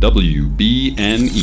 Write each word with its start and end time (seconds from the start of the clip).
WBNE. 0.00 1.36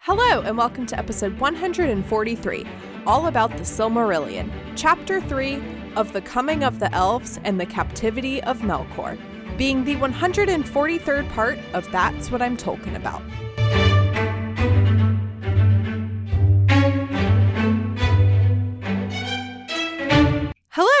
Hello, 0.00 0.42
and 0.42 0.58
welcome 0.58 0.84
to 0.84 0.98
episode 0.98 1.38
143, 1.38 2.66
all 3.06 3.28
about 3.28 3.50
the 3.52 3.62
Silmarillion, 3.62 4.52
chapter 4.76 5.18
3 5.18 5.62
of 5.96 6.12
The 6.12 6.20
Coming 6.20 6.64
of 6.64 6.78
the 6.78 6.94
Elves 6.94 7.40
and 7.44 7.58
the 7.58 7.64
Captivity 7.64 8.42
of 8.42 8.58
Melkor, 8.58 9.18
being 9.56 9.82
the 9.82 9.96
143rd 9.96 11.30
part 11.30 11.58
of 11.72 11.90
That's 11.90 12.30
What 12.30 12.42
I'm 12.42 12.58
Talking 12.58 12.96
About. 12.96 13.22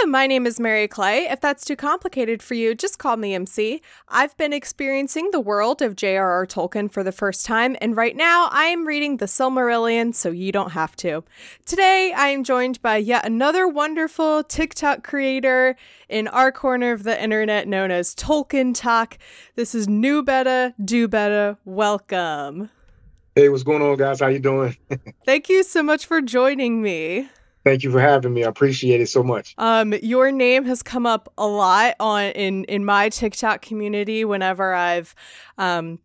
My 0.08 0.26
name 0.26 0.46
is 0.46 0.58
Mary 0.58 0.88
Clay. 0.88 1.28
If 1.28 1.40
that's 1.40 1.64
too 1.64 1.76
complicated 1.76 2.42
for 2.42 2.54
you, 2.54 2.74
just 2.74 2.98
call 2.98 3.18
me 3.18 3.34
MC. 3.34 3.82
I've 4.08 4.34
been 4.38 4.54
experiencing 4.54 5.30
the 5.30 5.40
world 5.40 5.82
of 5.82 5.96
J.R.R. 5.96 6.46
Tolkien 6.46 6.90
for 6.90 7.04
the 7.04 7.12
first 7.12 7.44
time, 7.44 7.76
and 7.82 7.94
right 7.94 8.16
now 8.16 8.48
I 8.50 8.64
am 8.64 8.86
reading 8.86 9.18
The 9.18 9.26
Silmarillion, 9.26 10.14
so 10.14 10.30
you 10.30 10.50
don't 10.50 10.72
have 10.72 10.96
to. 10.96 11.24
Today 11.66 12.12
I 12.16 12.28
am 12.28 12.42
joined 12.42 12.80
by 12.80 12.96
yet 12.96 13.26
another 13.26 13.68
wonderful 13.68 14.44
TikTok 14.44 15.04
creator 15.04 15.76
in 16.08 16.26
our 16.28 16.50
corner 16.52 16.92
of 16.92 17.02
the 17.02 17.22
internet 17.22 17.68
known 17.68 17.90
as 17.90 18.14
Tolkien 18.14 18.74
Talk. 18.74 19.18
This 19.56 19.74
is 19.74 19.88
New 19.88 20.22
Better, 20.22 20.72
Do 20.82 21.06
Better. 21.06 21.58
Welcome. 21.66 22.70
Hey, 23.34 23.50
what's 23.50 23.62
going 23.62 23.82
on, 23.82 23.96
guys? 23.98 24.20
How 24.20 24.28
you 24.28 24.38
doing? 24.38 24.74
Thank 25.26 25.50
you 25.50 25.62
so 25.62 25.82
much 25.82 26.06
for 26.06 26.22
joining 26.22 26.80
me. 26.80 27.28
Thank 27.68 27.82
you 27.82 27.90
for 27.90 28.00
having 28.00 28.32
me. 28.32 28.44
I 28.44 28.48
appreciate 28.48 29.02
it 29.02 29.08
so 29.08 29.22
much. 29.22 29.54
Um, 29.58 29.92
your 30.02 30.32
name 30.32 30.64
has 30.64 30.82
come 30.82 31.04
up 31.04 31.30
a 31.36 31.46
lot 31.46 31.96
on 32.00 32.30
in 32.30 32.64
in 32.64 32.82
my 32.82 33.10
TikTok 33.10 33.60
community 33.60 34.24
whenever 34.24 34.72
I've 34.72 35.14
um 35.58 35.98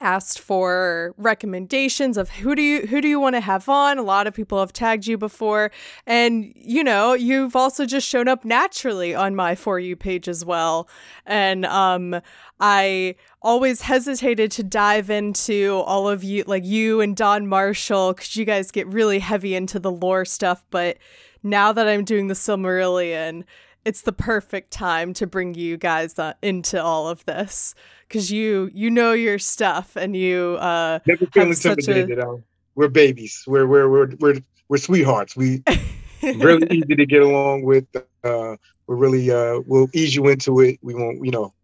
asked 0.00 0.38
for 0.38 1.14
recommendations 1.16 2.16
of 2.16 2.30
who 2.30 2.54
do 2.54 2.62
you 2.62 2.86
who 2.86 3.00
do 3.00 3.08
you 3.08 3.18
want 3.18 3.34
to 3.34 3.40
have 3.40 3.68
on? 3.68 3.98
A 3.98 4.02
lot 4.02 4.26
of 4.26 4.34
people 4.34 4.60
have 4.60 4.72
tagged 4.72 5.06
you 5.06 5.18
before. 5.18 5.70
And 6.06 6.52
you 6.54 6.84
know 6.84 7.14
you've 7.14 7.56
also 7.56 7.84
just 7.84 8.06
shown 8.06 8.28
up 8.28 8.44
naturally 8.44 9.14
on 9.14 9.34
my 9.34 9.54
for 9.54 9.78
you 9.78 9.96
page 9.96 10.28
as 10.28 10.44
well. 10.44 10.88
And 11.26 11.66
um 11.66 12.20
i 12.60 13.14
always 13.40 13.82
hesitated 13.82 14.50
to 14.50 14.62
dive 14.62 15.10
into 15.10 15.82
all 15.86 16.08
of 16.08 16.24
you 16.24 16.44
like 16.46 16.64
you 16.64 17.00
and 17.00 17.16
don 17.16 17.46
marshall 17.46 18.12
because 18.12 18.36
you 18.36 18.44
guys 18.44 18.70
get 18.70 18.86
really 18.88 19.18
heavy 19.18 19.54
into 19.54 19.78
the 19.78 19.90
lore 19.90 20.24
stuff. 20.24 20.64
But 20.70 20.98
now 21.42 21.72
that 21.72 21.86
i'm 21.86 22.04
doing 22.04 22.26
the 22.26 22.34
silmarillion 22.34 23.44
it's 23.88 24.02
the 24.02 24.12
perfect 24.12 24.70
time 24.70 25.14
to 25.14 25.26
bring 25.26 25.54
you 25.54 25.78
guys 25.78 26.18
uh, 26.18 26.34
into 26.42 26.80
all 26.80 27.08
of 27.08 27.24
this 27.24 27.74
because 28.06 28.30
you 28.30 28.70
you 28.74 28.90
know 28.90 29.12
your 29.12 29.38
stuff 29.38 29.96
and 29.96 30.14
you 30.14 30.58
uh 30.60 30.98
never 31.06 31.24
feel 31.24 31.48
intimidated. 31.48 32.18
A... 32.18 32.36
We're 32.74 32.88
babies. 32.88 33.44
We're 33.46 33.66
we're 33.66 33.88
we're 33.88 34.14
we're 34.20 34.40
we're 34.68 34.76
sweethearts. 34.76 35.34
We 35.34 35.62
really 36.22 36.66
easy 36.70 36.96
to 36.96 37.06
get 37.06 37.22
along 37.22 37.62
with. 37.62 37.86
Uh, 38.22 38.56
we're 38.86 38.96
really 38.96 39.30
uh 39.30 39.60
we'll 39.66 39.88
ease 39.94 40.14
you 40.14 40.28
into 40.28 40.60
it. 40.60 40.78
We 40.82 40.94
won't 40.94 41.24
you 41.24 41.30
know. 41.30 41.54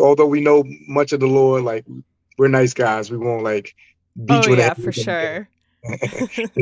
Although 0.00 0.26
we 0.26 0.40
know 0.40 0.64
much 0.88 1.12
of 1.12 1.20
the 1.20 1.26
lore, 1.26 1.60
like 1.60 1.84
we're 2.38 2.48
nice 2.48 2.72
guys. 2.72 3.10
We 3.10 3.18
won't 3.18 3.42
like 3.42 3.74
beat 4.24 4.46
oh, 4.46 4.48
you. 4.48 4.56
yeah, 4.56 4.72
for 4.72 4.90
sure. 4.90 5.50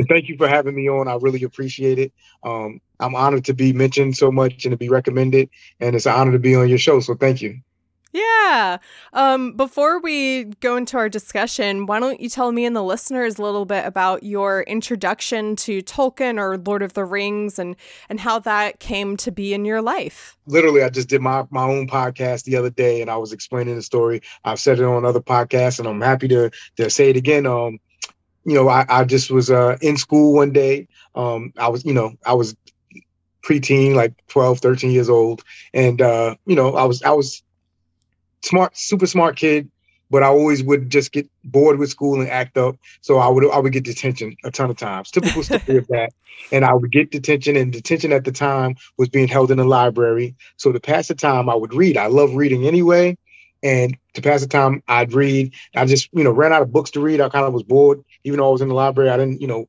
Thank 0.09 0.29
you 0.29 0.37
for 0.37 0.47
having 0.47 0.75
me 0.75 0.89
on. 0.89 1.07
I 1.07 1.15
really 1.15 1.43
appreciate 1.43 1.99
it. 1.99 2.11
Um, 2.43 2.79
I'm 2.99 3.15
honored 3.15 3.45
to 3.45 3.53
be 3.53 3.73
mentioned 3.73 4.17
so 4.17 4.31
much 4.31 4.65
and 4.65 4.71
to 4.71 4.77
be 4.77 4.89
recommended, 4.89 5.49
and 5.79 5.95
it's 5.95 6.05
an 6.05 6.13
honor 6.13 6.31
to 6.31 6.39
be 6.39 6.55
on 6.55 6.69
your 6.69 6.77
show. 6.77 6.99
So 6.99 7.15
thank 7.15 7.41
you. 7.41 7.59
Yeah. 8.15 8.77
Um, 9.11 9.57
before 9.57 9.99
we 9.99 10.45
go 10.61 10.77
into 10.77 10.95
our 10.95 11.09
discussion, 11.09 11.85
why 11.85 11.99
don't 11.99 12.21
you 12.21 12.29
tell 12.29 12.53
me 12.53 12.63
and 12.63 12.73
the 12.73 12.81
listeners 12.81 13.37
a 13.37 13.41
little 13.41 13.65
bit 13.65 13.85
about 13.85 14.23
your 14.23 14.61
introduction 14.61 15.57
to 15.57 15.81
Tolkien 15.81 16.39
or 16.39 16.57
Lord 16.57 16.81
of 16.81 16.93
the 16.93 17.03
Rings 17.03 17.59
and 17.59 17.75
and 18.07 18.21
how 18.21 18.39
that 18.39 18.79
came 18.79 19.17
to 19.17 19.31
be 19.31 19.53
in 19.53 19.65
your 19.65 19.81
life? 19.81 20.37
Literally, 20.47 20.81
I 20.81 20.89
just 20.89 21.09
did 21.09 21.21
my, 21.21 21.43
my 21.49 21.63
own 21.63 21.87
podcast 21.87 22.45
the 22.45 22.55
other 22.55 22.69
day 22.69 23.01
and 23.01 23.11
I 23.11 23.17
was 23.17 23.33
explaining 23.33 23.75
the 23.75 23.81
story. 23.81 24.21
I've 24.45 24.61
said 24.61 24.79
it 24.79 24.85
on 24.85 25.03
other 25.03 25.19
podcasts 25.19 25.79
and 25.79 25.87
I'm 25.87 25.99
happy 25.99 26.29
to 26.29 26.51
to 26.77 26.89
say 26.89 27.09
it 27.09 27.17
again. 27.17 27.45
Um, 27.45 27.79
you 28.45 28.53
know, 28.53 28.69
I, 28.69 28.85
I 28.87 29.03
just 29.03 29.31
was 29.31 29.49
uh, 29.49 29.77
in 29.81 29.97
school 29.97 30.33
one 30.33 30.51
day. 30.51 30.87
Um, 31.15 31.51
I 31.57 31.67
was, 31.67 31.83
you 31.83 31.93
know, 31.93 32.13
I 32.25 32.33
was 32.33 32.55
preteen, 33.43 33.95
like 33.95 34.13
12, 34.27 34.59
13 34.59 34.91
years 34.91 35.09
old. 35.09 35.43
And, 35.73 36.01
uh, 36.01 36.35
you 36.45 36.55
know, 36.55 36.75
I 36.75 36.83
was, 36.83 37.01
I 37.03 37.11
was 37.11 37.43
smart, 38.43 38.77
super 38.77 39.07
smart 39.07 39.35
kid, 39.35 39.69
but 40.11 40.21
I 40.21 40.27
always 40.27 40.63
would 40.63 40.89
just 40.89 41.11
get 41.11 41.27
bored 41.43 41.79
with 41.79 41.89
school 41.89 42.19
and 42.21 42.29
act 42.29 42.57
up. 42.57 42.77
So 43.01 43.17
I 43.17 43.27
would, 43.27 43.49
I 43.51 43.57
would 43.57 43.73
get 43.73 43.83
detention 43.83 44.35
a 44.43 44.51
ton 44.51 44.69
of 44.69 44.77
times, 44.77 45.09
typical 45.09 45.43
story 45.43 45.77
of 45.77 45.87
that. 45.87 46.11
And 46.51 46.65
I 46.65 46.73
would 46.73 46.91
get 46.91 47.09
detention 47.09 47.55
and 47.55 47.73
detention 47.73 48.13
at 48.13 48.25
the 48.25 48.31
time 48.31 48.75
was 48.97 49.09
being 49.09 49.27
held 49.27 49.49
in 49.49 49.57
the 49.57 49.65
library. 49.65 50.35
So 50.57 50.71
to 50.71 50.79
pass 50.79 51.07
the 51.07 51.15
time, 51.15 51.49
I 51.49 51.55
would 51.55 51.73
read. 51.73 51.97
I 51.97 52.07
love 52.07 52.35
reading 52.35 52.67
anyway. 52.67 53.17
And 53.63 53.97
to 54.15 54.21
pass 54.21 54.41
the 54.41 54.47
time, 54.47 54.83
I'd 54.87 55.13
read. 55.13 55.53
I 55.75 55.85
just, 55.85 56.09
you 56.13 56.23
know, 56.23 56.31
ran 56.31 56.53
out 56.53 56.61
of 56.61 56.71
books 56.71 56.91
to 56.91 56.99
read. 56.99 57.21
I 57.21 57.29
kind 57.29 57.45
of 57.45 57.53
was 57.53 57.63
bored, 57.63 58.03
even 58.23 58.39
though 58.39 58.49
I 58.49 58.51
was 58.51 58.61
in 58.61 58.69
the 58.69 58.75
library. 58.75 59.09
I 59.09 59.17
didn't, 59.17 59.41
you 59.41 59.47
know, 59.47 59.67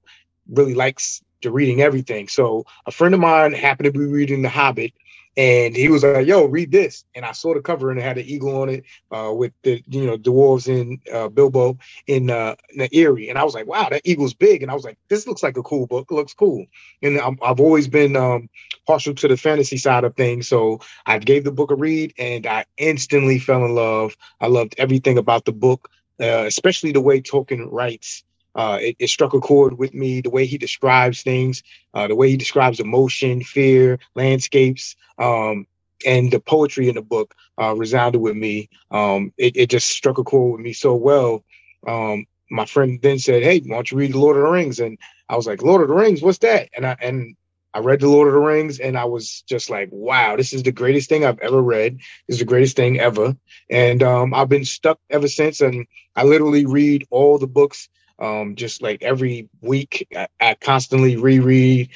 really 0.49 0.75
like 0.75 1.01
to 1.43 1.51
reading 1.51 1.83
everything. 1.83 2.29
So 2.29 2.65
a 2.87 2.91
friend 2.91 3.15
of 3.15 3.21
mine 3.21 3.53
happened 3.53 3.93
to 3.93 3.99
be 3.99 4.07
reading 4.07 4.43
The 4.43 4.49
Hobbit, 4.49 4.93
and 5.37 5.77
he 5.77 5.89
was 5.89 6.03
like, 6.03 6.27
"Yo, 6.27 6.47
read 6.47 6.71
this." 6.71 7.05
And 7.15 7.25
I 7.25 7.33
saw 7.33 7.55
the 7.55 7.61
cover, 7.61 7.91
and 7.91 8.01
it 8.01 8.03
had 8.03 8.19
an 8.19 8.25
eagle 8.27 8.61
on 8.63 8.69
it 8.71 8.85
uh, 9.11 9.33
with 9.35 9.53
the 9.63 9.83
you 9.87 10.07
know 10.07 10.17
dwarves 10.17 10.69
in 10.69 11.01
uh, 11.13 11.29
Bilbo 11.29 11.79
in, 12.07 12.31
uh, 12.31 12.55
in 12.71 12.79
the 12.79 12.97
Eyrie, 12.97 13.29
and 13.29 13.39
I 13.39 13.45
was 13.45 13.55
like, 13.55 13.67
"Wow, 13.67 13.89
that 13.91 14.03
eagle's 14.05 14.35
big." 14.35 14.63
And 14.63 14.71
I 14.71 14.75
was 14.75 14.85
like, 14.85 14.99
"This 15.09 15.27
looks 15.27 15.43
like 15.43 15.57
a 15.57 15.63
cool 15.63 15.87
book. 15.87 16.11
Looks 16.11 16.35
cool." 16.35 16.67
And 17.03 17.21
i 17.21 17.47
have 17.47 17.61
always 17.61 17.89
been 17.89 18.17
um, 18.17 18.49
partial 18.87 19.15
to 19.15 19.29
the 19.29 19.37
fantasy 19.37 19.77
side 19.77 20.05
of 20.05 20.17
things, 20.17 20.49
so 20.49 20.81
I 21.05 21.19
gave 21.19 21.45
the 21.45 21.53
book 21.53 21.71
a 21.71 21.77
read, 21.77 22.15
and 22.19 22.47
I 22.47 22.65
instantly 22.79 23.39
fell 23.39 23.65
in 23.65 23.75
love. 23.75 24.17
I 24.41 24.47
loved 24.47 24.75
everything 24.79 25.19
about 25.19 25.45
the 25.45 25.53
book, 25.53 25.91
uh, 26.21 26.45
especially 26.47 26.93
the 26.93 27.01
way 27.01 27.21
Tolkien 27.21 27.69
writes. 27.71 28.25
Uh, 28.57 28.79
it, 28.81 28.97
it, 28.99 29.11
struck 29.11 29.35
a 29.35 29.41
chord 29.41 29.79
with 29.79 29.93
me. 29.93 30.23
The 30.23 30.31
way 30.31 30.47
he 30.47 30.57
describes 30.57 31.23
things, 31.23 31.63
uh, 31.93 32.09
the 32.09 32.17
way 32.17 32.31
he 32.31 32.39
describes 32.39 32.81
emotion, 32.81 33.43
fear, 33.43 33.99
landscapes, 34.15 34.97
um, 35.19 35.67
and 36.07 36.33
the 36.33 36.41
poetry 36.41 36.89
in 36.89 36.95
the 36.95 37.03
book 37.03 37.35
uh, 37.61 37.75
resounded 37.77 38.21
with 38.21 38.37
me. 38.37 38.71
Um, 38.91 39.33
it, 39.37 39.57
it, 39.57 39.71
just 39.71 39.89
struck 39.89 40.19
a 40.19 40.25
chord 40.25 40.53
with 40.53 40.61
me 40.63 40.73
so 40.73 40.95
well. 40.95 41.45
Um, 41.87 42.25
my 42.51 42.65
friend 42.65 42.99
then 43.03 43.19
said, 43.19 43.43
"Hey, 43.43 43.61
why 43.61 43.77
don't 43.77 43.91
you 43.91 43.99
read 43.99 44.15
the 44.15 44.19
Lord 44.19 44.37
of 44.37 44.43
the 44.43 44.49
Rings?" 44.49 44.81
And 44.81 44.99
I 45.29 45.37
was 45.37 45.47
like, 45.47 45.63
"Lord 45.63 45.83
of 45.83 45.89
the 45.89 45.95
Rings, 45.95 46.23
what's 46.23 46.39
that?" 46.39 46.71
And 46.75 46.87
I 46.87 46.97
and 47.01 47.37
I 47.75 47.81
read 47.81 48.01
the 48.01 48.09
Lord 48.09 48.29
of 48.29 48.35
the 48.35 48.41
Rings, 48.41 48.81
and 48.81 48.97
I 48.97 49.05
was 49.05 49.43
just 49.47 49.69
like, 49.69 49.91
"Wow, 49.93 50.37
this 50.37 50.55
is 50.55 50.63
the 50.63 50.73
greatest 50.73 51.11
thing 51.11 51.25
I've 51.27 51.41
ever 51.41 51.61
read. 51.63 51.99
This 52.27 52.37
is 52.37 52.39
the 52.39 52.47
greatest 52.47 52.77
thing 52.77 53.01
ever." 53.01 53.37
And 53.71 54.03
um, 54.03 54.33
I've 54.33 54.49
been 54.49 54.65
stuck 54.65 54.99
ever 55.11 55.29
since. 55.29 55.61
And 55.61 55.87
I 56.15 56.25
literally 56.25 56.65
read 56.67 57.07
all 57.11 57.39
the 57.39 57.47
books 57.47 57.89
um, 58.19 58.55
just 58.57 58.83
like 58.83 59.03
every 59.03 59.49
week, 59.61 60.07
I, 60.15 60.29
I 60.41 60.55
constantly 60.55 61.17
reread 61.17 61.91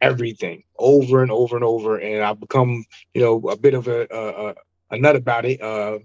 everything 0.00 0.62
over 0.78 1.22
and 1.22 1.30
over 1.30 1.56
and 1.56 1.64
over, 1.64 1.96
and 1.98 2.22
I've 2.22 2.40
become, 2.40 2.84
you 3.14 3.22
know, 3.22 3.48
a 3.48 3.56
bit 3.56 3.74
of 3.74 3.88
a 3.88 4.06
a, 4.10 4.54
a 4.94 4.98
nut 4.98 5.16
about 5.16 5.44
it. 5.44 5.60
Uh, 5.60 5.98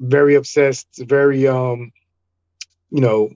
very 0.00 0.34
obsessed, 0.34 0.88
very 0.98 1.46
um, 1.46 1.92
you 2.90 3.00
know, 3.00 3.30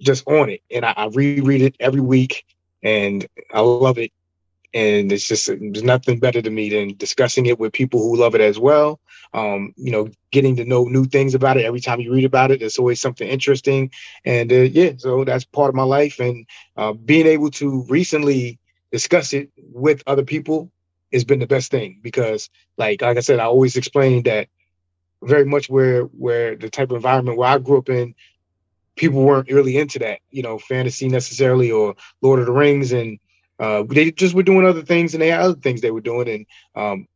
just 0.00 0.26
on 0.28 0.50
it, 0.50 0.62
and 0.70 0.84
I, 0.84 0.94
I 0.96 1.06
reread 1.06 1.62
it 1.62 1.76
every 1.80 2.00
week, 2.00 2.44
and 2.82 3.26
I 3.52 3.60
love 3.60 3.98
it 3.98 4.12
and 4.74 5.12
it's 5.12 5.28
just 5.28 5.46
there's 5.46 5.82
nothing 5.82 6.18
better 6.18 6.40
to 6.42 6.50
me 6.50 6.70
than 6.70 6.96
discussing 6.96 7.46
it 7.46 7.58
with 7.58 7.72
people 7.72 8.00
who 8.00 8.16
love 8.16 8.34
it 8.34 8.40
as 8.40 8.58
well. 8.58 9.00
Um, 9.34 9.72
you 9.76 9.90
know 9.90 10.08
getting 10.30 10.56
to 10.56 10.64
know 10.64 10.84
new 10.84 11.04
things 11.04 11.34
about 11.34 11.56
it. 11.56 11.64
Every 11.64 11.80
time 11.80 12.00
you 12.00 12.12
read 12.12 12.24
about 12.24 12.50
it 12.50 12.60
there's 12.60 12.78
always 12.78 13.00
something 13.00 13.28
interesting. 13.28 13.90
And 14.24 14.52
uh, 14.52 14.56
yeah 14.56 14.92
so 14.96 15.24
that's 15.24 15.44
part 15.44 15.68
of 15.68 15.74
my 15.74 15.82
life. 15.84 16.20
And 16.20 16.46
uh, 16.76 16.92
being 16.92 17.26
able 17.26 17.50
to 17.52 17.84
recently 17.88 18.58
discuss 18.90 19.32
it 19.32 19.50
with 19.72 20.02
other 20.06 20.24
people 20.24 20.70
has 21.12 21.24
been 21.24 21.40
the 21.40 21.46
best 21.46 21.70
thing 21.70 21.98
because 22.02 22.48
like 22.78 23.02
like 23.02 23.16
i 23.18 23.20
said 23.20 23.38
i 23.38 23.44
always 23.44 23.76
explain 23.76 24.22
that 24.22 24.48
very 25.22 25.44
much 25.44 25.68
where 25.68 26.04
where 26.04 26.56
the 26.56 26.70
type 26.70 26.90
of 26.90 26.96
environment 26.96 27.36
where 27.36 27.50
i 27.50 27.58
grew 27.58 27.78
up 27.78 27.88
in 27.88 28.14
people 28.96 29.22
weren't 29.22 29.50
really 29.50 29.76
into 29.76 29.98
that 29.98 30.20
you 30.30 30.42
know 30.42 30.58
fantasy 30.58 31.08
necessarily 31.08 31.70
or 31.70 31.94
lord 32.20 32.40
of 32.40 32.46
the 32.46 32.52
rings. 32.52 32.92
And 32.92 33.18
uh, 33.62 33.84
they 33.88 34.10
just 34.10 34.34
were 34.34 34.42
doing 34.42 34.66
other 34.66 34.82
things 34.82 35.14
and 35.14 35.22
they 35.22 35.28
had 35.28 35.40
other 35.40 35.60
things 35.60 35.80
they 35.80 35.92
were 35.92 36.00
doing. 36.00 36.28
And, 36.28 36.46
um, 36.74 37.06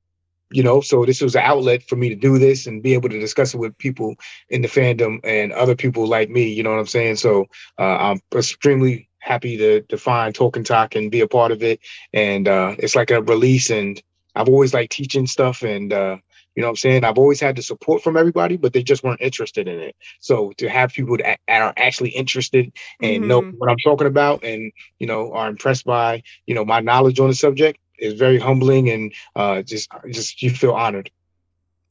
you 0.52 0.62
know, 0.62 0.80
so 0.80 1.04
this 1.04 1.20
was 1.20 1.34
an 1.34 1.42
outlet 1.42 1.82
for 1.82 1.96
me 1.96 2.08
to 2.08 2.14
do 2.14 2.38
this 2.38 2.68
and 2.68 2.84
be 2.84 2.94
able 2.94 3.08
to 3.08 3.18
discuss 3.18 3.52
it 3.52 3.58
with 3.58 3.76
people 3.78 4.14
in 4.48 4.62
the 4.62 4.68
fandom 4.68 5.18
and 5.24 5.52
other 5.52 5.74
people 5.74 6.06
like 6.06 6.30
me. 6.30 6.48
You 6.48 6.62
know 6.62 6.70
what 6.70 6.78
I'm 6.78 6.86
saying? 6.86 7.16
So 7.16 7.46
uh, 7.80 7.96
I'm 7.96 8.20
extremely 8.32 9.08
happy 9.18 9.56
to, 9.56 9.80
to 9.82 9.98
find 9.98 10.32
Tolkien 10.32 10.64
Talk 10.64 10.94
and 10.94 11.10
be 11.10 11.20
a 11.20 11.26
part 11.26 11.50
of 11.50 11.64
it. 11.64 11.80
And 12.12 12.46
uh, 12.46 12.76
it's 12.78 12.94
like 12.94 13.10
a 13.10 13.22
release. 13.22 13.70
And 13.70 14.00
I've 14.36 14.48
always 14.48 14.72
liked 14.72 14.92
teaching 14.92 15.26
stuff 15.26 15.62
and 15.62 15.92
uh, 15.92 16.18
You 16.56 16.62
know 16.62 16.68
what 16.68 16.72
I'm 16.72 16.76
saying? 16.76 17.04
I've 17.04 17.18
always 17.18 17.38
had 17.38 17.54
the 17.54 17.62
support 17.62 18.02
from 18.02 18.16
everybody, 18.16 18.56
but 18.56 18.72
they 18.72 18.82
just 18.82 19.04
weren't 19.04 19.20
interested 19.20 19.68
in 19.68 19.78
it. 19.78 19.94
So 20.20 20.52
to 20.56 20.68
have 20.68 20.90
people 20.90 21.18
that 21.18 21.38
are 21.48 21.74
actually 21.76 22.10
interested 22.10 22.72
and 23.02 23.18
mm-hmm. 23.18 23.28
know 23.28 23.42
what 23.42 23.70
I'm 23.70 23.76
talking 23.84 24.06
about 24.06 24.42
and, 24.42 24.72
you 24.98 25.06
know, 25.06 25.32
are 25.34 25.48
impressed 25.48 25.84
by, 25.84 26.22
you 26.46 26.54
know, 26.54 26.64
my 26.64 26.80
knowledge 26.80 27.20
on 27.20 27.28
the 27.28 27.34
subject 27.34 27.78
is 27.98 28.14
very 28.14 28.38
humbling 28.38 28.88
and 28.88 29.12
uh, 29.36 29.62
just, 29.62 29.90
just 30.10 30.42
you 30.42 30.48
feel 30.50 30.72
honored. 30.72 31.10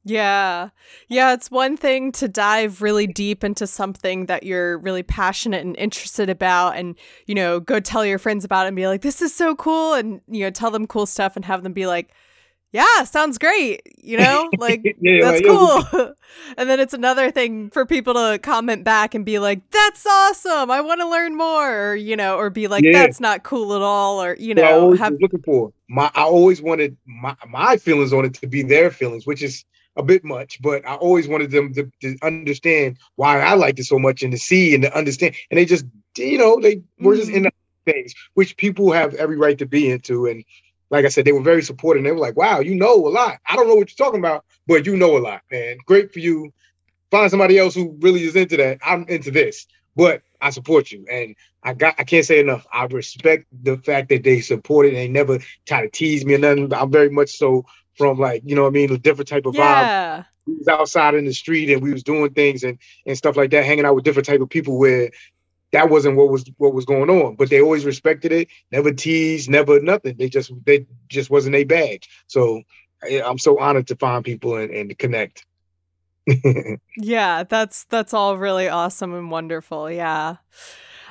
Yeah. 0.03 0.69
Yeah, 1.09 1.33
it's 1.33 1.49
one 1.49 1.77
thing 1.77 2.11
to 2.13 2.27
dive 2.27 2.81
really 2.81 3.07
deep 3.07 3.43
into 3.43 3.65
something 3.65 4.27
that 4.27 4.43
you're 4.43 4.77
really 4.79 5.01
passionate 5.01 5.65
and 5.65 5.75
interested 5.77 6.29
about 6.29 6.75
and, 6.75 6.95
you 7.25 7.33
know, 7.33 7.59
go 7.59 7.79
tell 7.79 8.05
your 8.05 8.19
friends 8.19 8.45
about 8.45 8.65
it 8.65 8.69
and 8.69 8.75
be 8.75 8.87
like, 8.87 9.01
this 9.01 9.21
is 9.21 9.33
so 9.33 9.55
cool. 9.55 9.93
And, 9.93 10.21
you 10.27 10.41
know, 10.41 10.51
tell 10.51 10.69
them 10.69 10.85
cool 10.85 11.05
stuff 11.05 11.35
and 11.35 11.45
have 11.45 11.63
them 11.63 11.73
be 11.73 11.87
like, 11.87 12.13
yeah, 12.75 13.05
sounds 13.05 13.37
great. 13.37 13.81
You 14.03 14.17
know, 14.17 14.49
like 14.57 14.97
yeah, 14.99 15.21
that's 15.21 15.41
cool. 15.41 16.13
and 16.57 16.69
then 16.69 16.81
it's 16.81 16.93
another 16.93 17.31
thing 17.31 17.69
for 17.69 17.85
people 17.85 18.13
to 18.15 18.37
comment 18.37 18.83
back 18.83 19.15
and 19.15 19.23
be 19.23 19.39
like, 19.39 19.61
that's 19.71 20.05
awesome. 20.05 20.69
I 20.69 20.81
want 20.81 20.99
to 20.99 21.07
learn 21.07 21.37
more. 21.37 21.91
Or, 21.91 21.95
you 21.95 22.17
know, 22.17 22.37
or 22.37 22.49
be 22.49 22.67
like, 22.67 22.83
yeah. 22.83 22.91
that's 22.91 23.21
not 23.21 23.43
cool 23.43 23.73
at 23.75 23.81
all. 23.81 24.21
Or, 24.21 24.35
you 24.35 24.53
know, 24.53 24.93
have 24.95 25.13
looking 25.21 25.41
for 25.43 25.71
my, 25.87 26.11
I 26.15 26.23
always 26.23 26.61
wanted 26.61 26.97
my, 27.05 27.33
my 27.47 27.77
feelings 27.77 28.11
on 28.11 28.25
it 28.25 28.33
to 28.35 28.47
be 28.47 28.61
their 28.61 28.91
feelings, 28.91 29.25
which 29.25 29.41
is, 29.41 29.63
a 29.97 30.03
bit 30.03 30.25
much, 30.25 30.61
but 30.61 30.85
I 30.85 30.95
always 30.95 31.25
wanted 31.25 31.51
them 31.51 31.73
to, 31.73 31.89
to, 32.01 32.17
understand 32.21 32.97
why 33.15 33.39
I 33.39 33.53
liked 33.53 33.79
it 33.79 33.85
so 33.85 33.97
much 33.97 34.23
and 34.23 34.31
to 34.33 34.37
see 34.37 34.73
and 34.73 34.83
to 34.83 34.93
understand. 34.93 35.35
And 35.49 35.57
they 35.57 35.63
just, 35.63 35.85
you 36.17 36.37
know, 36.37 36.59
they 36.59 36.81
were 36.99 37.15
just 37.15 37.29
mm-hmm. 37.29 37.45
in 37.45 37.51
things 37.85 38.13
which 38.33 38.57
people 38.57 38.91
have 38.91 39.13
every 39.13 39.37
right 39.37 39.57
to 39.57 39.65
be 39.65 39.89
into. 39.89 40.25
And 40.25 40.43
like 40.95 41.05
I 41.05 41.09
said, 41.09 41.25
they 41.25 41.33
were 41.33 41.41
very 41.41 41.61
supportive. 41.61 41.99
And 41.99 42.07
they 42.07 42.11
were 42.11 42.19
like, 42.19 42.37
wow, 42.37 42.61
you 42.61 42.73
know 42.73 42.93
a 42.93 43.09
lot. 43.09 43.39
I 43.49 43.57
don't 43.57 43.67
know 43.67 43.75
what 43.75 43.89
you're 43.89 44.05
talking 44.05 44.21
about, 44.21 44.45
but 44.65 44.85
you 44.85 44.95
know 44.95 45.17
a 45.17 45.19
lot, 45.19 45.41
man. 45.51 45.77
Great 45.85 46.13
for 46.13 46.19
you. 46.19 46.53
Find 47.11 47.29
somebody 47.29 47.59
else 47.59 47.75
who 47.75 47.97
really 47.99 48.23
is 48.23 48.35
into 48.35 48.55
that. 48.57 48.79
I'm 48.81 49.05
into 49.09 49.29
this, 49.29 49.67
but 49.95 50.21
I 50.41 50.51
support 50.51 50.91
you. 50.91 51.05
And 51.11 51.35
I 51.63 51.73
got 51.73 51.95
I 51.97 52.05
can't 52.05 52.25
say 52.25 52.39
enough. 52.39 52.65
I 52.71 52.85
respect 52.85 53.45
the 53.51 53.77
fact 53.77 54.07
that 54.09 54.23
they 54.23 54.39
supported 54.39 54.93
it. 54.93 54.95
They 54.95 55.07
never 55.09 55.39
try 55.67 55.81
to 55.81 55.89
tease 55.89 56.25
me 56.25 56.35
or 56.35 56.37
nothing. 56.37 56.73
I'm 56.73 56.91
very 56.91 57.09
much 57.09 57.31
so 57.31 57.65
from 57.97 58.17
like 58.17 58.43
you 58.45 58.55
know 58.55 58.63
what 58.63 58.69
I 58.69 58.71
mean 58.71 58.91
a 58.91 58.97
different 58.97 59.27
type 59.27 59.45
of 59.45 59.53
vibe. 59.53 59.57
yeah. 59.57 60.19
vibe. 60.19 60.25
We 60.47 60.53
was 60.55 60.67
outside 60.67 61.15
in 61.15 61.25
the 61.25 61.33
street 61.33 61.71
and 61.71 61.81
we 61.81 61.91
was 61.91 62.03
doing 62.03 62.33
things 62.33 62.63
and 62.63 62.77
and 63.05 63.17
stuff 63.17 63.35
like 63.35 63.51
that, 63.51 63.65
hanging 63.65 63.85
out 63.85 63.95
with 63.95 64.05
different 64.05 64.27
type 64.27 64.41
of 64.41 64.49
people 64.49 64.77
where 64.77 65.11
that 65.75 65.89
wasn't 65.89 66.15
what 66.15 66.29
was 66.29 66.45
what 66.57 66.73
was 66.73 66.85
going 66.85 67.09
on. 67.09 67.35
But 67.35 67.49
they 67.49 67.61
always 67.61 67.85
respected 67.85 68.31
it, 68.31 68.47
never 68.71 68.93
teased, 68.93 69.49
never 69.49 69.81
nothing. 69.81 70.15
They 70.17 70.29
just 70.29 70.51
they 70.65 70.85
just 71.09 71.29
wasn't 71.29 71.55
a 71.55 71.65
bag. 71.65 72.05
So 72.27 72.61
I'm 73.25 73.37
so 73.37 73.59
honored 73.59 73.87
to 73.87 73.95
find 73.97 74.23
people 74.23 74.55
and, 74.55 74.71
and 74.71 74.97
connect. 74.97 75.45
yeah, 76.97 77.43
that's 77.43 77.83
that's 77.85 78.13
all 78.13 78.37
really 78.37 78.69
awesome 78.69 79.13
and 79.13 79.29
wonderful. 79.29 79.91
Yeah. 79.91 80.37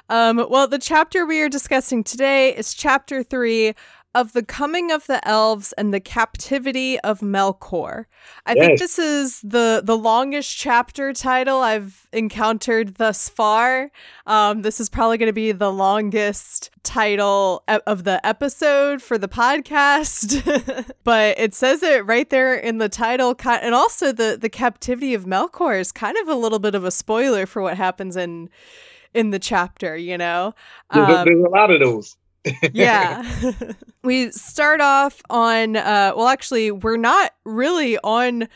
Um, 0.08 0.46
well, 0.48 0.66
the 0.66 0.78
chapter 0.78 1.26
we 1.26 1.42
are 1.42 1.48
discussing 1.50 2.02
today 2.02 2.54
is 2.56 2.72
chapter 2.72 3.22
three 3.22 3.74
of 4.14 4.32
the 4.32 4.44
coming 4.44 4.92
of 4.92 5.06
the 5.06 5.26
elves 5.26 5.72
and 5.72 5.92
the 5.92 6.00
captivity 6.00 7.00
of 7.00 7.20
Melkor. 7.20 8.04
I 8.46 8.54
yes. 8.54 8.66
think 8.66 8.78
this 8.78 8.98
is 8.98 9.40
the 9.40 9.82
the 9.84 9.96
longest 9.96 10.56
chapter 10.56 11.12
title 11.12 11.58
I've 11.58 12.06
encountered 12.12 12.94
thus 12.96 13.28
far. 13.28 13.90
Um, 14.26 14.62
this 14.62 14.78
is 14.78 14.88
probably 14.88 15.18
going 15.18 15.28
to 15.28 15.32
be 15.32 15.52
the 15.52 15.72
longest 15.72 16.70
title 16.84 17.64
of 17.68 18.04
the 18.04 18.24
episode 18.24 19.02
for 19.02 19.18
the 19.18 19.28
podcast, 19.28 20.94
but 21.04 21.38
it 21.38 21.54
says 21.54 21.82
it 21.82 22.06
right 22.06 22.30
there 22.30 22.54
in 22.54 22.78
the 22.78 22.88
title. 22.88 23.34
And 23.44 23.74
also, 23.74 24.12
the 24.12 24.38
the 24.40 24.48
captivity 24.48 25.14
of 25.14 25.24
Melkor 25.24 25.78
is 25.78 25.90
kind 25.90 26.16
of 26.18 26.28
a 26.28 26.34
little 26.34 26.60
bit 26.60 26.74
of 26.74 26.84
a 26.84 26.90
spoiler 26.90 27.46
for 27.46 27.62
what 27.62 27.76
happens 27.76 28.16
in 28.16 28.48
in 29.12 29.30
the 29.30 29.40
chapter. 29.40 29.96
You 29.96 30.18
know, 30.18 30.54
um, 30.90 31.06
there's, 31.06 31.24
there's 31.24 31.44
a 31.44 31.50
lot 31.50 31.70
of 31.70 31.80
those 31.80 32.16
yeah. 32.72 33.22
we 34.02 34.30
start 34.30 34.80
off 34.80 35.22
on 35.30 35.76
uh 35.76 36.12
well 36.16 36.28
actually 36.28 36.70
we're 36.70 36.96
not 36.96 37.32
really 37.44 37.98
on 37.98 38.48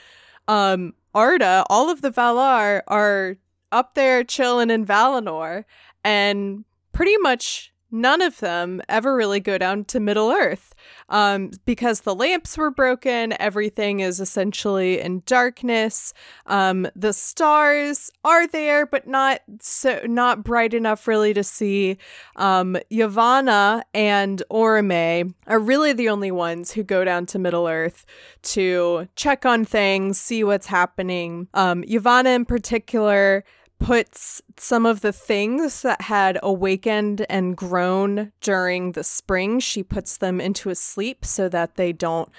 um 0.46 0.94
Arda. 1.14 1.64
All 1.68 1.90
of 1.90 2.00
the 2.00 2.10
Valar 2.10 2.82
are 2.86 3.36
up 3.72 3.94
there 3.94 4.24
chilling 4.24 4.70
in 4.70 4.86
Valinor 4.86 5.64
and 6.04 6.64
pretty 6.92 7.16
much 7.18 7.72
none 7.90 8.22
of 8.22 8.38
them 8.40 8.80
ever 8.88 9.14
really 9.14 9.40
go 9.40 9.58
down 9.58 9.84
to 9.86 10.00
Middle 10.00 10.30
Earth 10.30 10.74
um, 11.08 11.50
because 11.64 12.02
the 12.02 12.14
lamps 12.14 12.56
were 12.58 12.70
broken. 12.70 13.34
Everything 13.40 14.00
is 14.00 14.20
essentially 14.20 15.00
in 15.00 15.22
darkness. 15.26 16.12
Um, 16.46 16.86
the 16.94 17.12
stars 17.12 18.10
are 18.24 18.46
there, 18.46 18.86
but 18.86 19.06
not 19.06 19.40
so 19.60 20.00
not 20.04 20.44
bright 20.44 20.74
enough 20.74 21.06
really 21.06 21.34
to 21.34 21.44
see. 21.44 21.98
Um, 22.36 22.76
Yavanna 22.90 23.82
and 23.94 24.42
Orome 24.50 25.34
are 25.46 25.58
really 25.58 25.92
the 25.92 26.08
only 26.08 26.30
ones 26.30 26.72
who 26.72 26.82
go 26.82 27.04
down 27.04 27.26
to 27.26 27.38
Middle 27.38 27.66
Earth 27.66 28.04
to 28.42 29.08
check 29.16 29.46
on 29.46 29.64
things, 29.64 30.20
see 30.20 30.44
what's 30.44 30.66
happening. 30.66 31.48
Um, 31.54 31.82
Yavanna 31.84 32.34
in 32.34 32.44
particular 32.44 33.44
puts 33.78 34.42
some 34.56 34.84
of 34.84 35.00
the 35.00 35.12
things 35.12 35.82
that 35.82 36.02
had 36.02 36.38
awakened 36.42 37.24
and 37.28 37.56
grown 37.56 38.32
during 38.40 38.92
the 38.92 39.04
spring, 39.04 39.60
she 39.60 39.82
puts 39.82 40.16
them 40.16 40.40
into 40.40 40.70
a 40.70 40.74
sleep 40.74 41.24
so 41.24 41.48
that 41.48 41.76
they 41.76 41.92
don't 41.92 42.30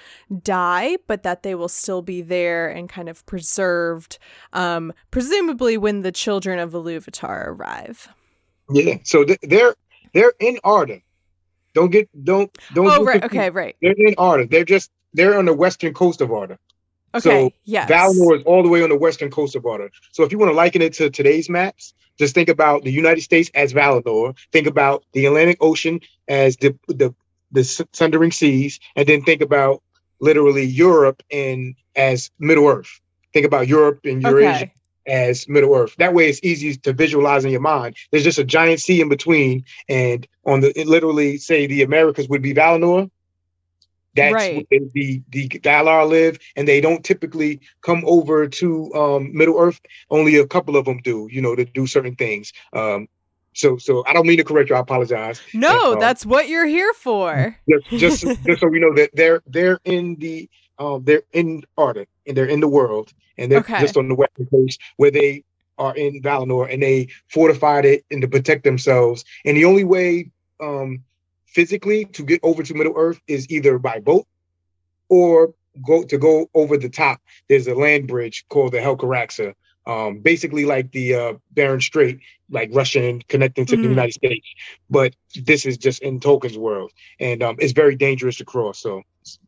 die, 0.42 0.96
but 1.06 1.22
that 1.22 1.42
they 1.42 1.54
will 1.54 1.68
still 1.68 2.02
be 2.02 2.22
there 2.22 2.68
and 2.68 2.88
kind 2.88 3.08
of 3.08 3.24
preserved, 3.26 4.18
um, 4.52 4.92
presumably 5.10 5.76
when 5.76 6.02
the 6.02 6.12
children 6.12 6.58
of 6.58 6.72
Iluvatar 6.72 7.46
arrive. 7.48 8.08
Yeah, 8.70 8.98
so 9.04 9.24
they're 9.42 9.74
they're 10.12 10.34
in 10.38 10.58
Arda. 10.62 11.00
Don't 11.74 11.90
get 11.90 12.08
don't 12.24 12.50
don't. 12.74 12.86
Oh 12.86 13.04
right, 13.04 13.24
okay, 13.24 13.50
right. 13.50 13.76
They're 13.80 13.94
in 13.96 14.14
Arda. 14.18 14.46
They're 14.46 14.64
just 14.64 14.90
they're 15.12 15.36
on 15.36 15.44
the 15.44 15.54
western 15.54 15.94
coast 15.94 16.20
of 16.20 16.32
Arda. 16.32 16.58
Okay. 17.14 17.20
So 17.20 17.50
yes. 17.64 17.90
Valinor 17.90 18.38
is 18.38 18.42
all 18.44 18.62
the 18.62 18.68
way 18.68 18.82
on 18.82 18.88
the 18.88 18.96
western 18.96 19.30
coast 19.30 19.56
of 19.56 19.66
Arda. 19.66 19.90
So 20.12 20.22
if 20.24 20.32
you 20.32 20.38
want 20.38 20.50
to 20.50 20.56
liken 20.56 20.82
it 20.82 20.92
to 20.94 21.10
today's 21.10 21.48
maps, 21.48 21.94
just 22.18 22.34
think 22.34 22.48
about 22.48 22.84
the 22.84 22.92
United 22.92 23.22
States 23.22 23.50
as 23.54 23.72
Valinor. 23.72 24.36
Think 24.52 24.66
about 24.66 25.04
the 25.12 25.26
Atlantic 25.26 25.58
Ocean 25.60 26.00
as 26.28 26.56
the 26.58 26.76
the 26.88 27.14
the 27.52 27.64
sundering 27.92 28.30
seas, 28.30 28.78
and 28.94 29.06
then 29.08 29.22
think 29.22 29.40
about 29.40 29.82
literally 30.20 30.64
Europe 30.64 31.22
and 31.32 31.74
as 31.96 32.30
Middle 32.38 32.68
Earth. 32.68 33.00
Think 33.32 33.46
about 33.46 33.68
Europe 33.68 34.00
and 34.04 34.22
Eurasia 34.22 34.64
okay. 34.64 34.72
as 35.06 35.48
Middle 35.48 35.74
Earth. 35.74 35.94
That 35.98 36.14
way, 36.14 36.28
it's 36.28 36.40
easy 36.42 36.76
to 36.76 36.92
visualize 36.92 37.44
in 37.44 37.50
your 37.50 37.60
mind. 37.60 37.96
There's 38.10 38.24
just 38.24 38.38
a 38.38 38.44
giant 38.44 38.80
sea 38.80 39.00
in 39.00 39.08
between, 39.08 39.64
and 39.88 40.26
on 40.44 40.60
the 40.60 40.72
literally 40.84 41.38
say 41.38 41.66
the 41.66 41.82
Americas 41.82 42.28
would 42.28 42.42
be 42.42 42.54
Valinor, 42.54 43.10
that's 44.14 44.34
right. 44.34 44.66
where 44.68 44.80
the 44.92 45.22
the 45.30 45.48
Valar 45.48 46.08
live, 46.08 46.38
and 46.56 46.66
they 46.66 46.80
don't 46.80 47.04
typically 47.04 47.60
come 47.82 48.02
over 48.06 48.48
to 48.48 48.94
um, 48.94 49.36
Middle 49.36 49.58
Earth. 49.58 49.80
Only 50.10 50.36
a 50.36 50.46
couple 50.46 50.76
of 50.76 50.84
them 50.84 50.98
do, 51.02 51.28
you 51.30 51.40
know, 51.40 51.54
to 51.54 51.64
do 51.64 51.86
certain 51.86 52.16
things. 52.16 52.52
Um, 52.72 53.08
so, 53.54 53.76
so 53.78 54.04
I 54.06 54.12
don't 54.12 54.26
mean 54.26 54.38
to 54.38 54.44
correct 54.44 54.70
you. 54.70 54.76
I 54.76 54.80
apologize. 54.80 55.40
No, 55.54 55.94
um, 55.94 56.00
that's 56.00 56.24
what 56.24 56.48
you're 56.48 56.66
here 56.66 56.92
for. 56.94 57.56
Just, 57.68 58.24
just, 58.24 58.44
just 58.46 58.60
so 58.60 58.68
we 58.68 58.78
know 58.78 58.94
that 58.94 59.10
they're 59.14 59.42
they're 59.46 59.80
in 59.84 60.16
the 60.16 60.48
um, 60.78 61.04
they're 61.04 61.22
in 61.32 61.62
Arda 61.76 62.06
and 62.26 62.36
they're 62.36 62.46
in 62.46 62.60
the 62.60 62.68
world, 62.68 63.12
and 63.38 63.50
they're 63.50 63.60
okay. 63.60 63.80
just 63.80 63.96
on 63.96 64.08
the 64.08 64.14
western 64.14 64.46
coast 64.46 64.80
where 64.96 65.10
they 65.10 65.44
are 65.78 65.94
in 65.96 66.22
Valinor, 66.22 66.72
and 66.72 66.82
they 66.82 67.08
fortified 67.28 67.84
it 67.84 68.04
and 68.10 68.22
to 68.22 68.28
protect 68.28 68.64
themselves. 68.64 69.24
And 69.44 69.56
the 69.56 69.64
only 69.64 69.84
way 69.84 70.30
um, 70.60 71.02
physically 71.50 72.04
to 72.06 72.22
get 72.22 72.40
over 72.42 72.62
to 72.62 72.74
Middle 72.74 72.94
Earth 72.96 73.20
is 73.26 73.50
either 73.50 73.78
by 73.78 74.00
boat 74.00 74.26
or 75.08 75.54
go 75.86 76.02
to 76.04 76.18
go 76.18 76.48
over 76.54 76.76
the 76.76 76.88
top. 76.88 77.20
There's 77.48 77.66
a 77.66 77.74
land 77.74 78.06
bridge 78.06 78.44
called 78.48 78.72
the 78.72 78.78
Helcaraxa, 78.78 79.54
um, 79.86 80.20
basically 80.20 80.64
like 80.64 80.92
the 80.92 81.14
uh, 81.14 81.32
Bering 81.52 81.80
Strait, 81.80 82.20
like 82.50 82.70
Russian 82.72 83.22
connecting 83.28 83.66
to 83.66 83.74
mm-hmm. 83.74 83.82
the 83.82 83.88
United 83.88 84.12
States. 84.12 84.46
But 84.88 85.14
this 85.34 85.64
is 85.64 85.76
just 85.76 86.02
in 86.02 86.20
Tolkien's 86.20 86.58
world, 86.58 86.92
and 87.18 87.42
um, 87.42 87.56
it's 87.58 87.72
very 87.72 87.96
dangerous 87.96 88.36
to 88.36 88.44
cross. 88.44 88.78
So 88.78 89.02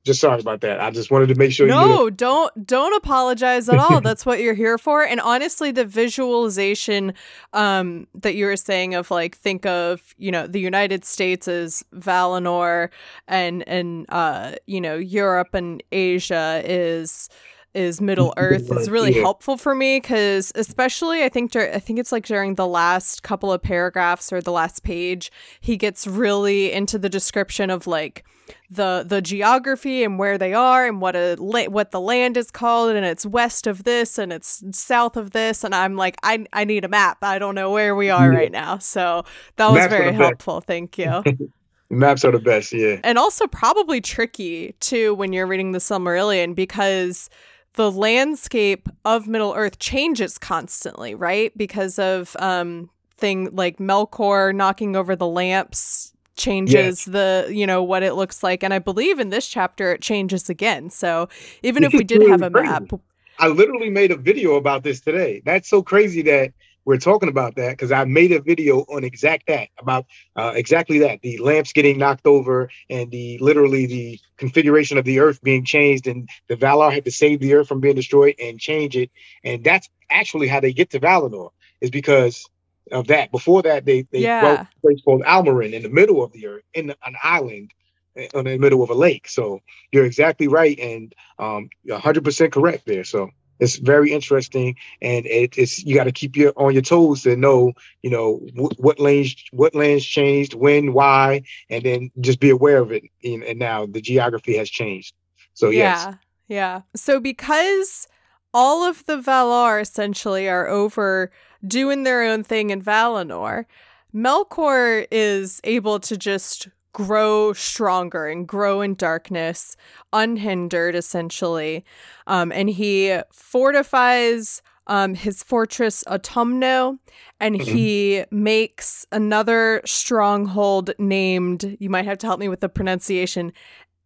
just 0.05 0.21
sorry 0.21 0.41
about 0.41 0.61
that. 0.61 0.81
I 0.81 0.91
just 0.91 1.11
wanted 1.11 1.29
to 1.29 1.35
make 1.35 1.53
sure. 1.53 1.67
You 1.67 1.73
No, 1.73 2.11
don't 2.11 2.67
don't 2.67 2.95
apologize 2.95 3.69
at 3.69 3.79
all. 3.79 4.01
That's 4.01 4.27
what 4.27 4.41
you're 4.41 4.55
here 4.55 4.79
for. 4.79 5.05
And 5.05 5.21
honestly, 5.21 5.71
the 5.71 5.85
visualization 5.85 7.15
um, 7.53 8.07
that 8.15 8.35
you 8.35 8.47
were 8.47 8.57
saying 8.57 8.95
of 8.95 9.11
like 9.11 9.37
think 9.37 9.67
of 9.67 10.15
you 10.19 10.31
know 10.31 10.47
the 10.47 10.61
United 10.61 11.05
States 11.05 11.49
as 11.49 11.83
Valinor, 11.95 12.91
and 13.29 13.67
and 13.69 14.07
uh, 14.11 14.53
you 14.67 14.81
know 14.81 14.97
Europe 14.97 15.55
and 15.55 15.83
Asia 15.93 16.63
is 16.65 17.29
is 17.75 18.01
Middle 18.01 18.35
Earth 18.37 18.71
is 18.73 18.91
really 18.91 19.13
helpful 19.21 19.57
for 19.57 19.75
me 19.75 19.99
because 19.99 20.53
especially 20.55 21.25
I 21.25 21.29
think 21.29 21.53
dur- 21.53 21.71
I 21.73 21.79
think 21.79 21.99
it's 21.99 22.13
like 22.13 22.27
during 22.27 22.55
the 22.57 22.67
last 22.67 23.23
couple 23.23 23.53
of 23.53 23.63
paragraphs 23.63 24.33
or 24.33 24.41
the 24.41 24.53
last 24.53 24.83
page 24.83 25.33
he 25.61 25.77
gets 25.77 26.07
really 26.07 26.71
into 26.73 26.99
the 26.99 27.09
description 27.09 27.71
of 27.71 27.87
like 27.87 28.25
the 28.69 29.05
the 29.07 29.23
geography 29.23 30.03
and 30.05 30.19
where 30.19 30.37
they 30.37 30.53
are 30.53 30.87
and 30.87 31.01
what 31.01 31.17
a 31.17 31.37
la- 31.39 31.65
what 31.71 31.91
the 31.93 32.01
land 32.01 32.37
is 32.37 32.51
called 32.51 32.95
and 32.95 33.07
it's 33.07 33.25
west 33.25 33.67
of 33.67 33.85
this 33.85 34.19
and 34.19 34.33
it's 34.33 34.63
south 34.73 35.17
of 35.17 35.31
this 35.31 35.65
and 35.65 35.75
I'm 35.75 35.97
like 35.97 36.17
I 36.23 36.45
I 36.53 36.65
need 36.65 36.85
a 36.85 36.89
map. 36.89 37.19
I 37.23 37.39
don't 37.39 37.55
know 37.55 37.71
where 37.71 37.95
we 37.97 38.11
are 38.11 38.31
right 38.31 38.53
now. 38.53 38.79
So 38.79 39.25
that 39.57 39.67
was 39.69 39.77
Maps 39.77 39.91
very 39.91 40.07
the 40.07 40.11
best. 40.13 40.21
helpful. 40.23 40.61
Thank 40.61 40.99
you. 40.99 41.23
Maps 41.91 42.25
are 42.25 42.33
the 42.33 42.39
best. 42.39 42.73
Yeah. 42.73 43.01
and 43.05 43.19
also 43.19 43.47
probably 43.47 44.01
tricky 44.01 44.75
too 44.81 45.15
when 45.15 45.33
you're 45.33 45.47
reading 45.47 45.73
the 45.73 45.79
Silmarillion 45.79 46.55
because 46.55 47.29
the 47.75 47.91
landscape 47.91 48.89
of 49.05 49.27
Middle 49.27 49.55
Earth 49.55 49.79
changes 49.79 50.39
constantly, 50.39 51.15
right? 51.15 51.57
Because 51.57 51.99
of 51.99 52.37
um 52.39 52.91
thing 53.17 53.55
like 53.55 53.79
Melkor 53.79 54.55
knocking 54.55 54.97
over 54.97 55.15
the 55.15 55.29
lamps 55.29 56.13
changes 56.35 57.05
the 57.05 57.47
you 57.51 57.67
know 57.67 57.83
what 57.83 58.03
it 58.03 58.15
looks 58.15 58.43
like 58.43 58.63
and 58.63 58.73
I 58.73 58.79
believe 58.79 59.21
in 59.21 59.29
this 59.29 59.47
chapter 59.47 59.93
it 59.93 60.03
changes 60.03 60.49
again. 60.49 60.91
So 60.91 61.29
even 61.63 61.85
if 61.85 61.93
we 61.93 62.05
did 62.05 62.19
really 62.19 62.31
have 62.31 62.43
a 62.43 62.51
crazy. 62.51 62.69
map, 62.69 63.01
I 63.39 63.49
literally 63.49 63.91
made 63.91 64.11
a 64.11 64.17
video 64.17 64.55
about 64.55 64.83
this 64.83 65.01
today. 65.01 65.43
That's 65.45 65.69
so 65.69 65.83
crazy 65.83 66.23
that 66.23 66.53
we're 66.85 66.99
talking 66.99 67.29
about 67.29 67.57
that 67.57 67.71
because 67.71 67.93
I 67.93 68.05
made 68.05 68.33
a 68.33 68.41
video 68.41 68.81
on 68.81 69.05
exact 69.05 69.47
that 69.49 69.69
about 69.79 70.07
uh, 70.37 70.53
exactly 70.55 70.99
that 71.01 71.21
the 71.23 71.39
lamps 71.39 71.73
getting 71.73 71.99
knocked 71.99 72.27
over 72.27 72.69
and 72.89 73.11
the 73.11 73.39
literally 73.41 73.87
the 73.87 74.19
configuration 74.39 74.99
of 74.99 75.05
the 75.05 75.21
earth 75.21 75.41
being 75.43 75.65
changed 75.65 76.07
and 76.07 76.29
the 76.49 76.57
Valar 76.57 76.93
had 76.93 77.05
to 77.05 77.11
save 77.11 77.41
the 77.41 77.55
earth 77.55 77.69
from 77.69 77.81
being 77.81 77.97
destroyed 77.97 78.35
and 78.41 78.59
change 78.59 78.97
it 78.97 79.11
and 79.45 79.65
that's 79.65 79.89
actually 80.11 80.49
how 80.49 80.61
they 80.61 80.73
get 80.73 80.91
to 80.91 81.01
Valinor 81.01 81.51
is 81.81 81.91
because 81.91 82.49
of 82.93 83.09
that. 83.09 83.31
Before 83.33 83.63
that, 83.63 83.85
they 83.87 84.03
they 84.13 84.25
Yeah. 84.25 84.67
in 84.67 84.69
a 84.79 84.81
place 84.87 85.01
called 85.05 85.23
Almaren 85.23 85.73
in 85.73 85.83
the 85.83 85.89
middle 85.91 86.23
of 86.23 86.33
the 86.33 86.47
earth 86.47 86.65
in 86.75 86.91
an 87.05 87.17
island 87.23 87.71
uh, 88.19 88.39
in 88.39 88.45
the 88.45 88.59
middle 88.59 88.83
of 88.83 88.91
a 88.91 88.95
lake. 88.95 89.29
So 89.29 89.61
you're 89.93 90.05
exactly 90.05 90.49
right 90.49 90.79
and 90.79 91.15
um, 91.39 91.69
100% 91.89 92.53
correct 92.53 92.85
there. 92.87 93.05
So 93.05 93.31
it's 93.59 93.77
very 93.77 94.13
interesting, 94.13 94.77
and 95.01 95.27
it, 95.27 95.57
it's 95.57 95.85
you 95.85 95.95
got 95.95 96.05
to 96.05 96.13
keep 96.13 96.37
your 96.37 96.53
on 96.57 96.73
your 96.73 96.83
toes 96.83 97.23
to 97.23 97.37
know, 97.37 97.73
you 98.03 98.11
know, 98.11 98.39
wh- 98.57 98.79
what 98.81 98.99
lanes 98.99 99.35
what 99.53 99.75
lands 99.75 100.05
changed, 100.05 100.55
when, 100.55 100.93
why, 100.93 101.43
and 101.71 101.85
then 101.85 102.11
just 102.21 102.41
be 102.41 102.51
aware 102.51 102.79
of 102.79 102.93
it. 102.93 103.05
And, 103.25 103.43
and 103.45 103.59
now 103.59 103.87
the 103.87 104.01
geography 104.01 104.57
has 104.57 104.71
changed. 104.71 105.15
So 105.55 105.71
yes, 105.71 106.05
Yeah, 106.05 106.15
yeah. 106.49 106.81
So 106.97 107.21
because 107.21 108.09
all 108.55 108.83
of 108.83 109.05
the 109.07 109.17
Valar 109.17 109.81
essentially 109.81 110.49
are 110.49 110.67
over 110.69 111.31
doing 111.67 112.03
their 112.03 112.23
own 112.23 112.43
thing 112.45 112.71
in 112.71 112.83
Valinor, 112.83 113.67
Melkor 114.15 115.07
is 115.11 115.61
able 115.65 116.01
to 116.01 116.17
just 116.17 116.69
grow 116.93 117.53
stronger 117.53 118.27
and 118.27 118.47
grow 118.47 118.81
in 118.81 118.95
darkness, 118.95 119.77
unhindered 120.13 120.95
essentially. 120.95 121.85
Um, 122.27 122.53
and 122.53 122.69
he 122.71 123.19
fortifies 123.33 124.63
um, 124.89 125.15
his 125.15 125.43
fortress 125.43 126.03
Utumno, 126.09 126.99
and 127.39 127.55
Mhm. 127.55 127.65
he 127.65 128.25
makes 128.31 129.07
another 129.13 129.81
stronghold 129.85 130.91
named, 130.99 131.77
you 131.79 131.89
might 131.89 132.05
have 132.05 132.19
to 132.19 132.27
help 132.27 132.41
me 132.41 132.49
with 132.49 132.61
the 132.61 132.69
pronunciation, 132.69 133.53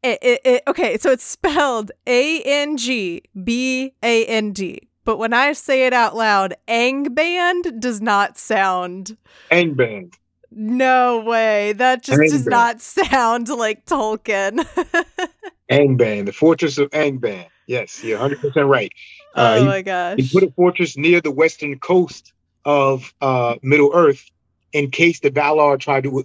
it, 0.02 0.19
it, 0.23 0.40
it, 0.45 0.62
okay, 0.69 0.99
so 0.99 1.11
it's 1.11 1.25
spelled 1.25 1.90
A 2.07 2.43
N 2.43 2.76
G 2.76 3.23
B 3.43 3.95
A 4.02 4.26
N 4.26 4.52
D. 4.52 4.88
But 5.05 5.19
when 5.19 5.33
I 5.33 5.52
say 5.52 5.87
it 5.87 5.93
out 5.93 6.14
loud, 6.14 6.55
Angband 6.69 7.81
does 7.81 8.00
not 8.00 8.38
sound. 8.38 9.16
Angband, 9.50 10.14
No 10.59 11.21
way. 11.21 11.75
That 11.75 12.03
just 12.03 12.19
does 12.19 12.47
not 12.47 12.81
sound 12.81 13.49
like 13.51 13.85
Tolkien. 13.85 14.67
Angband, 15.71 16.25
the 16.27 16.33
fortress 16.33 16.79
of 16.79 16.89
Angband. 16.91 17.47
Yes, 17.67 18.03
you're 18.03 18.19
100 18.19 18.41
percent 18.41 18.67
right. 18.67 18.91
Uh, 19.35 19.57
oh 19.57 19.61
he- 19.61 19.67
my 19.67 19.83
gosh. 19.83 20.19
He 20.19 20.29
put 20.33 20.43
a 20.49 20.51
fortress 20.53 20.97
near 20.97 21.21
the 21.21 21.31
western 21.31 21.79
coast 21.79 22.33
of 22.65 23.13
uh, 23.21 23.57
Middle 23.63 23.91
Earth 23.95 24.25
in 24.73 24.91
case 24.91 25.21
the 25.21 25.31
Valar 25.31 25.79
tried 25.79 26.05
to 26.05 26.25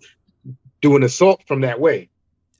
do 0.81 0.95
an 0.95 1.03
assault 1.03 1.43
from 1.47 1.61
that 1.61 1.79
way. 1.81 2.09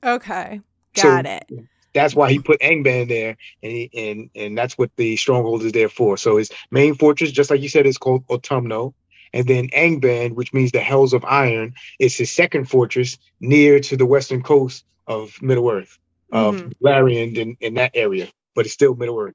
okay. 0.04 0.60
So- 0.94 1.02
Got 1.08 1.26
it. 1.26 1.50
That's 1.94 2.14
why 2.14 2.30
he 2.30 2.38
put 2.38 2.58
Angband 2.60 3.08
there, 3.08 3.36
and 3.62 3.72
he, 3.72 3.90
and 3.94 4.30
and 4.34 4.56
that's 4.56 4.78
what 4.78 4.90
the 4.96 5.14
stronghold 5.16 5.62
is 5.62 5.72
there 5.72 5.90
for. 5.90 6.16
So 6.16 6.38
his 6.38 6.50
main 6.70 6.94
fortress, 6.94 7.30
just 7.30 7.50
like 7.50 7.60
you 7.60 7.68
said, 7.68 7.84
is 7.84 7.98
called 7.98 8.26
Utumno, 8.28 8.94
and 9.32 9.46
then 9.46 9.68
Angband, 9.68 10.34
which 10.34 10.52
means 10.52 10.72
the 10.72 10.80
Hells 10.80 11.12
of 11.12 11.24
Iron, 11.24 11.74
is 11.98 12.16
his 12.16 12.30
second 12.30 12.68
fortress 12.68 13.18
near 13.40 13.80
to 13.80 13.96
the 13.96 14.06
western 14.06 14.42
coast 14.42 14.84
of 15.06 15.40
Middle 15.42 15.70
Earth, 15.70 15.98
of 16.32 16.56
Mhm. 16.56 16.72
Larian 16.80 17.36
in, 17.36 17.56
in 17.60 17.74
that 17.74 17.92
area, 17.94 18.28
but 18.54 18.64
it's 18.66 18.74
still 18.74 18.94
Middle 18.94 19.18
Earth. 19.18 19.34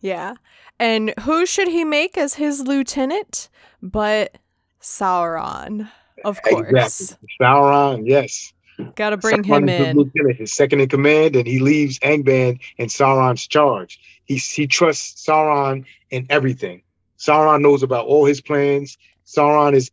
Yeah. 0.00 0.34
And 0.78 1.14
who 1.20 1.46
should 1.46 1.68
he 1.68 1.84
make 1.84 2.18
as 2.18 2.34
his 2.34 2.62
lieutenant? 2.62 3.48
But 3.82 4.36
Sauron, 4.80 5.88
of 6.24 6.42
course. 6.42 6.68
Exactly. 6.68 7.28
Sauron, 7.40 8.02
yes. 8.06 8.52
Got 8.96 9.10
to 9.10 9.16
bring 9.16 9.42
Sauron 9.42 9.62
him 9.62 9.68
in. 9.68 9.96
lieutenant, 9.96 10.36
his 10.36 10.52
second 10.52 10.80
in 10.80 10.88
command, 10.88 11.36
and 11.36 11.46
he 11.46 11.58
leaves 11.58 11.98
Angband 12.00 12.58
in 12.76 12.88
Sauron's 12.88 13.46
charge. 13.46 13.98
He 14.24 14.36
he 14.36 14.66
trusts 14.66 15.24
Sauron 15.24 15.84
in 16.10 16.26
everything. 16.28 16.82
Sauron 17.18 17.60
knows 17.62 17.82
about 17.82 18.06
all 18.06 18.24
his 18.26 18.40
plans. 18.40 18.98
Sauron 19.26 19.74
is 19.74 19.90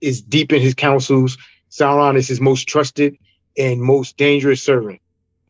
is 0.00 0.22
deep 0.22 0.52
in 0.52 0.60
his 0.60 0.74
councils. 0.74 1.36
Sauron 1.70 2.16
is 2.16 2.28
his 2.28 2.40
most 2.40 2.66
trusted 2.66 3.16
and 3.58 3.80
most 3.80 4.16
dangerous 4.16 4.62
servant, 4.62 5.00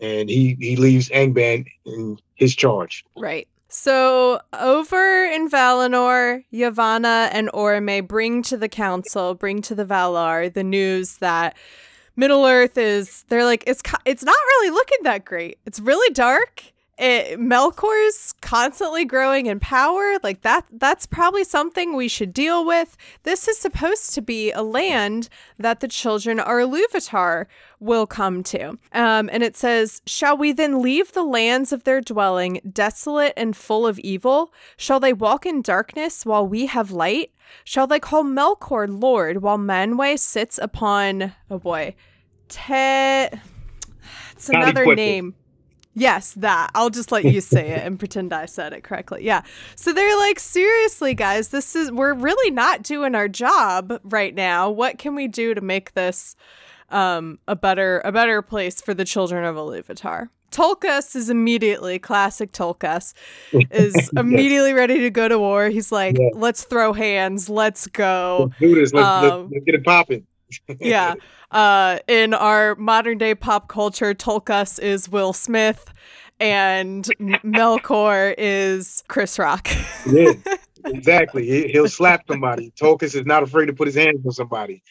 and 0.00 0.28
he 0.28 0.56
he 0.60 0.76
leaves 0.76 1.08
Angband 1.10 1.66
in 1.86 2.18
his 2.34 2.54
charge. 2.54 3.04
Right. 3.16 3.48
So 3.68 4.40
over 4.52 5.24
in 5.26 5.48
Valinor, 5.48 6.44
Yavanna 6.52 7.28
and 7.32 7.48
Orome 7.52 8.06
bring 8.06 8.42
to 8.42 8.56
the 8.56 8.68
council, 8.68 9.34
bring 9.34 9.62
to 9.62 9.76
the 9.76 9.84
Valar 9.84 10.52
the 10.52 10.64
news 10.64 11.18
that 11.18 11.56
Middle 12.16 12.44
Earth 12.44 12.76
is. 12.76 13.24
They're 13.28 13.44
like 13.44 13.62
it's 13.68 13.82
it's 14.04 14.24
not 14.24 14.34
really 14.34 14.70
looking 14.70 14.98
that 15.04 15.24
great. 15.24 15.58
It's 15.66 15.78
really 15.78 16.12
dark. 16.12 16.64
It, 17.00 17.40
Melkor's 17.40 18.34
constantly 18.42 19.06
growing 19.06 19.46
in 19.46 19.58
power. 19.58 20.18
Like 20.22 20.42
that. 20.42 20.66
That's 20.70 21.06
probably 21.06 21.44
something 21.44 21.96
we 21.96 22.08
should 22.08 22.34
deal 22.34 22.66
with. 22.66 22.96
This 23.22 23.48
is 23.48 23.58
supposed 23.58 24.14
to 24.14 24.20
be 24.20 24.52
a 24.52 24.62
land 24.62 25.30
that 25.58 25.80
the 25.80 25.88
children 25.88 26.38
of 26.38 26.46
Iluvatar 26.46 27.46
will 27.78 28.06
come 28.06 28.42
to. 28.42 28.78
Um, 28.92 29.30
and 29.32 29.42
it 29.42 29.56
says, 29.56 30.02
Shall 30.06 30.36
we 30.36 30.52
then 30.52 30.82
leave 30.82 31.12
the 31.12 31.22
lands 31.22 31.72
of 31.72 31.84
their 31.84 32.02
dwelling 32.02 32.60
desolate 32.70 33.32
and 33.34 33.56
full 33.56 33.86
of 33.86 33.98
evil? 34.00 34.52
Shall 34.76 35.00
they 35.00 35.14
walk 35.14 35.46
in 35.46 35.62
darkness 35.62 36.26
while 36.26 36.46
we 36.46 36.66
have 36.66 36.90
light? 36.90 37.32
Shall 37.64 37.86
they 37.86 37.98
call 37.98 38.24
Melkor 38.24 38.86
Lord 38.88 39.40
while 39.42 39.58
Manwë 39.58 40.18
sits 40.18 40.58
upon, 40.58 41.32
oh 41.50 41.58
boy, 41.58 41.94
Te. 42.48 43.28
It's 44.32 44.48
another 44.48 44.94
name. 44.94 45.34
Yes, 45.94 46.34
that. 46.34 46.70
I'll 46.74 46.90
just 46.90 47.10
let 47.10 47.24
you 47.24 47.40
say 47.40 47.70
it 47.70 47.84
and 47.84 47.98
pretend 47.98 48.32
I 48.32 48.46
said 48.46 48.72
it 48.72 48.84
correctly. 48.84 49.24
Yeah. 49.24 49.42
So 49.74 49.92
they're 49.92 50.16
like, 50.18 50.38
seriously, 50.38 51.14
guys, 51.14 51.48
this 51.48 51.74
is, 51.74 51.90
we're 51.90 52.14
really 52.14 52.50
not 52.52 52.82
doing 52.82 53.14
our 53.14 53.28
job 53.28 54.00
right 54.04 54.34
now. 54.34 54.70
What 54.70 54.98
can 54.98 55.14
we 55.14 55.26
do 55.26 55.52
to 55.54 55.60
make 55.60 55.94
this 55.94 56.36
um, 56.90 57.38
a 57.46 57.56
better 57.56 58.00
a 58.04 58.12
better 58.12 58.42
place 58.42 58.80
for 58.80 58.94
the 58.94 59.04
children 59.04 59.44
of 59.44 59.56
Iluvatar. 59.56 60.28
Tulkas 60.50 61.14
is 61.14 61.30
immediately 61.30 62.00
classic 62.00 62.50
Tulkas 62.50 63.14
is 63.70 64.10
immediately 64.16 64.72
ready 64.72 64.98
to 64.98 65.10
go 65.10 65.28
to 65.28 65.38
war. 65.38 65.68
He's 65.68 65.92
like, 65.92 66.16
Yeah. 66.18 66.30
"Let's 66.34 66.64
throw 66.64 66.92
hands, 66.92 67.48
let's 67.48 67.86
go." 67.86 68.48
Let's 68.50 68.58
do 68.58 68.74
this. 68.74 68.92
Let's, 68.92 69.06
Um, 69.06 69.22
let's, 69.22 69.52
let's 69.52 69.64
get 69.64 69.74
it 69.76 69.84
popping. 69.84 70.26
Yeah. 70.78 71.14
Uh, 71.50 71.98
in 72.06 72.34
our 72.34 72.74
modern 72.76 73.18
day 73.18 73.34
pop 73.34 73.68
culture, 73.68 74.14
Tulkas 74.14 74.78
is 74.78 75.08
Will 75.08 75.32
Smith, 75.32 75.92
and 76.38 77.04
Melkor 77.20 78.34
is 78.38 79.02
Chris 79.08 79.38
Rock. 79.38 79.68
Yeah, 80.06 80.32
exactly. 80.84 81.46
He, 81.46 81.68
he'll 81.68 81.88
slap 81.88 82.22
somebody. 82.28 82.72
Tulkas 82.80 83.14
is 83.14 83.26
not 83.26 83.42
afraid 83.42 83.66
to 83.66 83.72
put 83.72 83.86
his 83.86 83.96
hands 83.96 84.24
on 84.24 84.32
somebody, 84.32 84.82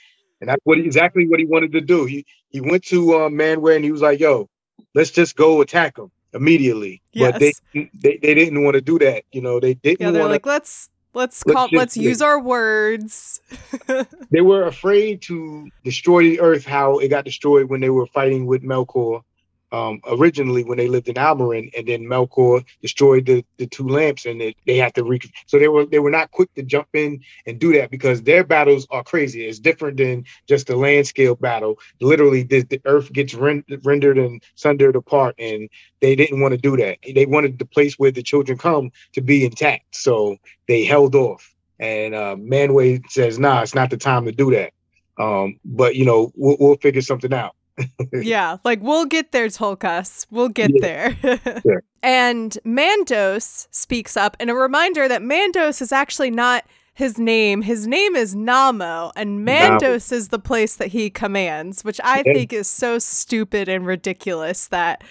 and 0.41 0.49
that's 0.49 0.61
what 0.63 0.77
exactly 0.77 1.27
what 1.27 1.39
he 1.39 1.45
wanted 1.45 1.71
to 1.73 1.81
do. 1.81 2.05
He 2.05 2.25
he 2.49 2.61
went 2.61 2.83
to 2.85 3.13
uh, 3.13 3.29
Manwë 3.29 3.75
and 3.75 3.83
he 3.83 3.91
was 3.91 4.01
like, 4.01 4.19
"Yo, 4.19 4.49
let's 4.93 5.11
just 5.11 5.35
go 5.35 5.61
attack 5.61 5.97
him 5.97 6.11
immediately." 6.33 7.01
But 7.15 7.39
they, 7.39 7.53
they 7.73 8.19
they 8.21 8.33
didn't 8.33 8.63
want 8.63 8.75
to 8.75 8.81
do 8.81 8.99
that. 8.99 9.23
You 9.31 9.41
know, 9.41 9.59
they 9.59 9.73
didn't 9.73 10.01
yeah, 10.01 10.11
they're 10.11 10.21
want 10.21 10.43
like, 10.45 10.63
to. 10.63 10.89
Let's 11.13 11.45
let's 11.45 11.45
Let's 11.45 11.55
call, 11.55 11.67
just 11.67 11.77
let's 11.77 11.97
it." 11.97 12.01
use 12.01 12.21
our 12.21 12.39
words. 12.39 13.41
They 14.31 14.41
were 14.41 14.65
afraid 14.65 15.21
to 15.23 15.69
destroy 15.83 16.21
the 16.21 16.39
earth 16.39 16.65
how 16.65 16.99
it 16.99 17.07
got 17.07 17.25
destroyed 17.25 17.67
when 17.69 17.81
they 17.81 17.89
were 17.89 18.05
fighting 18.07 18.45
with 18.45 18.61
Melkor 18.63 19.23
um, 19.71 20.01
originally 20.07 20.63
when 20.63 20.77
they 20.77 20.87
lived 20.87 21.09
in 21.09 21.15
Almaren, 21.15 21.69
and 21.77 21.87
then 21.87 22.03
Melkor 22.05 22.65
destroyed 22.81 23.25
the, 23.25 23.45
the 23.57 23.67
two 23.67 23.87
lamps, 23.87 24.25
and 24.25 24.39
they, 24.41 24.55
they 24.65 24.77
had 24.77 24.95
to 24.95 25.03
re. 25.03 25.19
So 25.45 25.59
they 25.59 25.67
were 25.67 25.85
they 25.85 25.99
were 25.99 26.09
not 26.09 26.31
quick 26.31 26.53
to 26.55 26.63
jump 26.63 26.87
in 26.93 27.21
and 27.45 27.59
do 27.59 27.73
that 27.73 27.91
because 27.91 28.23
their 28.23 28.43
battles 28.43 28.87
are 28.89 29.03
crazy. 29.03 29.45
It's 29.45 29.59
different 29.59 29.97
than 29.97 30.25
just 30.47 30.69
a 30.69 30.75
land 30.75 31.07
scale 31.07 31.35
battle. 31.35 31.79
Literally, 32.01 32.43
the, 32.43 32.63
the 32.63 32.81
earth 32.85 33.11
gets 33.13 33.33
rend- 33.33 33.65
rendered 33.83 34.17
and 34.17 34.41
sundered 34.55 34.95
apart, 34.95 35.35
and 35.37 35.69
they 36.01 36.15
didn't 36.15 36.41
want 36.41 36.53
to 36.53 36.57
do 36.57 36.77
that. 36.77 36.97
They 37.13 37.25
wanted 37.25 37.59
the 37.59 37.65
place 37.65 37.95
where 37.95 38.11
the 38.11 38.23
children 38.23 38.57
come 38.57 38.91
to 39.13 39.21
be 39.21 39.45
intact, 39.45 39.95
so 39.95 40.37
they 40.67 40.83
held 40.83 41.15
off. 41.15 41.53
And 41.79 42.13
uh, 42.13 42.35
Manwë 42.35 43.09
says, 43.09 43.39
"Nah, 43.39 43.61
it's 43.61 43.75
not 43.75 43.89
the 43.89 43.97
time 43.97 44.25
to 44.25 44.31
do 44.31 44.51
that." 44.51 44.73
Um, 45.17 45.59
but 45.65 45.95
you 45.95 46.05
know, 46.05 46.31
we'll, 46.35 46.57
we'll 46.59 46.77
figure 46.77 47.01
something 47.01 47.33
out. 47.33 47.55
yeah, 48.13 48.57
like 48.63 48.81
we'll 48.81 49.05
get 49.05 49.31
there, 49.31 49.47
Tulkas. 49.47 50.25
We'll 50.31 50.49
get 50.49 50.71
Yeah. 50.73 51.13
there. 51.21 51.61
Yeah. 51.65 51.75
And 52.01 52.57
Mandos 52.65 53.67
speaks 53.71 54.15
up, 54.15 54.37
and 54.39 54.49
a 54.49 54.55
reminder 54.55 55.07
that 55.07 55.21
Mandos 55.21 55.81
is 55.81 55.91
actually 55.91 56.31
not 56.31 56.63
his 56.93 57.17
name. 57.17 57.61
His 57.61 57.87
name 57.87 58.15
is 58.15 58.35
Namo, 58.35 59.11
and. 59.15 59.45
Mandos 59.47 60.11
is 60.11 60.29
the 60.29 60.39
place 60.39 60.75
that 60.77 60.89
he 60.89 61.09
commands, 61.09 61.83
which 61.83 61.99
I 62.03 62.23
Yeah. 62.25 62.33
think 62.33 62.53
is 62.53 62.69
so 62.69 62.99
stupid 62.99 63.67
and 63.69 63.85
ridiculous 63.85 64.67
that 64.67 65.03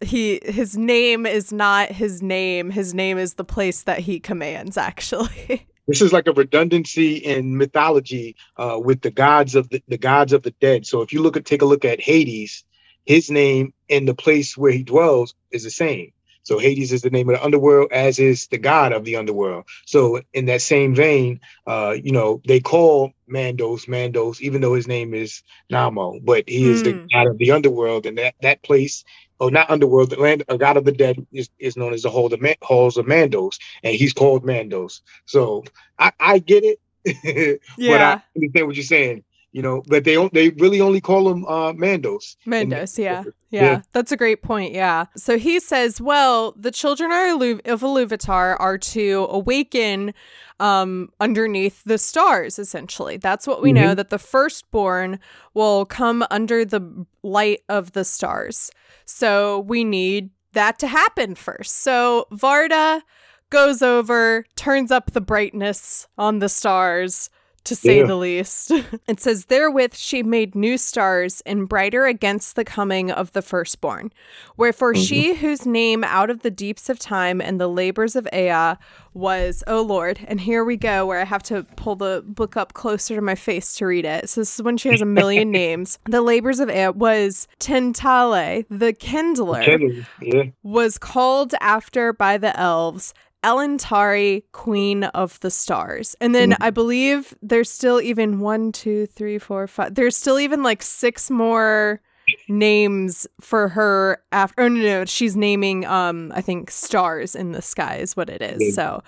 he 0.00 0.40
his 0.44 0.76
name 0.76 1.24
is 1.26 1.52
not 1.52 1.90
his 1.90 2.20
name. 2.22 2.70
His 2.70 2.92
name 2.94 3.16
is 3.16 3.34
the 3.34 3.44
place 3.44 3.82
that 3.84 4.00
he 4.00 4.18
commands, 4.20 4.76
actually. 4.90 5.66
This 5.86 6.02
is 6.02 6.12
like 6.12 6.26
a 6.26 6.32
redundancy 6.32 7.16
in 7.16 7.56
mythology 7.58 8.36
uh, 8.56 8.78
with 8.82 9.00
the 9.02 9.10
gods 9.10 9.54
of 9.54 9.68
the, 9.70 9.82
the 9.88 9.98
gods 9.98 10.32
of 10.32 10.42
the 10.42 10.52
dead. 10.60 10.86
So 10.86 11.02
if 11.02 11.12
you 11.12 11.22
look 11.22 11.36
at 11.36 11.44
take 11.44 11.62
a 11.62 11.66
look 11.66 11.84
at 11.84 12.00
Hades, 12.00 12.64
his 13.06 13.30
name 13.30 13.72
and 13.90 14.08
the 14.08 14.14
place 14.14 14.56
where 14.56 14.72
he 14.72 14.82
dwells 14.82 15.34
is 15.50 15.64
the 15.64 15.70
same. 15.70 16.12
So 16.42 16.58
Hades 16.58 16.92
is 16.92 17.02
the 17.02 17.10
name 17.10 17.28
of 17.28 17.36
the 17.36 17.44
underworld, 17.44 17.92
as 17.92 18.18
is 18.18 18.48
the 18.48 18.58
god 18.58 18.92
of 18.92 19.04
the 19.04 19.16
underworld. 19.16 19.64
So 19.86 20.20
in 20.32 20.46
that 20.46 20.62
same 20.62 20.94
vein, 20.94 21.40
uh, 21.66 21.96
you 22.02 22.12
know, 22.12 22.40
they 22.46 22.60
call 22.60 23.12
Mandos 23.30 23.86
Mandos, 23.86 24.40
even 24.40 24.60
though 24.60 24.74
his 24.74 24.88
name 24.88 25.14
is 25.14 25.42
Namo, 25.72 26.24
but 26.24 26.48
he 26.48 26.68
is 26.68 26.82
the 26.82 26.94
Hmm. 26.94 27.08
god 27.12 27.28
of 27.28 27.38
the 27.38 27.52
underworld, 27.52 28.06
and 28.06 28.18
that 28.18 28.34
that 28.42 28.62
place. 28.62 29.04
Oh, 29.40 29.48
not 29.48 29.70
underworld. 29.70 30.10
The 30.10 30.16
land, 30.20 30.44
a 30.48 30.56
god 30.56 30.76
of 30.76 30.84
the 30.84 30.92
dead 30.92 31.26
is, 31.32 31.50
is 31.58 31.76
known 31.76 31.92
as 31.92 32.02
the 32.02 32.10
hall 32.10 32.32
of 32.32 32.40
Man, 32.40 32.54
halls 32.62 32.96
of 32.96 33.06
Mandos, 33.06 33.58
and 33.82 33.94
he's 33.94 34.12
called 34.12 34.44
Mandos. 34.44 35.00
So 35.26 35.64
I, 35.98 36.12
I 36.20 36.38
get 36.38 36.64
it, 36.64 36.80
but 37.84 38.00
yeah, 38.00 38.16
I 38.36 38.38
understand 38.38 38.66
what 38.66 38.76
you're 38.76 38.84
saying. 38.84 39.24
You 39.54 39.62
know, 39.62 39.82
but 39.86 40.02
they. 40.02 40.16
They 40.32 40.50
really 40.50 40.80
only 40.80 41.00
call 41.00 41.30
him 41.30 41.44
uh, 41.46 41.72
Mandos. 41.74 42.36
Mandos, 42.44 42.98
yeah. 42.98 43.22
Yeah. 43.50 43.62
Yeah, 43.62 43.82
that's 43.92 44.10
a 44.10 44.16
great 44.16 44.42
point. 44.42 44.72
Yeah. 44.72 45.04
So 45.16 45.38
he 45.38 45.60
says, 45.60 46.00
well, 46.00 46.54
the 46.58 46.72
children 46.72 47.12
are 47.12 47.28
of 47.34 47.80
Iluvatar 47.80 48.56
are 48.58 48.78
to 48.78 49.28
awaken 49.30 50.12
um, 50.58 51.10
underneath 51.20 51.84
the 51.84 51.98
stars, 51.98 52.58
essentially. 52.58 53.16
That's 53.16 53.46
what 53.46 53.62
we 53.62 53.72
know, 53.72 53.94
that 53.94 54.10
the 54.10 54.18
firstborn 54.18 55.20
will 55.54 55.84
come 55.84 56.26
under 56.32 56.64
the 56.64 57.06
light 57.22 57.60
of 57.68 57.92
the 57.92 58.04
stars. 58.04 58.72
So 59.04 59.60
we 59.60 59.84
need 59.84 60.30
that 60.54 60.80
to 60.80 60.88
happen 60.88 61.36
first. 61.36 61.76
So 61.82 62.26
Varda 62.32 63.02
goes 63.50 63.82
over, 63.82 64.46
turns 64.56 64.90
up 64.90 65.12
the 65.12 65.20
brightness 65.20 66.08
on 66.18 66.40
the 66.40 66.48
stars. 66.48 67.30
To 67.64 67.74
say 67.74 67.98
Yeah. 67.98 68.06
the 68.06 68.16
least. 68.16 68.70
it 69.08 69.20
says, 69.20 69.46
Therewith 69.46 69.94
she 69.94 70.22
made 70.22 70.54
new 70.54 70.76
stars 70.76 71.42
and 71.46 71.68
brighter 71.68 72.06
against 72.06 72.56
the 72.56 72.64
coming 72.64 73.10
of 73.10 73.32
the 73.32 73.42
firstborn. 73.42 74.12
Wherefore 74.56 74.92
mm-hmm. 74.92 75.02
she 75.02 75.34
whose 75.34 75.64
name 75.64 76.04
out 76.04 76.30
of 76.30 76.42
the 76.42 76.50
deeps 76.50 76.88
of 76.88 76.98
time 76.98 77.40
and 77.40 77.60
the 77.60 77.68
labors 77.68 78.16
of 78.16 78.28
Ea 78.34 78.76
was, 79.14 79.62
O 79.66 79.80
Lord. 79.80 80.20
And 80.26 80.40
here 80.40 80.64
we 80.64 80.76
go, 80.76 81.06
where 81.06 81.20
I 81.20 81.24
have 81.24 81.42
to 81.44 81.62
pull 81.76 81.96
the 81.96 82.22
book 82.26 82.56
up 82.56 82.74
closer 82.74 83.14
to 83.14 83.22
my 83.22 83.36
face 83.36 83.74
to 83.76 83.86
read 83.86 84.04
it. 84.04 84.28
So 84.28 84.40
this 84.40 84.58
is 84.58 84.62
when 84.62 84.76
she 84.76 84.90
has 84.90 85.00
a 85.00 85.06
million 85.06 85.50
names. 85.52 85.98
The 86.06 86.20
labors 86.20 86.60
of 86.60 86.68
Ea 86.68 86.88
was 86.88 87.46
Tintallë, 87.60 88.66
the 88.68 88.92
kindler 88.92 89.62
Kendall, 89.62 90.04
yeah, 90.20 90.42
was 90.62 90.98
called 90.98 91.54
after 91.60 92.12
by 92.12 92.36
the 92.38 92.58
elves 92.58 93.14
Elentari, 93.44 94.42
Queen 94.52 95.04
of 95.04 95.38
the 95.40 95.50
Stars. 95.50 96.16
And 96.20 96.34
then 96.34 96.56
I 96.60 96.70
believe 96.70 97.34
there's 97.42 97.70
still 97.70 98.00
even 98.00 98.40
one, 98.40 98.72
two, 98.72 99.06
three, 99.06 99.38
four, 99.38 99.66
five. 99.66 99.94
There's 99.94 100.16
still 100.16 100.40
even 100.40 100.62
like 100.62 100.82
six 100.82 101.30
more 101.30 102.00
names 102.48 103.26
for 103.40 103.68
her 103.68 104.22
after 104.32 104.62
oh 104.62 104.68
no 104.68 104.80
no 104.80 105.04
she's 105.04 105.36
naming 105.36 105.84
um 105.84 106.32
i 106.34 106.40
think 106.40 106.70
stars 106.70 107.34
in 107.34 107.52
the 107.52 107.60
sky 107.60 107.96
is 107.96 108.16
what 108.16 108.30
it 108.30 108.40
is 108.40 108.74
so 108.74 109.02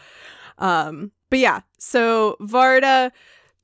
um 0.59 1.11
but 1.31 1.39
yeah 1.39 1.61
so 1.79 2.37
varda 2.43 3.11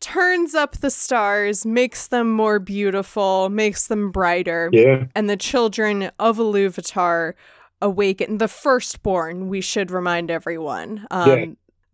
turns 0.00 0.54
up 0.54 0.78
the 0.78 0.90
stars 0.90 1.66
makes 1.66 2.08
them 2.08 2.30
more 2.32 2.58
beautiful 2.58 3.48
makes 3.50 3.88
them 3.88 4.10
brighter 4.10 4.70
yeah, 4.72 5.04
and 5.14 5.28
the 5.28 5.36
children 5.36 6.10
of 6.18 6.38
Iluvatar 6.38 7.34
awaken. 7.82 8.38
The 8.38 8.48
firstborn, 8.48 9.48
we 9.48 9.60
should 9.60 9.90
remind 9.90 10.30
everyone. 10.30 11.06
Um, 11.10 11.28
Yeah. 11.28 11.46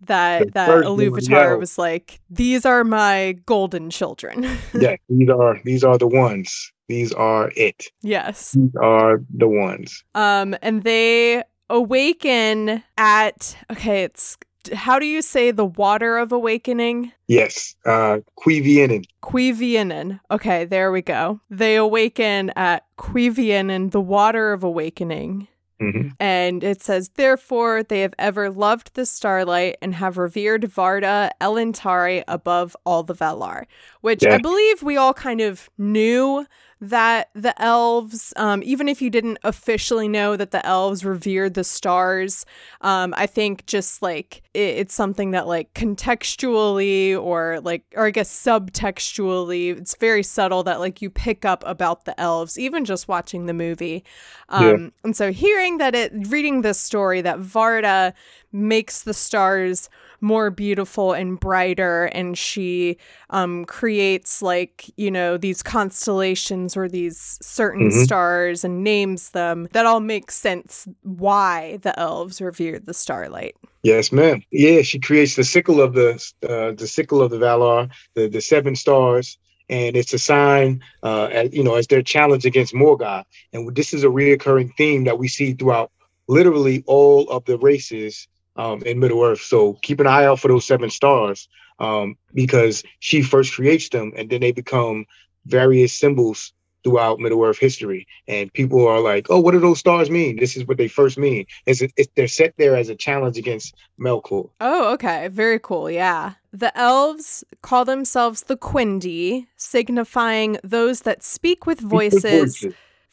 That 0.03 0.47
The 0.47 0.51
that 0.53 0.69
Iluvatar 0.85 1.29
yeah. 1.29 1.55
was 1.55 1.77
like, 1.77 2.21
these 2.31 2.65
are 2.65 2.85
my 2.85 3.33
golden 3.47 3.91
children. 3.91 4.45
yeah. 4.75 4.95
These 5.09 5.29
are 5.29 5.59
these 5.65 5.83
are 5.83 5.99
the 5.99 6.07
ones. 6.07 6.73
These 6.87 7.13
are 7.15 7.51
it. 7.57 7.87
yes. 8.03 8.53
These 8.53 8.77
are 8.81 9.21
the 9.37 9.49
ones. 9.49 10.05
Um, 10.15 10.55
and 10.63 10.85
they 10.85 11.43
awaken 11.69 12.85
at 12.97 13.57
okay, 13.73 14.05
it's 14.05 14.39
how 14.73 14.99
do 14.99 15.07
you 15.07 15.23
say 15.23 15.51
the 15.51 15.67
water 15.67 16.17
of 16.19 16.31
awakening? 16.33 17.13
Yes. 17.27 17.75
Uh, 17.85 18.19
Cuiviénen. 18.39 19.05
Cuiviénen. 19.23 20.21
Okay, 20.31 20.65
there 20.65 20.93
we 20.93 21.03
go. 21.03 21.41
They 21.51 21.77
awaken 21.77 22.53
at 22.57 22.85
Cuiviénen, 22.99 23.91
the 23.91 24.01
water 24.01 24.53
of 24.53 24.63
awakening. 24.65 25.49
Hmm 25.81 26.09
And 26.19 26.65
it 26.65 26.83
says, 26.83 27.11
Therefore, 27.11 27.83
they 27.83 28.01
have 28.01 28.15
ever 28.19 28.51
loved 28.51 28.95
the 28.95 29.07
starlight 29.07 29.77
and 29.81 29.95
have 29.95 30.19
revered 30.19 30.63
Varda 30.63 31.31
Elentari 31.41 32.25
above 32.27 32.77
all 32.85 33.03
the 33.03 33.15
Valar, 33.15 33.65
which 34.01 34.27
I 34.27 34.39
believe 34.39 34.83
we 34.83 34.97
all 34.97 35.15
kind 35.15 35.41
of 35.41 35.71
knew 35.79 36.47
that 36.81 37.31
the 37.35 37.61
elves, 37.61 38.33
um, 38.37 38.63
even 38.65 38.89
if 38.89 39.03
you 39.03 39.11
didn't 39.11 39.39
officially 39.43 40.07
know 40.09 40.37
that 40.37 40.53
the 40.53 40.65
elves 40.65 41.05
revered 41.05 41.55
the 41.55 41.65
stars, 41.65 42.47
um, 42.83 43.13
I 43.17 43.27
think 43.27 43.67
just 43.67 44.01
like 44.01 44.43
it, 44.55 44.77
it's 44.79 44.95
something 44.95 45.33
that 45.33 45.47
like 45.47 45.75
contextually 45.75 47.21
or 47.21 47.61
like, 47.61 47.85
or 47.97 48.07
I 48.07 48.11
guess 48.11 48.31
subtextually, 48.31 49.77
it's 49.77 49.97
very 49.97 50.23
subtle 50.23 50.63
that 50.65 50.79
like 50.79 51.03
you 51.03 51.11
pick 51.11 51.45
up 51.45 51.65
about 51.67 52.05
the 52.05 52.19
elves, 52.21 52.59
even 52.59 52.85
just 52.85 53.09
watching 53.09 53.47
the 53.47 53.55
movie. 53.55 54.05
Um, 54.49 54.65
Yeah. 54.65 54.89
And 55.05 55.17
so 55.17 55.33
hearing 55.33 55.79
that 55.79 55.95
it, 55.95 56.13
reading 56.29 56.63
this 56.63 56.79
story 56.79 57.21
that 57.23 57.39
Varda 57.41 58.13
makes 58.53 59.03
the 59.03 59.15
stars 59.15 59.89
more 60.21 60.51
beautiful 60.51 61.13
and 61.13 61.39
brighter 61.39 62.07
and 62.07 62.37
she 62.37 62.97
um, 63.31 63.65
creates 63.65 64.43
like 64.43 64.91
you 64.97 65.11
know 65.11 65.37
these 65.37 65.63
constellations 65.63 66.77
or 66.77 66.89
these 66.89 67.39
certain 67.43 67.89
Mhm. 67.89 68.05
stars 68.05 68.65
and 68.65 68.83
names 68.83 69.31
them 69.31 69.69
that 69.73 69.87
all 69.87 70.01
makes 70.01 70.35
sense 70.35 70.87
why 71.03 71.79
the 71.83 71.99
elves 71.99 72.41
revered 72.41 72.87
the 72.87 72.95
starlight 72.95 73.55
Yes, 73.85 74.11
ma'am. 74.11 74.43
Yeah, 74.51 74.83
she 74.83 74.99
creates 74.99 75.37
the 75.37 75.45
sickle 75.45 75.81
of 75.81 75.95
the 75.95 76.15
uh, 76.43 76.73
the 76.73 76.87
sickle 76.89 77.23
of 77.23 77.31
the 77.31 77.39
Valar, 77.39 77.89
the 78.15 78.29
the 78.29 78.41
seven 78.41 78.75
stars, 78.75 79.39
and 79.69 79.97
it's 79.97 80.13
a 80.13 80.19
sign, 80.19 80.83
uh, 81.05 81.27
as, 81.31 81.55
you 81.55 81.63
know, 81.63 81.77
as 81.77 81.87
their 81.87 82.03
challenge 82.03 82.45
against 82.45 82.75
Morgoth. 82.75 83.25
And 83.53 83.75
this 83.77 83.95
is 83.95 84.03
a 84.03 84.09
reoccurring 84.09 84.75
theme 84.77 85.05
that 85.05 85.19
we 85.19 85.29
see 85.29 85.53
throughout 85.53 85.93
literally 86.27 86.83
all 86.87 87.31
of 87.31 87.45
the 87.45 87.57
races 87.59 88.27
um, 88.59 88.83
in 88.83 88.99
Middle 88.99 89.23
Earth. 89.23 89.41
So 89.41 89.75
keep 89.83 90.01
an 90.01 90.07
eye 90.07 90.25
out 90.25 90.41
for 90.41 90.49
those 90.49 90.67
seven 90.67 90.91
stars 90.91 91.49
um, 91.79 92.17
because 92.35 92.83
she 92.99 93.23
first 93.23 93.55
creates 93.55 93.89
them, 93.89 94.13
and 94.17 94.29
then 94.29 94.41
they 94.41 94.53
become 94.53 95.07
various 95.47 95.95
symbols 95.95 96.53
throughout 96.85 97.19
Middle 97.19 97.43
Earth 97.43 97.59
history. 97.59 98.07
And 98.27 98.53
people 98.53 98.87
are 98.87 99.01
like, 99.01 99.27
"Oh, 99.31 99.41
what 99.41 99.53
do 99.53 99.61
those 99.61 99.79
stars 99.79 100.11
mean?" 100.11 100.37
This 100.37 100.57
is 100.57 100.67
what 100.67 100.77
they 100.77 100.89
first 100.89 101.17
mean. 101.17 101.47
Is 101.67 101.81
it? 101.81 101.93
It's, 101.97 102.11
they're 102.17 102.29
set 102.29 102.55
there 102.59 102.77
as 102.77 102.89
a 102.89 102.95
challenge 102.95 103.39
against 103.39 103.75
Melkor. 104.01 104.51
Oh, 104.61 104.93
okay. 104.95 105.29
Very 105.29 105.61
cool. 105.61 105.91
Yeah. 105.91 106.35
The 106.53 106.77
elves 106.79 107.45
call 107.63 107.85
themselves 107.85 108.45
the 108.45 108.57
Quendi, 108.57 109.47
signifying 109.57 110.59
those 110.65 111.03
that 111.03 111.23
speak 111.23 111.67
with 111.67 111.79
voices, 111.81 112.65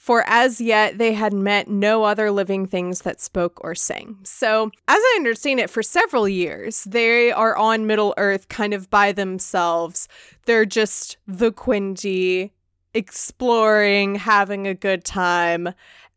for 0.05 0.23
as 0.27 0.61
yet 0.61 0.99
they 0.99 1.13
had 1.13 1.33
met 1.33 1.67
no 1.67 2.03
other 2.03 2.29
living 2.29 2.67
things 2.67 3.01
that 3.01 3.19
spoke 3.19 3.59
or 3.63 3.73
sang. 3.73 4.15
So, 4.21 4.65
as 4.87 4.99
I 4.99 5.13
understand 5.17 5.59
it, 5.59 5.67
for 5.67 5.81
several 5.81 6.29
years, 6.29 6.83
they 6.83 7.31
are 7.31 7.57
on 7.57 7.87
Middle 7.87 8.13
Earth 8.15 8.47
kind 8.47 8.75
of 8.75 8.87
by 8.91 9.13
themselves. 9.13 10.07
They're 10.45 10.63
just 10.63 11.17
the 11.25 11.51
Quendi 11.51 12.51
exploring, 12.93 14.13
having 14.13 14.67
a 14.67 14.75
good 14.75 15.05
time. 15.05 15.69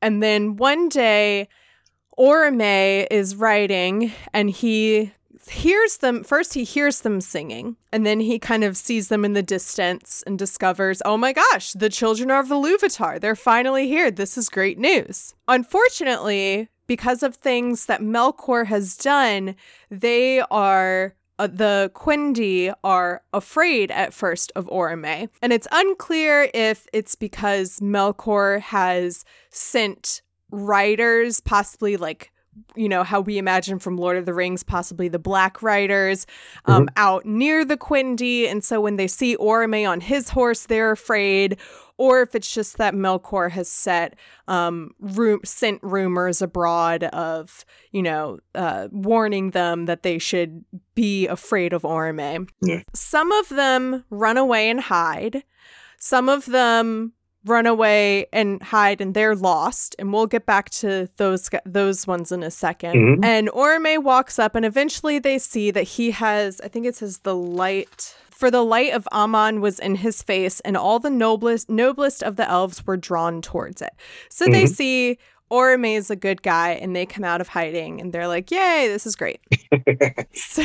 And 0.03 0.23
then 0.23 0.57
one 0.57 0.91
day, 0.91 1.49
Orome 2.19 3.07
is 3.11 3.37
writing 3.37 4.13
and 4.35 4.51
he 4.51 5.13
hears 5.51 5.99
them 5.99 6.25
first 6.25 6.55
he 6.55 6.65
hears 6.65 7.01
them 7.01 7.21
singing 7.21 7.77
and 7.93 8.05
then 8.07 8.21
he 8.21 8.39
kind 8.39 8.65
of 8.65 8.77
sees 8.77 9.09
them 9.09 9.25
in 9.25 9.33
the 9.33 9.43
distance 9.43 10.23
and 10.27 10.39
discovers 10.39 11.03
oh 11.05 11.17
my 11.17 11.33
gosh 11.33 11.73
the 11.73 11.89
children 11.89 12.31
of 12.31 12.49
Iluvatar 12.49 13.21
they're 13.21 13.37
finally 13.37 13.89
here. 13.89 14.11
This 14.11 14.39
is 14.39 14.49
great 14.49 14.79
news. 14.79 15.35
Unfortunately 15.47 16.69
because 16.87 17.23
of 17.23 17.37
things 17.37 17.87
that 17.87 18.01
Melkor 18.01 18.67
has 18.67 18.97
done 18.97 19.55
they 19.91 20.41
are 20.51 21.15
uh, 21.39 21.47
the 21.47 21.91
Quendi 21.95 22.75
are 22.83 23.23
afraid 23.33 23.91
at 23.91 24.13
first 24.13 24.51
of 24.57 24.67
Orome. 24.67 25.29
And 25.41 25.53
it's 25.53 25.69
unclear 25.71 26.51
if 26.53 26.87
it's 26.93 27.15
because 27.15 27.79
Melkor 27.79 28.61
has 28.61 29.25
sent 29.51 30.23
riders, 30.51 31.41
possibly 31.41 31.97
like 31.97 32.33
you 32.75 32.89
know 32.89 33.03
how 33.03 33.21
we 33.21 33.39
imagine 33.39 33.79
from 33.79 33.97
Lord 33.97 34.17
of 34.17 34.27
the 34.27 34.35
Rings, 34.35 34.63
possibly 34.63 35.09
the 35.09 35.19
Black 35.19 35.63
Riders, 35.63 36.27
um, 36.67 36.87
mm-hmm. 36.87 36.95
out 36.97 37.27
near 37.27 37.65
the 37.65 37.77
Quendi, 37.77 38.51
and 38.51 38.63
so 38.65 38.81
when 38.81 38.97
they 38.97 39.09
see 39.09 39.37
Orome 39.37 39.89
on 39.89 40.01
his 40.01 40.31
horse, 40.31 40.67
they're 40.67 40.91
afraid, 40.91 41.59
or 41.97 42.23
if 42.23 42.35
it's 42.35 42.53
just 42.53 42.79
that 42.79 42.95
Melkor 42.95 43.51
has 43.51 43.69
set 43.69 44.17
um, 44.47 44.93
ru- 45.01 45.41
sent 45.45 45.83
rumors 45.83 46.41
abroad 46.43 47.05
of 47.05 47.65
you 47.93 48.03
know 48.03 48.39
uh, 48.55 48.89
warning 48.91 49.51
them 49.51 49.87
that 49.87 50.03
they 50.03 50.19
should 50.19 50.65
be 50.95 51.27
afraid 51.27 51.73
of 51.73 51.83
Orome. 51.83 52.49
Yeah. 52.63 52.83
Some 52.95 53.33
of 53.33 53.49
them 53.49 54.05
run 54.11 54.37
away 54.37 54.71
and 54.71 54.81
hide. 54.81 55.45
Some 55.99 56.29
of 56.29 56.47
them 56.47 57.13
run 57.49 57.67
away 57.67 58.27
and 58.33 58.63
hide 58.63 59.01
and 59.01 59.15
they're 59.15 59.37
lost 59.37 59.97
and 59.99 60.13
we'll 60.13 60.27
get 60.27 60.47
back 60.47 60.71
to 60.71 61.09
those 61.17 61.49
those 61.65 62.07
ones 62.07 62.33
in 62.33 62.43
a 62.43 62.49
2nd 62.49 62.95
mm-hmm. 62.95 63.25
and 63.25 63.49
Orome 63.49 64.03
walks 64.03 64.39
up 64.39 64.55
and 64.55 64.65
eventually 64.65 65.19
they 65.19 65.39
see 65.39 65.71
that 65.71 65.85
he 65.85 66.11
has 66.11 66.61
I 66.61 66.69
think 66.69 66.87
it 66.87 66.97
says 66.97 67.19
the 67.19 67.35
light 67.35 68.15
for 68.39 68.53
the 68.53 68.65
light 68.65 68.93
of 68.93 69.09
Aman 69.11 69.61
was 69.61 69.81
in 69.81 69.97
his 69.97 70.23
face, 70.23 70.61
and 70.61 70.77
all 70.77 71.01
the 71.01 71.11
noblest 71.11 71.69
noblest 71.69 72.23
of 72.23 72.37
the 72.37 72.49
elves 72.49 72.87
were 72.87 72.97
drawn 72.97 73.43
towards 73.43 73.83
it. 73.83 73.91
So 74.31 74.45
mm-hmm. 74.45 74.53
they 74.53 74.67
see 74.67 75.19
Orome 75.51 75.97
is 75.97 76.09
a 76.09 76.15
good 76.15 76.43
guy, 76.43 76.71
and 76.71 76.95
they 76.95 77.05
come 77.05 77.25
out 77.25 77.41
of 77.41 77.49
hiding, 77.49 78.01
and 78.01 78.13
they're 78.13 78.29
like, 78.29 78.51
"Yay, 78.53 78.87
this 78.87 79.07
is 79.07 79.17
great." 79.17 79.41
so, 80.35 80.63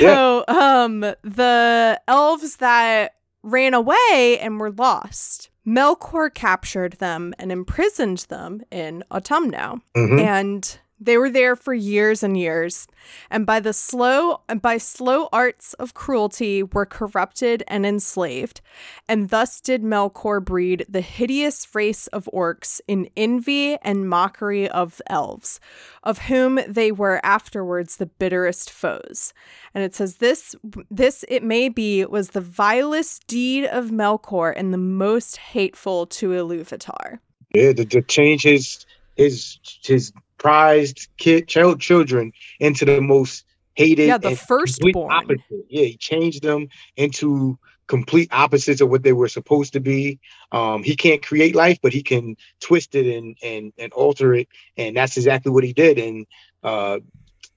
yeah. 0.48 0.84
um, 0.84 1.00
the 1.00 2.00
elves 2.08 2.58
that 2.58 3.16
ran 3.42 3.74
away 3.74 4.38
and 4.40 4.60
were 4.60 4.72
lost. 4.72 5.50
Melkor 5.66 6.34
captured 6.34 6.94
them 6.94 7.34
and 7.40 7.52
imprisoned 7.52 8.20
them 8.30 8.62
in 8.72 9.04
Utumno. 9.12 9.82
Mm-hmm. 9.96 10.20
And 10.20 10.80
they 11.06 11.18
were 11.18 11.30
there 11.30 11.56
for 11.56 11.74
years 11.74 12.24
and 12.24 12.38
years, 12.38 12.88
and 13.30 13.46
by 13.46 13.60
the 13.60 13.74
slow 13.74 14.42
and 14.48 14.62
by 14.62 14.78
slow 14.78 15.28
arts 15.32 15.74
of 15.74 15.94
cruelty 15.94 16.64
were 16.64 16.86
corrupted 16.86 17.64
and 17.68 17.86
enslaved, 17.86 18.62
and 19.08 19.30
thus 19.30 19.60
did 19.60 19.84
Melkor 19.84 20.44
breed 20.44 20.86
the 20.88 21.02
hideous 21.02 21.76
race 21.76 22.08
of 22.08 22.30
orcs 22.34 22.80
in 22.88 23.10
envy 23.18 23.78
and 23.82 24.10
mockery 24.10 24.70
of 24.70 25.02
elves, 25.08 25.60
of 26.04 26.20
whom 26.20 26.60
they 26.68 26.92
were 26.92 27.20
afterwards 27.24 27.98
the 27.98 28.06
bitterest 28.06 28.70
foes. 28.70 29.34
And 29.74 29.84
it 29.84 29.96
says 29.96 30.18
this 30.18 30.56
this 30.90 31.26
it 31.28 31.44
may 31.44 31.70
be 31.70 32.06
was 32.06 32.30
the 32.30 32.42
vilest 32.42 33.28
deed 33.28 33.66
of 33.66 33.90
Melkor 33.90 34.54
and 34.56 34.74
the 34.74 34.78
most 34.78 35.38
hateful 35.38 36.06
to 36.08 36.30
Iluvatar. 36.30 37.20
Yeah, 37.54 37.74
to, 37.74 38.02
change 38.02 38.44
his 38.44 38.86
his 39.16 39.60
his 39.84 40.12
prized 40.44 41.08
kid 41.18 41.48
child 41.48 41.80
children 41.80 42.34
into 42.60 42.84
the 42.84 43.00
most 43.02 43.46
hated 43.76 44.08
yeah 44.08 44.18
the 44.18 44.36
firstborn 44.36 45.12
opposite. 45.12 45.42
yeah 45.70 45.86
he 45.86 45.98
changed 45.98 46.44
them 46.44 46.68
into 46.98 47.58
complete 47.88 48.30
opposites 48.32 48.82
of 48.82 48.90
what 48.90 49.04
they 49.04 49.14
were 49.14 49.28
supposed 49.28 49.74
to 49.74 49.80
be. 49.80 50.20
Um 50.52 50.84
he 50.84 50.96
can't 50.96 51.26
create 51.26 51.56
life 51.56 51.80
but 51.82 51.94
he 51.94 52.04
can 52.04 52.36
twist 52.60 52.94
it 52.96 53.08
and 53.18 53.38
and 53.42 53.74
and 53.78 53.92
alter 53.94 54.34
it 54.34 54.48
and 54.78 54.96
that's 54.96 55.18
exactly 55.18 55.52
what 55.52 55.64
he 55.64 55.74
did. 55.74 55.98
And 55.98 56.28
uh 56.64 57.00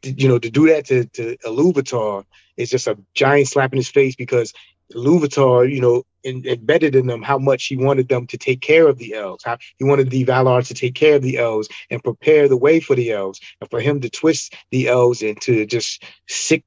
you 0.02 0.28
know 0.28 0.38
to 0.38 0.50
do 0.50 0.66
that 0.68 0.86
to 0.86 1.04
to 1.16 1.36
Iluvatar 1.44 2.24
is 2.56 2.70
just 2.70 2.86
a 2.86 2.98
giant 3.14 3.48
slap 3.48 3.72
in 3.72 3.78
his 3.78 3.88
face 3.88 4.16
because 4.16 4.52
Iluvatar, 4.94 5.72
you 5.72 5.80
know, 5.80 6.04
in, 6.26 6.44
embedded 6.46 6.94
in 6.94 7.06
them 7.06 7.22
how 7.22 7.38
much 7.38 7.66
he 7.66 7.76
wanted 7.76 8.08
them 8.08 8.26
to 8.26 8.36
take 8.36 8.60
care 8.60 8.88
of 8.88 8.98
the 8.98 9.14
elves. 9.14 9.44
How 9.44 9.56
he 9.78 9.84
wanted 9.84 10.10
the 10.10 10.24
Valar 10.24 10.66
to 10.66 10.74
take 10.74 10.94
care 10.94 11.16
of 11.16 11.22
the 11.22 11.38
elves 11.38 11.68
and 11.90 12.02
prepare 12.02 12.48
the 12.48 12.56
way 12.56 12.80
for 12.80 12.94
the 12.96 13.12
elves, 13.12 13.40
and 13.60 13.70
for 13.70 13.80
him 13.80 14.00
to 14.00 14.10
twist 14.10 14.54
the 14.70 14.88
elves 14.88 15.22
into 15.22 15.64
just 15.66 16.04
sick, 16.28 16.64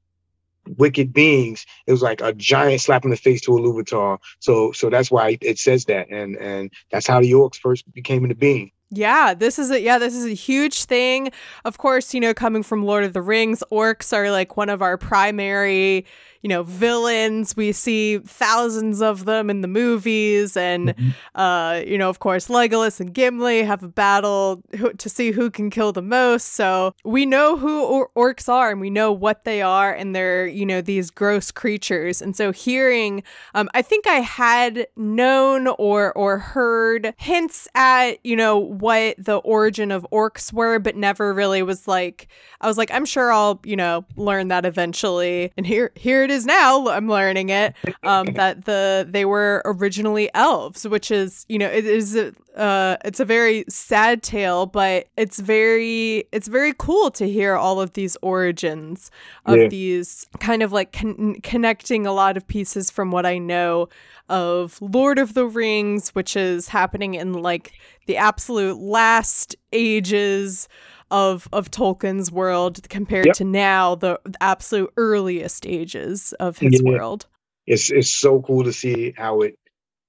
wicked 0.76 1.12
beings. 1.12 1.66
It 1.86 1.92
was 1.92 2.02
like 2.02 2.20
a 2.20 2.32
giant 2.32 2.80
slap 2.80 3.04
in 3.04 3.10
the 3.10 3.16
face 3.16 3.42
to 3.42 3.52
Iluvatar. 3.52 4.18
So, 4.40 4.72
so 4.72 4.90
that's 4.90 5.10
why 5.10 5.38
it 5.40 5.58
says 5.58 5.84
that, 5.86 6.08
and 6.10 6.36
and 6.36 6.72
that's 6.90 7.06
how 7.06 7.20
the 7.20 7.32
orcs 7.32 7.56
first 7.56 7.90
became 7.92 8.24
into 8.24 8.34
being. 8.34 8.72
Yeah, 8.92 9.34
this 9.34 9.58
is 9.58 9.70
a 9.70 9.80
yeah, 9.80 9.98
this 9.98 10.16
is 10.16 10.24
a 10.24 10.34
huge 10.34 10.84
thing. 10.84 11.30
Of 11.64 11.78
course, 11.78 12.12
you 12.12 12.20
know, 12.20 12.34
coming 12.34 12.64
from 12.64 12.84
Lord 12.84 13.04
of 13.04 13.12
the 13.12 13.22
Rings, 13.22 13.62
orcs 13.70 14.12
are 14.12 14.32
like 14.32 14.56
one 14.56 14.68
of 14.68 14.82
our 14.82 14.96
primary 14.96 16.04
you 16.42 16.48
know, 16.48 16.62
villains. 16.62 17.56
We 17.56 17.72
see 17.72 18.18
thousands 18.18 19.02
of 19.02 19.24
them 19.24 19.50
in 19.50 19.60
the 19.60 19.68
movies. 19.68 20.56
And, 20.56 20.90
mm-hmm. 20.90 21.38
uh, 21.38 21.82
you 21.86 21.98
know, 21.98 22.08
of 22.08 22.18
course, 22.18 22.48
Legolas 22.48 23.00
and 23.00 23.12
Gimli 23.12 23.62
have 23.62 23.82
a 23.82 23.88
battle 23.88 24.62
to 24.96 25.08
see 25.08 25.32
who 25.32 25.50
can 25.50 25.70
kill 25.70 25.92
the 25.92 26.02
most. 26.02 26.52
So 26.52 26.94
we 27.04 27.26
know 27.26 27.56
who 27.56 27.84
or- 27.84 28.10
orcs 28.16 28.48
are 28.48 28.70
and 28.70 28.80
we 28.80 28.90
know 28.90 29.12
what 29.12 29.44
they 29.44 29.60
are. 29.60 29.92
And 29.92 30.14
they're, 30.14 30.46
you 30.46 30.64
know, 30.64 30.80
these 30.80 31.10
gross 31.10 31.50
creatures. 31.50 32.22
And 32.22 32.34
so 32.34 32.52
hearing, 32.52 33.22
um, 33.54 33.68
I 33.74 33.82
think 33.82 34.06
I 34.06 34.20
had 34.20 34.86
known 34.96 35.66
or, 35.78 36.12
or 36.16 36.38
heard 36.38 37.14
hints 37.18 37.68
at, 37.74 38.24
you 38.24 38.36
know, 38.36 38.56
what 38.56 39.16
the 39.18 39.36
origin 39.38 39.90
of 39.90 40.06
orcs 40.10 40.52
were, 40.52 40.78
but 40.78 40.96
never 40.96 41.34
really 41.34 41.62
was 41.62 41.86
like, 41.86 42.28
I 42.62 42.66
was 42.66 42.78
like, 42.78 42.90
I'm 42.90 43.04
sure 43.04 43.32
I'll, 43.32 43.60
you 43.64 43.76
know, 43.76 44.04
learn 44.16 44.48
that 44.48 44.64
eventually. 44.64 45.52
And 45.56 45.66
here, 45.66 45.92
here 45.94 46.22
it 46.22 46.29
is 46.30 46.46
now. 46.46 46.88
I'm 46.88 47.08
learning 47.08 47.50
it. 47.50 47.74
Um, 48.02 48.26
that 48.34 48.64
the 48.64 49.06
they 49.08 49.24
were 49.24 49.62
originally 49.64 50.30
elves, 50.34 50.86
which 50.86 51.10
is, 51.10 51.44
you 51.48 51.58
know, 51.58 51.68
it 51.68 51.84
is, 51.84 52.16
uh, 52.56 52.96
it's 53.04 53.20
a 53.20 53.24
very 53.24 53.64
sad 53.68 54.22
tale, 54.22 54.66
but 54.66 55.08
it's 55.16 55.38
very, 55.38 56.24
it's 56.32 56.48
very 56.48 56.72
cool 56.78 57.10
to 57.12 57.28
hear 57.28 57.56
all 57.56 57.80
of 57.80 57.92
these 57.94 58.16
origins 58.22 59.10
of 59.46 59.58
yeah. 59.58 59.68
these 59.68 60.26
kind 60.38 60.62
of 60.62 60.72
like 60.72 60.92
con- 60.92 61.36
connecting 61.42 62.06
a 62.06 62.12
lot 62.12 62.36
of 62.36 62.46
pieces 62.46 62.90
from 62.90 63.10
what 63.10 63.26
I 63.26 63.38
know 63.38 63.88
of 64.28 64.80
Lord 64.80 65.18
of 65.18 65.34
the 65.34 65.46
Rings, 65.46 66.10
which 66.10 66.36
is 66.36 66.68
happening 66.68 67.14
in 67.14 67.34
like 67.34 67.72
the 68.06 68.16
absolute 68.16 68.78
last 68.78 69.56
ages 69.72 70.68
of 71.10 71.48
of 71.52 71.70
Tolkien's 71.70 72.30
world 72.30 72.88
compared 72.88 73.26
yep. 73.26 73.36
to 73.36 73.44
now 73.44 73.94
the, 73.94 74.20
the, 74.24 74.42
absolute 74.42 74.92
earliest 74.96 75.66
ages 75.66 76.32
of 76.34 76.58
his 76.58 76.80
yeah. 76.82 76.90
world. 76.90 77.26
It's 77.66 77.90
it's 77.90 78.10
so 78.10 78.42
cool 78.42 78.64
to 78.64 78.72
see 78.72 79.14
how 79.16 79.42
it 79.42 79.58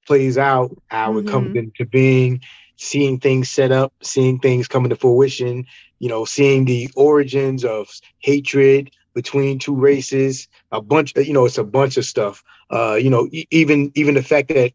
plays 0.06 0.38
out, 0.38 0.76
how 0.88 1.14
mm-hmm. 1.14 1.28
it 1.28 1.32
comes 1.32 1.48
mm-hmm. 1.50 1.58
into 1.58 1.86
being, 1.86 2.42
seeing 2.78 3.20
things 3.20 3.50
set 3.50 3.72
up, 3.72 3.94
seeing 4.02 4.40
things 4.40 4.68
come 4.68 4.84
into 4.84 4.96
fruition, 4.96 5.66
you 6.00 6.10
know, 6.10 6.26
seeing 6.26 6.66
the 6.66 6.90
origins 6.96 7.64
of 7.64 7.90
hatred 8.20 8.92
between 9.14 9.60
two 9.60 9.76
races, 9.76 10.48
a 10.72 10.82
bunch 10.82 11.14
you 11.16 11.34
know, 11.34 11.46
it's 11.46 11.58
a 11.58 11.64
bunch 11.64 11.98
of 11.98 12.06
stuff. 12.06 12.44
Uh, 12.70 12.96
you 12.96 13.10
know, 13.10 13.28
e- 13.32 13.48
even 13.52 13.92
even 13.96 14.16
the 14.16 14.24
fact 14.24 14.48
that 14.50 14.74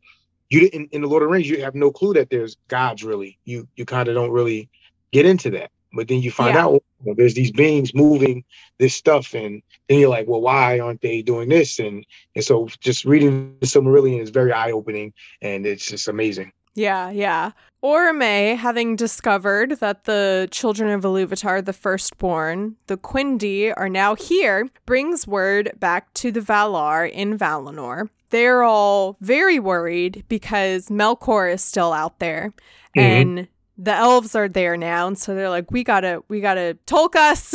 you 0.50 0.60
didn't 0.60 0.92
in 0.92 1.00
the 1.00 1.08
Lord 1.08 1.22
of 1.22 1.28
the 1.28 1.32
Rings, 1.32 1.48
you 1.48 1.62
have 1.62 1.74
no 1.74 1.90
clue 1.90 2.14
that 2.14 2.30
there's 2.30 2.56
gods 2.68 3.02
really. 3.02 3.38
You 3.44 3.66
you 3.76 3.84
kind 3.84 4.08
of 4.08 4.14
don't 4.14 4.30
really 4.30 4.68
get 5.12 5.26
into 5.26 5.50
that. 5.50 5.70
But 5.92 6.08
then 6.08 6.20
you 6.20 6.30
find 6.30 6.54
yeah. 6.54 6.64
out 6.64 6.82
well, 7.04 7.14
there's 7.14 7.34
these 7.34 7.52
beings 7.52 7.94
moving 7.94 8.44
this 8.78 8.94
stuff, 8.94 9.34
and 9.34 9.62
then 9.88 10.00
you're 10.00 10.08
like, 10.08 10.26
well, 10.26 10.40
why 10.40 10.78
aren't 10.78 11.00
they 11.00 11.22
doing 11.22 11.48
this? 11.48 11.78
And 11.78 12.04
and 12.34 12.44
so 12.44 12.68
just 12.80 13.04
reading 13.04 13.56
the 13.60 13.66
Silmarillion 13.66 14.20
is 14.20 14.30
very 14.30 14.52
eye 14.52 14.72
opening, 14.72 15.12
and 15.40 15.66
it's 15.66 15.88
just 15.88 16.08
amazing. 16.08 16.52
Yeah, 16.74 17.10
yeah. 17.10 17.52
Orome, 17.82 18.56
having 18.56 18.96
discovered 18.96 19.78
that 19.80 20.04
the 20.04 20.48
children 20.50 20.90
of 20.90 21.02
Iluvatar, 21.02 21.64
the 21.64 21.72
firstborn, 21.72 22.76
the 22.86 22.98
Quendi, 22.98 23.72
are 23.76 23.88
now 23.88 24.14
here, 24.14 24.68
brings 24.84 25.26
word 25.26 25.72
back 25.78 26.12
to 26.14 26.30
the 26.30 26.40
Valar 26.40 27.10
in 27.10 27.38
Valinor. 27.38 28.08
They're 28.30 28.62
all 28.62 29.16
very 29.20 29.58
worried 29.58 30.24
because 30.28 30.88
Melkor 30.88 31.52
is 31.52 31.62
still 31.62 31.92
out 31.92 32.18
there. 32.18 32.52
Mm-hmm. 32.96 33.00
And 33.00 33.48
the 33.78 33.92
elves 33.92 34.34
are 34.34 34.48
there 34.48 34.76
now 34.76 35.06
and 35.06 35.18
so 35.18 35.34
they're 35.34 35.50
like 35.50 35.70
we 35.70 35.84
gotta 35.84 36.22
we 36.28 36.40
gotta 36.40 36.78
Tulkas 36.86 37.54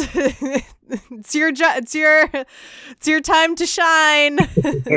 it's 1.11 1.33
your 1.33 1.51
jo- 1.51 1.73
it's 1.75 1.95
your 1.95 2.29
it's 2.89 3.07
your 3.07 3.21
time 3.21 3.55
to 3.55 3.65
shine. 3.65 4.37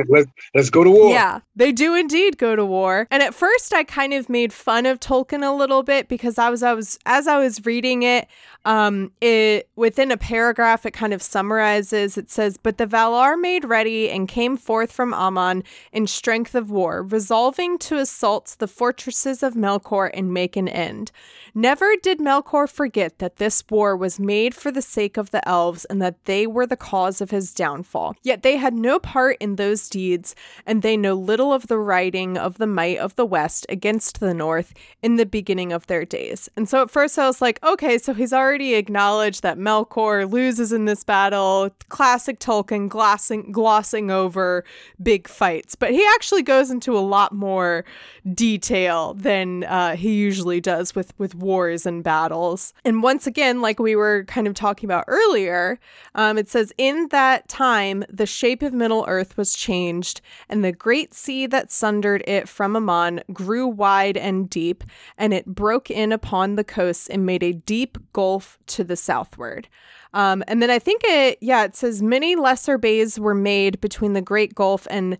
let's 0.09 0.31
let's 0.55 0.71
go 0.71 0.83
to 0.83 0.91
war. 0.91 1.11
Yeah, 1.11 1.41
they 1.55 1.73
do 1.73 1.95
indeed 1.95 2.37
go 2.39 2.57
to 2.57 2.65
war. 2.65 3.07
And 3.11 3.23
at 3.23 3.35
first, 3.35 3.73
I 3.73 3.85
kind 3.85 4.13
of 4.13 4.29
made 4.29 4.53
fun 4.53 4.87
of 4.87 4.99
Tolkien 4.99 5.47
a 5.47 5.55
little 5.55 5.83
bit 5.83 6.09
because 6.09 6.39
I 6.39 6.51
was 6.51 6.63
I 6.63 6.73
was 6.73 6.99
as 7.07 7.29
I 7.29 7.39
was 7.39 7.65
reading 7.65 8.03
it, 8.03 8.27
um, 8.65 9.13
it 9.21 9.69
within 9.77 10.11
a 10.11 10.17
paragraph 10.17 10.85
it 10.85 10.93
kind 10.93 11.15
of 11.15 11.23
summarizes. 11.23 12.19
It 12.19 12.31
says, 12.31 12.57
"But 12.57 12.79
the 12.79 12.87
Valar 12.87 13.41
made 13.41 13.65
ready 13.65 14.11
and 14.11 14.27
came 14.29 14.57
forth 14.57 14.91
from 14.91 15.15
Aman 15.15 15.63
in 15.93 16.07
strength 16.07 16.55
of 16.55 16.71
war, 16.71 17.03
resolving 17.03 17.79
to 17.79 17.99
assault 17.99 18.57
the 18.59 18.69
fortresses 18.69 19.43
of 19.43 19.55
Melkor 19.55 20.11
and 20.13 20.35
make 20.35 20.57
an 20.57 20.69
end. 20.69 21.13
Never 21.55 21.95
did 22.03 22.19
Melkor 22.19 22.69
forget 22.69 23.19
that 23.19 23.37
this 23.37 23.63
war 23.71 23.97
was 23.97 24.19
made 24.19 24.55
for 24.55 24.71
the 24.71 24.83
sake 24.83 25.17
of 25.17 25.31
the 25.31 25.47
elves 25.47 25.85
and 25.85 26.01
that 26.01 26.25
they 26.25 26.47
were 26.47 26.67
the 26.67 26.77
cause 26.77 27.21
of 27.21 27.31
his 27.31 27.53
downfall. 27.53 28.17
Yet 28.23 28.43
they 28.43 28.57
had 28.57 28.75
no 28.75 28.99
part 28.99 29.37
in 29.41 29.57
those 29.57 29.89
deeds, 29.89 30.35
and 30.67 30.83
they 30.83 30.97
know 30.97 31.15
little 31.15 31.53
of 31.53 31.67
the 31.67 31.79
writing 31.79 32.39
of 32.39 32.59
the 32.59 32.67
might 32.67 32.99
of 32.99 33.15
the 33.17 33.27
West 33.27 33.67
against 33.69 34.21
the 34.21 34.35
North 34.35 34.73
in 35.03 35.17
the 35.17 35.27
beginning 35.27 35.73
of 35.73 35.87
their 35.87 36.05
days." 36.05 36.49
And 36.57 36.69
so 36.69 36.83
at 36.83 36.91
first 36.91 37.19
I 37.19 37.27
was 37.27 37.43
like, 37.43 37.63
"Okay, 37.63 37.99
so 37.99 38.15
he's 38.15 38.33
already." 38.33 38.55
already 38.55 38.75
acknowledged 38.75 39.43
that 39.43 39.59
Melkor 39.59 40.31
loses 40.31 40.73
in 40.73 40.85
this 40.85 41.03
battle. 41.03 41.71
Classic 41.89 42.39
Tolkien 42.39 42.89
glossing 42.89 43.51
glossing 43.51 44.11
over 44.11 44.65
big 45.03 45.27
fights, 45.27 45.75
but 45.75 45.91
he 45.91 46.07
actually 46.15 46.43
goes 46.43 46.71
into 46.71 46.97
a 46.97 47.01
lot 47.01 47.33
more 47.33 47.85
detail 48.33 49.15
than 49.15 49.65
uh, 49.65 49.97
he 49.97 50.15
usually 50.15 50.61
does 50.61 50.95
with 50.95 51.13
with 51.19 51.35
wars 51.45 51.87
and 51.87 52.03
battles. 52.03 52.73
And 52.85 53.03
once 53.03 53.27
again, 53.27 53.61
like 53.61 53.79
we 53.79 53.95
were 53.95 54.25
kind 54.25 54.47
of 54.47 54.55
talking 54.55 54.89
about 54.89 55.05
earlier, 55.07 55.79
um, 56.15 56.39
it 56.39 56.49
says 56.49 56.73
in 56.79 57.09
that 57.11 57.49
time 57.49 58.05
the 58.09 58.27
shape 58.27 58.63
of 58.63 58.73
Middle 58.73 59.05
Earth 59.07 59.37
was 59.37 59.55
changed, 59.55 60.21
and 60.49 60.65
the 60.65 60.73
great 60.73 61.15
sea 61.15 61.47
that 61.47 61.71
sundered 61.71 62.25
it 62.27 62.49
from 62.49 62.75
Aman 62.75 63.23
grew 63.33 63.69
wide 63.69 64.17
and 64.17 64.51
deep, 64.51 64.83
and 65.17 65.33
it 65.33 65.47
broke 65.47 65.91
in 65.91 66.11
upon 66.11 66.57
the 66.57 66.65
coasts 66.65 67.09
and 67.09 67.27
made 67.27 67.43
a 67.43 67.53
deep 67.53 67.99
gulf 68.13 68.59
to 68.67 68.83
the 68.83 68.97
southward. 68.97 69.69
Um, 70.15 70.45
and 70.47 70.63
then 70.63 70.71
I 70.71 70.79
think 70.79 71.03
it, 71.05 71.39
yeah, 71.41 71.65
it 71.65 71.75
says 71.75 72.01
many 72.01 72.37
lesser 72.37 72.79
bays 72.79 73.19
were 73.19 73.35
made 73.35 73.81
between 73.81 74.13
the 74.13 74.23
Great 74.23 74.55
Gulf 74.55 74.87
and 74.89 75.19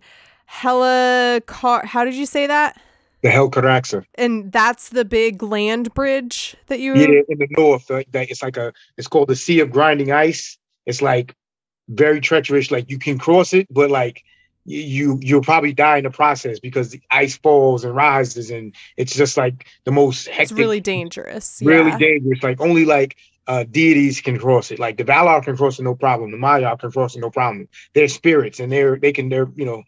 Helicar. 0.49 1.83
How 1.85 2.05
did 2.05 2.13
you 2.13 2.25
say 2.25 2.47
that? 2.47 2.79
The 3.21 3.29
Helcaraxa. 3.29 4.05
And 4.15 4.51
that's 4.51 4.89
the 4.89 5.05
big 5.05 5.41
land 5.41 5.93
bridge 5.93 6.55
that 6.67 6.79
you. 6.79 6.95
Yeah, 6.95 7.21
in 7.27 7.39
the 7.39 7.47
north, 7.51 7.87
that 7.87 8.05
it's 8.13 8.43
like 8.43 8.57
a. 8.57 8.73
It's 8.97 9.07
called 9.07 9.29
the 9.29 9.35
Sea 9.35 9.59
of 9.61 9.71
Grinding 9.71 10.11
Ice. 10.11 10.57
It's 10.85 11.01
like 11.01 11.35
very 11.87 12.21
treacherous. 12.21 12.71
Like 12.71 12.89
you 12.89 12.99
can 12.99 13.17
cross 13.17 13.53
it, 13.53 13.67
but 13.71 13.89
like 13.89 14.23
you 14.65 15.19
you'll 15.21 15.41
probably 15.41 15.73
die 15.73 15.97
in 15.97 16.03
the 16.03 16.09
process 16.09 16.59
because 16.59 16.89
the 16.89 17.01
ice 17.11 17.37
falls 17.37 17.85
and 17.85 17.95
rises 17.95 18.49
and 18.49 18.73
it's 18.97 19.15
just 19.15 19.37
like 19.37 19.67
the 19.83 19.91
most 19.91 20.27
hectic, 20.27 20.43
it's 20.43 20.51
really 20.51 20.79
dangerous 20.79 21.61
really 21.63 21.91
yeah. 21.91 21.97
dangerous 21.99 22.41
like 22.41 22.59
only 22.59 22.83
like 22.83 23.15
uh 23.47 23.63
deities 23.69 24.19
can 24.21 24.39
cross 24.39 24.71
it 24.71 24.79
like 24.79 24.97
the 24.97 25.03
valar 25.03 25.43
can 25.43 25.55
cross 25.55 25.77
it 25.77 25.83
no 25.83 25.93
problem 25.93 26.31
the 26.31 26.37
Maiar 26.37 26.77
can 26.79 26.91
cross 26.91 27.15
it 27.15 27.19
no 27.19 27.29
problem 27.29 27.67
they're 27.93 28.07
spirits 28.07 28.59
and 28.59 28.71
they're 28.71 28.97
they 28.97 29.11
can 29.11 29.29
they're 29.29 29.49
you 29.55 29.65
know 29.65 29.83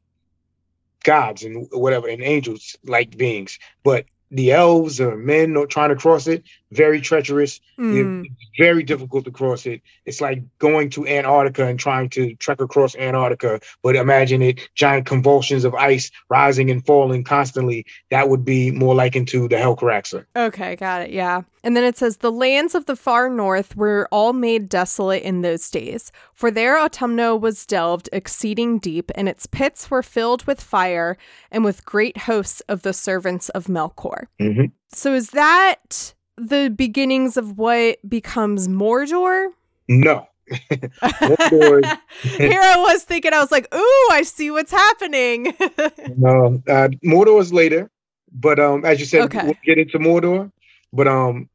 gods 1.07 1.43
and 1.43 1.67
whatever 1.71 2.07
and 2.07 2.21
angels 2.21 2.75
like 2.83 3.17
beings. 3.17 3.57
But 3.83 4.05
the 4.29 4.51
elves 4.51 4.99
or 4.99 5.15
men 5.15 5.55
trying 5.69 5.89
to 5.89 5.95
cross 5.95 6.27
it 6.27 6.43
very 6.71 7.01
treacherous 7.01 7.59
Mm. 7.79 8.25
very 8.57 8.81
difficult 8.81 9.23
to 9.25 9.31
cross 9.31 9.67
it 9.67 9.81
it's 10.05 10.19
like 10.19 10.41
going 10.57 10.89
to 10.89 11.07
antarctica 11.07 11.67
and 11.67 11.79
trying 11.79 12.09
to 12.09 12.33
trek 12.35 12.59
across 12.59 12.95
antarctica 12.95 13.59
but 13.83 13.95
imagine 13.95 14.41
it 14.41 14.67
giant 14.73 15.05
convulsions 15.05 15.63
of 15.63 15.75
ice 15.75 16.09
rising 16.29 16.71
and 16.71 16.83
falling 16.85 17.23
constantly 17.23 17.85
that 18.09 18.29
would 18.29 18.43
be 18.43 18.71
more 18.71 18.95
likened 18.95 19.27
to 19.27 19.47
the 19.47 19.55
Helcaraxa. 19.57 20.25
Okay, 20.35 20.75
got 20.75 21.03
it. 21.03 21.11
Yeah. 21.11 21.41
And 21.63 21.75
then 21.75 21.83
it 21.83 21.97
says 21.97 22.17
the 22.17 22.31
lands 22.31 22.73
of 22.73 22.85
the 22.85 22.95
far 22.95 23.29
north 23.29 23.75
were 23.75 24.07
all 24.11 24.33
made 24.33 24.69
desolate 24.69 25.21
in 25.23 25.41
those 25.41 25.69
days, 25.69 26.11
for 26.33 26.49
there 26.49 26.77
Utumno 26.77 27.39
was 27.39 27.65
delved 27.65 28.09
exceeding 28.13 28.79
deep, 28.79 29.11
and 29.15 29.27
its 29.29 29.45
pits 29.45 29.91
were 29.91 30.03
filled 30.03 30.45
with 30.45 30.61
fire 30.61 31.17
and 31.51 31.63
with 31.65 31.85
great 31.85 32.17
hosts 32.19 32.61
of 32.69 32.81
the 32.83 32.93
servants 32.93 33.49
of 33.49 33.65
Melkor. 33.65 34.25
Mhm. 34.39 34.71
So 34.93 35.13
is 35.13 35.29
that 35.31 36.13
the 36.37 36.69
beginnings 36.75 37.37
of 37.37 37.57
what 37.57 37.97
becomes 38.07 38.67
Mordor? 38.67 39.49
no 39.87 40.27
Mordor 41.03 41.97
Here 42.37 42.61
I 42.61 42.77
was 42.77 43.03
thinking, 43.03 43.33
I 43.33 43.39
was 43.39 43.51
like, 43.51 43.67
ooh, 43.73 44.07
I 44.11 44.21
see 44.23 44.49
what's 44.51 44.71
happening. 44.71 45.53
no 46.17 46.61
uh 46.67 46.87
mordor 47.05 47.39
is 47.41 47.51
later 47.51 47.89
but 48.31 48.59
um 48.59 48.85
as 48.85 48.99
you 48.99 49.05
said 49.05 49.23
Okay. 49.25 49.41
we'll 49.43 49.57
get 49.65 49.77
into 49.77 49.99
mordor 49.99 50.51
but 50.93 51.07
um 51.07 51.49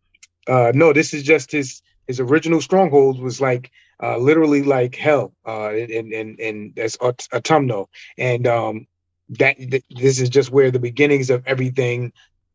uh 0.48 0.72
no 0.74 0.92
this 0.92 1.14
is 1.14 1.22
just 1.22 1.50
his 1.52 1.80
his 2.06 2.20
original 2.20 2.60
stronghold 2.60 3.20
was 3.20 3.40
like 3.40 3.70
uh 4.02 4.16
literally 4.18 4.62
like 4.62 4.94
hell 4.94 5.32
uh 5.46 5.68
and 5.70 6.12
and 6.12 6.38
and 6.40 6.74
that's 6.76 6.96
Aut- 7.00 7.28
Utumno 7.32 7.86
and 8.18 8.46
um 8.46 8.86
that 9.30 9.56
th- 9.56 9.84
this 9.90 10.20
is 10.20 10.28
just 10.28 10.50
where 10.50 10.70
the 10.70 10.78
beginnings 10.78 11.30
of 11.30 11.42
everything 11.46 12.12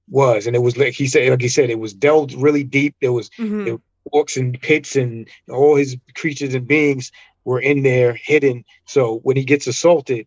was 0.10 0.48
and 0.48 0.56
it 0.56 0.60
was 0.60 0.78
like 0.78 0.94
he 0.94 1.08
said 1.08 1.30
like 1.30 1.42
he 1.42 1.50
said 1.50 1.70
it 1.70 1.80
was 1.80 1.94
delved 1.94 2.34
really 2.34 2.64
deep. 2.64 2.96
There 3.02 3.14
was 3.14 3.30
Mhm. 3.40 3.68
It- 3.68 3.82
orcs 4.14 4.38
and 4.38 4.58
pits 4.62 4.96
and 4.96 5.28
all 5.50 5.76
his 5.76 5.98
creatures 6.16 6.54
and 6.54 6.66
beings 6.66 7.12
were 7.44 7.60
in 7.60 7.84
there 7.84 8.14
hidden. 8.14 8.64
So 8.86 9.20
when 9.24 9.36
he 9.36 9.44
gets 9.44 9.68
assaulted 9.68 10.26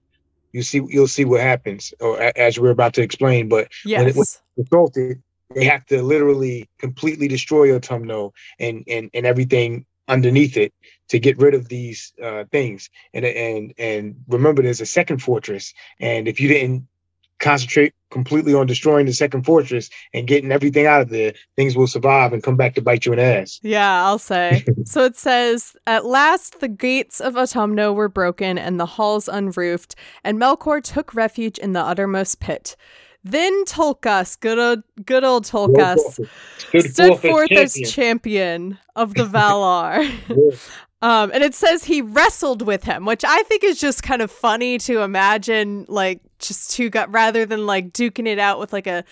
you 0.53 0.62
see 0.62 0.83
you'll 0.88 1.07
see 1.09 1.25
what 1.25 1.40
happens 1.40 1.95
or 2.01 2.21
as 2.37 2.59
we're 2.59 2.71
about 2.79 2.93
to 2.95 3.03
explain 3.03 3.49
but 3.49 3.69
when 4.01 4.09
it- 4.09 4.16
was 4.16 4.38
assaulted 4.59 5.23
they 5.55 5.64
have 5.64 5.85
to 5.87 6.03
literally 6.03 6.69
completely 6.79 7.27
destroy 7.27 7.69
Utumno 7.69 8.33
and 8.59 8.85
and 8.87 9.11
and 9.14 9.25
everything 9.27 9.87
underneath 10.09 10.57
it 10.57 10.73
to 11.09 11.19
get 11.19 11.38
rid 11.38 11.55
of 11.55 11.69
these 11.69 12.12
uh 12.23 12.45
things. 12.53 12.90
And 13.14 13.25
and 13.25 13.73
and 13.79 14.14
remember 14.29 14.61
there's 14.62 14.81
a 14.83 14.87
second 14.87 15.19
fortress 15.23 15.73
and 16.01 16.29
if 16.29 16.38
you 16.40 16.49
didn't 16.49 16.87
concentrate 17.40 17.94
completely 18.11 18.55
on 18.55 18.66
destroying 18.66 19.07
the 19.07 19.12
second 19.12 19.44
fortress 19.44 19.88
and 20.12 20.26
getting 20.26 20.53
everything 20.53 20.87
out 20.87 21.00
of 21.00 21.09
there 21.09 21.33
things 21.57 21.76
will 21.76 21.87
survive 21.87 22.33
and 22.33 22.42
come 22.42 22.57
back 22.57 22.74
to 22.74 22.83
bite 22.83 23.07
you 23.07 23.12
in 23.12 23.18
the 23.18 23.24
ass 23.24 23.61
Yeah, 23.62 24.05
I'll 24.05 24.18
say. 24.18 24.64
so 24.85 25.05
it 25.05 25.16
says, 25.16 25.76
At 25.87 26.05
last 26.05 26.61
the 26.61 26.68
gates 26.68 27.20
of 27.20 27.35
Utumno 27.35 27.94
were 27.94 28.09
broken 28.09 28.59
and 28.59 28.79
the 28.79 28.87
halls 28.87 29.29
unroofed, 29.29 29.94
and 30.24 30.38
Melkor 30.38 30.83
took 30.83 31.14
refuge 31.14 31.59
in 31.59 31.72
the 31.72 31.81
uttermost 31.81 32.40
pit. 32.40 32.76
Then 33.22 33.64
Tulkas, 33.64 34.38
good 34.40 34.59
old, 34.59 34.83
good 35.05 35.24
old 35.24 35.44
Tulkas, 35.44 36.26
stood 36.90 37.18
forth 37.18 37.53
as 37.53 37.74
champion. 37.74 37.90
champion 37.90 38.79
of 38.96 39.14
the 39.14 39.24
Valar. 39.26 40.00
Um, 41.03 41.31
and 41.33 41.42
it 41.42 41.55
says 41.55 41.85
he 41.85 42.03
wrestled 42.03 42.62
with 42.62 42.85
him, 42.85 43.05
which 43.05 43.24
I 43.24 43.42
think 43.44 43.64
is 43.64 43.81
just 43.81 44.03
kind 44.03 44.22
of 44.22 44.31
funny 44.31 44.79
to 44.79 45.00
imagine, 45.00 45.87
like 45.88 46.20
just 46.40 46.70
two 46.70 46.90
gut 46.90 47.11
rather 47.12 47.46
than 47.46 47.66
like 47.66 47.92
duking 47.92 48.26
it 48.26 48.38
out 48.38 48.59
with 48.59 48.72
like 48.72 48.87
a, 48.87 49.05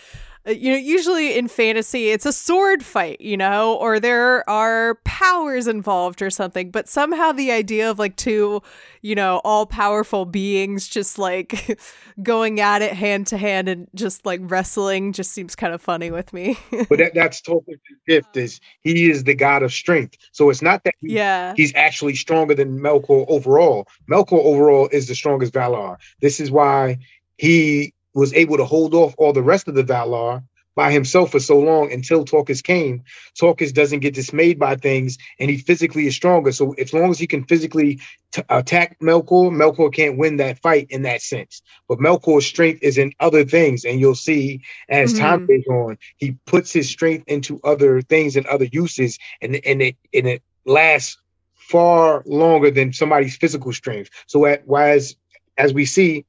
you 0.46 0.70
know, 0.70 0.78
usually 0.78 1.36
in 1.36 1.46
fantasy 1.46 2.08
it's 2.08 2.24
a 2.24 2.32
sword 2.32 2.82
fight, 2.82 3.20
you 3.20 3.36
know, 3.36 3.74
or 3.74 4.00
there 4.00 4.48
are 4.48 4.94
powers 5.04 5.66
involved 5.66 6.22
or 6.22 6.30
something. 6.30 6.70
But 6.70 6.88
somehow 6.88 7.32
the 7.32 7.50
idea 7.50 7.90
of 7.90 7.98
like 7.98 8.16
two, 8.16 8.62
you 9.02 9.14
know, 9.14 9.42
all 9.44 9.66
powerful 9.66 10.24
beings 10.24 10.88
just 10.88 11.18
like 11.18 11.78
going 12.22 12.60
at 12.60 12.80
it 12.80 12.94
hand 12.94 13.26
to 13.26 13.36
hand 13.36 13.68
and 13.68 13.88
just 13.94 14.24
like 14.24 14.40
wrestling 14.44 15.12
just 15.12 15.32
seems 15.32 15.54
kind 15.54 15.74
of 15.74 15.82
funny 15.82 16.10
with 16.10 16.32
me. 16.32 16.56
but 16.88 16.98
that, 16.98 17.12
that's 17.14 17.42
Tolkien's 17.42 17.80
gift 18.06 18.36
is 18.36 18.60
he 18.80 19.10
is 19.10 19.24
the 19.24 19.34
god 19.34 19.62
of 19.62 19.72
strength 19.72 20.16
so 20.32 20.48
it's 20.48 20.62
not 20.62 20.82
that 20.84 20.94
he- 21.00 21.14
yeah. 21.14 21.52
he's 21.56 21.74
actually 21.74 22.14
stronger 22.14 22.54
than 22.54 22.78
Melkor 22.80 23.26
overall. 23.28 23.86
Melkor 24.10 24.42
overall 24.44 24.88
is 24.92 25.08
the 25.08 25.14
strongest 25.14 25.52
Valar. 25.52 25.96
This 26.22 26.40
is 26.40 26.50
why 26.50 26.98
he 27.38 27.94
was 28.14 28.34
able 28.34 28.58
to 28.58 28.64
hold 28.64 28.94
off 28.94 29.14
all 29.16 29.32
the 29.32 29.42
rest 29.42 29.68
of 29.68 29.74
the 29.74 29.84
Valar 29.84 30.42
by 30.78 30.92
himself 30.92 31.32
for 31.32 31.40
so 31.40 31.58
long 31.58 31.92
until 31.92 32.24
Tulkas 32.24 32.62
came. 32.62 33.02
Tulkas 33.34 33.74
doesn't 33.74 33.98
get 33.98 34.14
dismayed 34.14 34.60
by 34.60 34.76
things 34.76 35.18
and 35.40 35.50
he 35.50 35.56
physically 35.56 36.06
is 36.06 36.14
stronger. 36.14 36.52
So 36.52 36.72
as 36.74 36.94
long 36.94 37.10
as 37.10 37.18
he 37.18 37.26
can 37.26 37.42
physically 37.44 38.00
t- 38.30 38.42
attack 38.48 38.96
Melkor, 39.00 39.50
Melkor 39.50 39.92
can't 39.92 40.16
win 40.16 40.36
that 40.36 40.60
fight 40.60 40.86
in 40.90 41.02
that 41.02 41.20
sense. 41.20 41.62
But 41.88 41.98
Melkor's 41.98 42.46
strength 42.46 42.80
is 42.80 42.96
in 42.96 43.12
other 43.18 43.44
things. 43.44 43.84
And 43.84 43.98
you'll 43.98 44.14
see 44.14 44.62
as 44.88 45.12
mm-hmm. 45.12 45.22
time 45.22 45.46
goes 45.46 45.66
on, 45.68 45.98
he 46.16 46.36
puts 46.46 46.72
his 46.72 46.88
strength 46.88 47.24
into 47.26 47.60
other 47.64 48.00
things 48.00 48.36
and 48.36 48.46
other 48.46 48.66
uses 48.70 49.18
and, 49.42 49.60
and 49.66 49.82
it 49.82 49.96
and 50.14 50.28
it 50.28 50.42
lasts 50.64 51.18
far 51.54 52.22
longer 52.24 52.70
than 52.70 52.92
somebody's 52.92 53.36
physical 53.36 53.72
strength. 53.72 54.10
So 54.28 54.46
at, 54.46 54.62
whereas 54.64 55.16
as 55.56 55.74
we 55.74 55.86
see, 55.86 56.24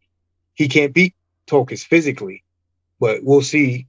he 0.60 0.67
can't 0.67 0.93
beat 0.93 1.15
Tulkas 1.48 1.86
physically, 1.86 2.43
but 3.00 3.24
we'll 3.24 3.41
see 3.41 3.88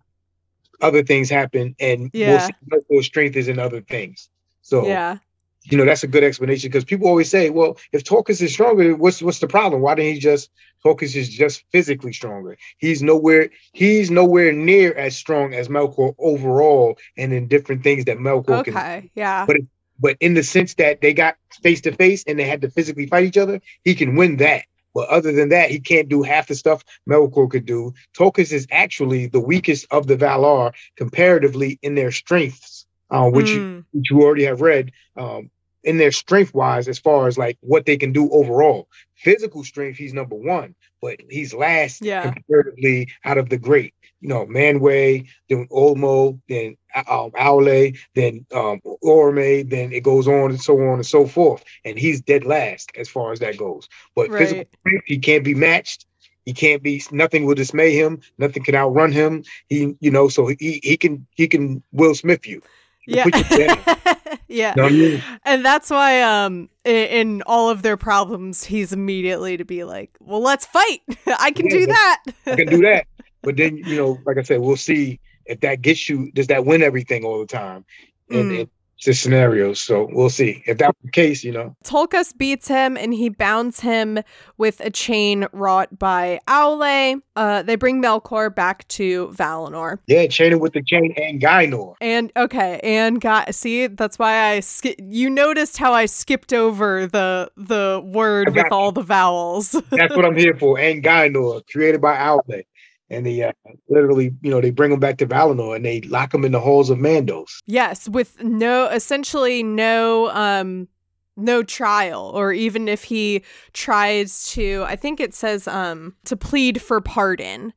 other 0.80 1.02
things 1.02 1.28
happen 1.28 1.74
and 1.80 2.02
we'll 2.14 2.22
Yeah. 2.22 2.38
see 2.46 2.52
Melkor's 2.70 3.06
strength 3.06 3.36
is 3.36 3.48
in 3.48 3.58
other 3.58 3.80
things. 3.80 4.30
So 4.62 4.86
Yeah. 4.86 5.18
you 5.64 5.76
know 5.76 5.84
that's 5.84 6.04
a 6.04 6.06
good 6.06 6.22
explanation 6.24 6.68
because 6.70 6.84
people 6.84 7.08
always 7.08 7.28
say, 7.28 7.50
well, 7.50 7.76
if 7.92 8.04
Tulkas 8.04 8.40
is 8.40 8.52
stronger, 8.52 8.94
what's 8.94 9.20
what's 9.20 9.40
the 9.40 9.48
problem? 9.48 9.82
Why 9.82 9.96
didn't 9.96 10.14
he 10.14 10.20
just 10.20 10.48
Tulkas 10.84 11.16
is 11.16 11.28
just 11.28 11.64
physically 11.72 12.12
stronger? 12.12 12.56
He's 12.78 13.02
nowhere 13.02 13.50
he's 13.72 14.08
nowhere 14.10 14.52
near 14.52 14.94
as 14.94 15.16
strong 15.16 15.52
as 15.52 15.68
Melkor 15.68 16.14
overall, 16.18 16.96
and 17.18 17.32
in 17.32 17.48
different 17.48 17.82
things 17.82 18.04
that 18.04 18.18
Melkor 18.18 18.60
okay, 18.60 18.70
can. 18.70 18.80
Okay, 18.80 19.10
yeah. 19.16 19.44
But 19.44 19.56
but 19.98 20.16
in 20.20 20.34
the 20.34 20.44
sense 20.44 20.74
that 20.74 21.00
they 21.00 21.12
got 21.12 21.36
face 21.62 21.80
to 21.82 21.92
face 21.92 22.22
and 22.28 22.38
they 22.38 22.44
had 22.44 22.62
to 22.62 22.70
physically 22.70 23.06
fight 23.06 23.24
each 23.24 23.36
other, 23.38 23.60
he 23.84 23.96
can 23.96 24.14
win 24.14 24.36
that. 24.36 24.62
But 24.94 25.08
other 25.08 25.32
than 25.32 25.50
that, 25.50 25.70
he 25.70 25.80
can't 25.80 26.08
do 26.08 26.22
half 26.22 26.48
the 26.48 26.54
stuff 26.54 26.84
Melkor 27.08 27.50
could 27.50 27.66
do. 27.66 27.94
Tulkas 28.16 28.52
is 28.52 28.66
actually 28.70 29.26
the 29.26 29.40
weakest 29.40 29.86
of 29.90 30.06
the 30.06 30.16
Valar 30.16 30.72
comparatively 30.96 31.78
in 31.82 31.94
their 31.94 32.10
strengths, 32.10 32.86
uh, 33.10 33.30
which, 33.30 33.46
mm. 33.46 33.54
you, 33.54 33.84
which 33.92 34.10
you 34.10 34.22
already 34.22 34.44
have 34.44 34.60
read. 34.60 34.92
Um, 35.16 35.50
in 35.84 35.98
their 35.98 36.12
strength 36.12 36.54
wise, 36.54 36.88
as 36.88 36.98
far 36.98 37.26
as 37.26 37.38
like 37.38 37.58
what 37.60 37.86
they 37.86 37.96
can 37.96 38.12
do 38.12 38.30
overall. 38.30 38.88
Physical 39.16 39.64
strength, 39.64 39.98
he's 39.98 40.14
number 40.14 40.36
one, 40.36 40.74
but 41.02 41.20
he's 41.28 41.52
last 41.52 42.02
yeah. 42.02 42.30
comparatively 42.30 43.08
out 43.24 43.38
of 43.38 43.48
the 43.48 43.58
great. 43.58 43.94
You 44.20 44.28
know, 44.28 44.46
Manwë, 44.46 45.26
then 45.48 45.66
Ulmo, 45.68 46.38
then 46.48 46.76
um, 46.94 47.30
Aule, 47.30 47.98
then 48.14 48.44
um, 48.52 48.80
Orome, 49.02 49.68
then 49.68 49.92
it 49.92 50.02
goes 50.02 50.28
on 50.28 50.50
and 50.50 50.60
so 50.60 50.74
on 50.74 50.94
and 50.94 51.06
so 51.06 51.26
forth. 51.26 51.64
And 51.84 51.98
he's 51.98 52.20
dead 52.20 52.44
last 52.44 52.90
as 52.96 53.08
far 53.08 53.32
as 53.32 53.38
that 53.40 53.56
goes. 53.56 53.88
But 54.14 54.28
right. 54.28 54.40
physical 54.40 54.64
strength, 54.80 55.04
he 55.06 55.18
can't 55.18 55.44
be 55.44 55.54
matched. 55.54 56.06
He 56.44 56.52
can't 56.52 56.82
be 56.82 57.02
nothing 57.10 57.44
will 57.44 57.54
dismay 57.54 57.94
him. 57.94 58.20
Nothing 58.38 58.64
can 58.64 58.74
outrun 58.74 59.12
him. 59.12 59.44
He, 59.68 59.94
you 60.00 60.10
know, 60.10 60.28
so 60.28 60.46
he 60.46 60.80
he 60.82 60.96
can 60.96 61.26
he 61.36 61.48
can 61.48 61.82
Will 61.92 62.14
Smith 62.14 62.46
you. 62.46 62.62
Yeah. 63.06 63.24
yeah. 64.48 64.74
You 64.76 64.82
know 64.82 64.88
I 64.88 64.90
mean? 64.90 65.22
And 65.44 65.64
that's 65.64 65.90
why 65.90 66.22
um 66.22 66.68
in, 66.84 66.94
in, 66.94 67.42
all 67.42 67.70
of 67.70 67.82
their 67.82 67.96
problems 67.96 68.64
he's 68.64 68.92
immediately 68.92 69.56
to 69.56 69.64
be 69.64 69.84
like, 69.84 70.10
"Well, 70.20 70.40
let's 70.40 70.66
fight. 70.66 71.00
I 71.38 71.50
can 71.50 71.66
yeah, 71.66 71.78
do 71.78 71.86
that." 71.86 72.22
I 72.46 72.56
can 72.56 72.66
do 72.66 72.78
that. 72.82 73.06
But 73.42 73.56
then, 73.56 73.78
you 73.78 73.96
know, 73.96 74.18
like 74.26 74.36
I 74.36 74.42
said, 74.42 74.60
we'll 74.60 74.76
see 74.76 75.18
if 75.46 75.60
that 75.60 75.82
gets 75.82 76.08
you 76.08 76.30
does 76.32 76.46
that 76.48 76.64
win 76.64 76.82
everything 76.82 77.24
all 77.24 77.40
the 77.40 77.46
time. 77.46 77.84
And, 78.30 78.50
mm. 78.50 78.60
and 78.60 78.70
the 79.04 79.14
scenarios. 79.14 79.80
So 79.80 80.08
we'll 80.12 80.30
see. 80.30 80.62
If 80.66 80.78
that's 80.78 80.98
the 81.02 81.10
case, 81.10 81.42
you 81.44 81.52
know. 81.52 81.76
Tulkas 81.84 82.36
beats 82.36 82.68
him 82.68 82.96
and 82.96 83.14
he 83.14 83.28
bounds 83.28 83.80
him 83.80 84.18
with 84.58 84.80
a 84.80 84.90
chain 84.90 85.46
wrought 85.52 85.98
by 85.98 86.40
Aule. 86.46 87.20
Uh, 87.36 87.62
they 87.62 87.76
bring 87.76 88.02
Melkor 88.02 88.54
back 88.54 88.86
to 88.88 89.28
Valinor. 89.28 89.98
Yeah, 90.06 90.26
chain 90.26 90.52
it 90.52 90.60
with 90.60 90.72
the 90.74 90.82
chain 90.82 91.14
Angainor. 91.18 91.94
And 92.00 92.32
okay, 92.36 92.80
and 92.82 93.20
got 93.20 93.54
see 93.54 93.86
that's 93.86 94.18
why 94.18 94.50
I 94.52 94.60
sk- 94.60 94.98
you 94.98 95.30
noticed 95.30 95.78
how 95.78 95.92
I 95.92 96.06
skipped 96.06 96.52
over 96.52 97.06
the 97.06 97.50
the 97.56 98.02
word 98.04 98.48
with 98.54 98.56
you. 98.56 98.70
all 98.70 98.92
the 98.92 99.02
vowels. 99.02 99.70
that's 99.90 100.14
what 100.14 100.24
I'm 100.24 100.36
here 100.36 100.54
for. 100.54 100.76
Angainor, 100.76 101.62
created 101.70 102.00
by 102.00 102.16
Aule 102.16 102.64
and 103.10 103.26
they 103.26 103.42
uh, 103.42 103.52
literally, 103.88 104.32
you 104.42 104.50
know, 104.50 104.60
they 104.60 104.70
bring 104.70 104.92
him 104.92 105.00
back 105.00 105.18
to 105.18 105.26
Valinor 105.26 105.76
and 105.76 105.84
they 105.84 106.00
lock 106.02 106.32
him 106.32 106.44
in 106.44 106.52
the 106.52 106.60
halls 106.60 106.90
of 106.90 106.98
Mandos. 106.98 107.58
Yes, 107.66 108.08
with 108.08 108.42
no, 108.42 108.86
essentially 108.86 109.62
no, 109.62 110.30
um, 110.30 110.88
no 111.36 111.62
trial, 111.62 112.30
or 112.34 112.52
even 112.52 112.88
if 112.88 113.04
he 113.04 113.42
tries 113.72 114.48
to, 114.50 114.84
I 114.86 114.96
think 114.96 115.20
it 115.20 115.34
says, 115.34 115.66
um, 115.66 116.14
to 116.26 116.36
plead 116.36 116.80
for 116.80 117.00
pardon. 117.00 117.72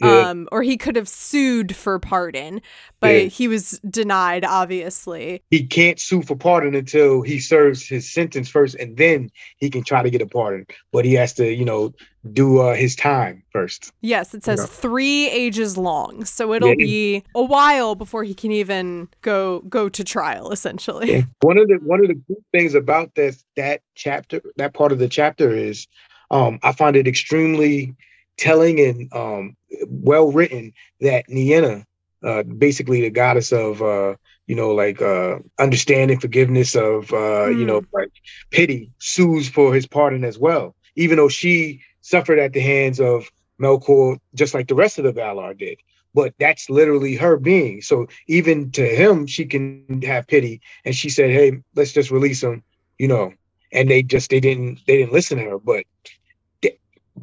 Yeah. 0.00 0.28
Um, 0.28 0.48
or 0.52 0.62
he 0.62 0.76
could 0.76 0.94
have 0.94 1.08
sued 1.08 1.74
for 1.74 1.98
pardon, 1.98 2.62
but 3.00 3.14
yeah. 3.14 3.28
he 3.28 3.48
was 3.48 3.80
denied, 3.90 4.44
obviously. 4.44 5.42
He 5.50 5.66
can't 5.66 5.98
sue 5.98 6.22
for 6.22 6.36
pardon 6.36 6.76
until 6.76 7.22
he 7.22 7.40
serves 7.40 7.86
his 7.88 8.08
sentence 8.08 8.48
first, 8.48 8.76
and 8.76 8.96
then 8.96 9.30
he 9.56 9.70
can 9.70 9.82
try 9.82 10.02
to 10.02 10.10
get 10.10 10.22
a 10.22 10.26
pardon. 10.26 10.66
But 10.92 11.04
he 11.04 11.14
has 11.14 11.32
to, 11.34 11.52
you 11.52 11.64
know, 11.64 11.94
do 12.32 12.60
uh, 12.60 12.74
his 12.74 12.94
time 12.94 13.42
first. 13.50 13.92
Yes, 14.00 14.34
it 14.34 14.44
says 14.44 14.58
you 14.60 14.62
know? 14.64 14.68
three 14.68 15.28
ages 15.30 15.76
long, 15.76 16.24
so 16.24 16.52
it'll 16.52 16.70
yeah. 16.70 16.74
be 16.76 17.24
a 17.34 17.42
while 17.42 17.94
before 17.94 18.22
he 18.22 18.34
can 18.34 18.52
even 18.52 19.08
go 19.22 19.60
go 19.62 19.88
to 19.88 20.04
trial. 20.04 20.52
Essentially, 20.52 21.26
one 21.40 21.58
of 21.58 21.66
the 21.68 21.78
one 21.82 22.00
of 22.00 22.08
the 22.08 22.14
good 22.14 22.44
things 22.52 22.74
about 22.74 23.14
this 23.14 23.44
that 23.56 23.80
chapter, 23.94 24.40
that 24.56 24.74
part 24.74 24.92
of 24.92 24.98
the 24.98 25.08
chapter 25.08 25.50
is, 25.50 25.88
um, 26.30 26.58
I 26.62 26.72
find 26.72 26.96
it 26.96 27.08
extremely 27.08 27.94
telling 28.38 28.80
and 28.80 29.12
um, 29.12 29.56
well 29.88 30.32
written 30.32 30.72
that 31.00 31.28
Nienna, 31.28 31.84
uh, 32.22 32.42
basically 32.44 33.02
the 33.02 33.10
goddess 33.10 33.52
of 33.52 33.82
uh, 33.82 34.14
you 34.46 34.56
know 34.56 34.74
like 34.74 35.02
uh, 35.02 35.38
understanding, 35.58 36.18
forgiveness, 36.18 36.74
of 36.74 37.08
mm. 37.08 37.58
you 37.58 37.66
know 37.66 37.80
hmm. 37.80 37.86
like 37.92 38.12
pity, 38.50 38.90
sues 38.98 39.48
for 39.48 39.74
his 39.74 39.86
pardon 39.86 40.24
as 40.24 40.38
well, 40.38 40.74
even 40.96 41.16
though 41.16 41.28
she 41.28 41.82
suffered 42.00 42.38
at 42.38 42.54
the 42.54 42.60
hands 42.60 43.00
of 43.00 43.30
Melkor, 43.60 44.18
just 44.34 44.54
like 44.54 44.68
the 44.68 44.74
rest 44.74 44.98
of 44.98 45.04
the 45.04 45.12
Valar 45.12 45.56
did. 45.56 45.78
But 46.14 46.34
that's 46.38 46.70
literally 46.70 47.16
her 47.16 47.36
being. 47.36 47.82
So 47.82 48.06
even 48.26 48.70
to 48.72 48.82
him, 48.82 49.26
she 49.26 49.44
can 49.44 50.02
have 50.02 50.26
pity. 50.26 50.60
And 50.84 50.94
she 50.94 51.10
said, 51.10 51.30
"Hey, 51.30 51.60
let's 51.74 51.92
just 51.92 52.10
release 52.10 52.42
him," 52.42 52.62
you 52.98 53.08
know. 53.08 53.32
And 53.72 53.90
they 53.90 54.02
just 54.02 54.30
they 54.30 54.40
didn't 54.40 54.80
they 54.86 54.96
didn't 54.96 55.12
listen 55.12 55.38
to 55.38 55.44
her. 55.44 55.58
But 55.58 55.84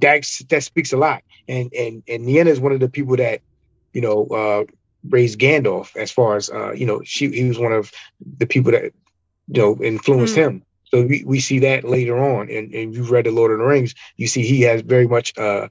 that 0.01 0.25
that 0.49 0.63
speaks 0.63 0.93
a 0.93 0.97
lot. 0.97 1.23
And 1.47 1.73
and 1.73 2.03
and 2.07 2.25
Nienna 2.25 2.47
is 2.47 2.59
one 2.59 2.71
of 2.71 2.79
the 2.79 2.89
people 2.89 3.15
that 3.17 3.41
you 3.93 4.01
know 4.01 4.25
uh, 4.27 4.63
raised 5.09 5.39
Gandalf. 5.39 5.95
As 5.95 6.11
far 6.11 6.35
as 6.35 6.49
uh, 6.49 6.71
you 6.73 6.85
know, 6.85 7.01
she 7.03 7.29
he 7.29 7.45
was 7.45 7.59
one 7.59 7.73
of 7.73 7.91
the 8.37 8.45
people 8.45 8.71
that 8.71 8.83
you 9.47 9.61
know 9.61 9.77
influenced 9.81 10.35
mm. 10.35 10.43
him. 10.43 10.63
So 10.85 11.05
we, 11.05 11.23
we 11.25 11.39
see 11.39 11.59
that 11.59 11.83
later 11.83 12.17
on, 12.17 12.49
and, 12.49 12.73
and 12.73 12.93
you've 12.93 13.11
read 13.11 13.25
the 13.25 13.31
Lord 13.31 13.51
of 13.51 13.57
the 13.57 13.65
Rings. 13.65 13.95
You 14.17 14.27
see 14.27 14.45
he 14.45 14.61
has 14.61 14.81
very 14.81 15.07
much 15.07 15.37
uh, 15.37 15.67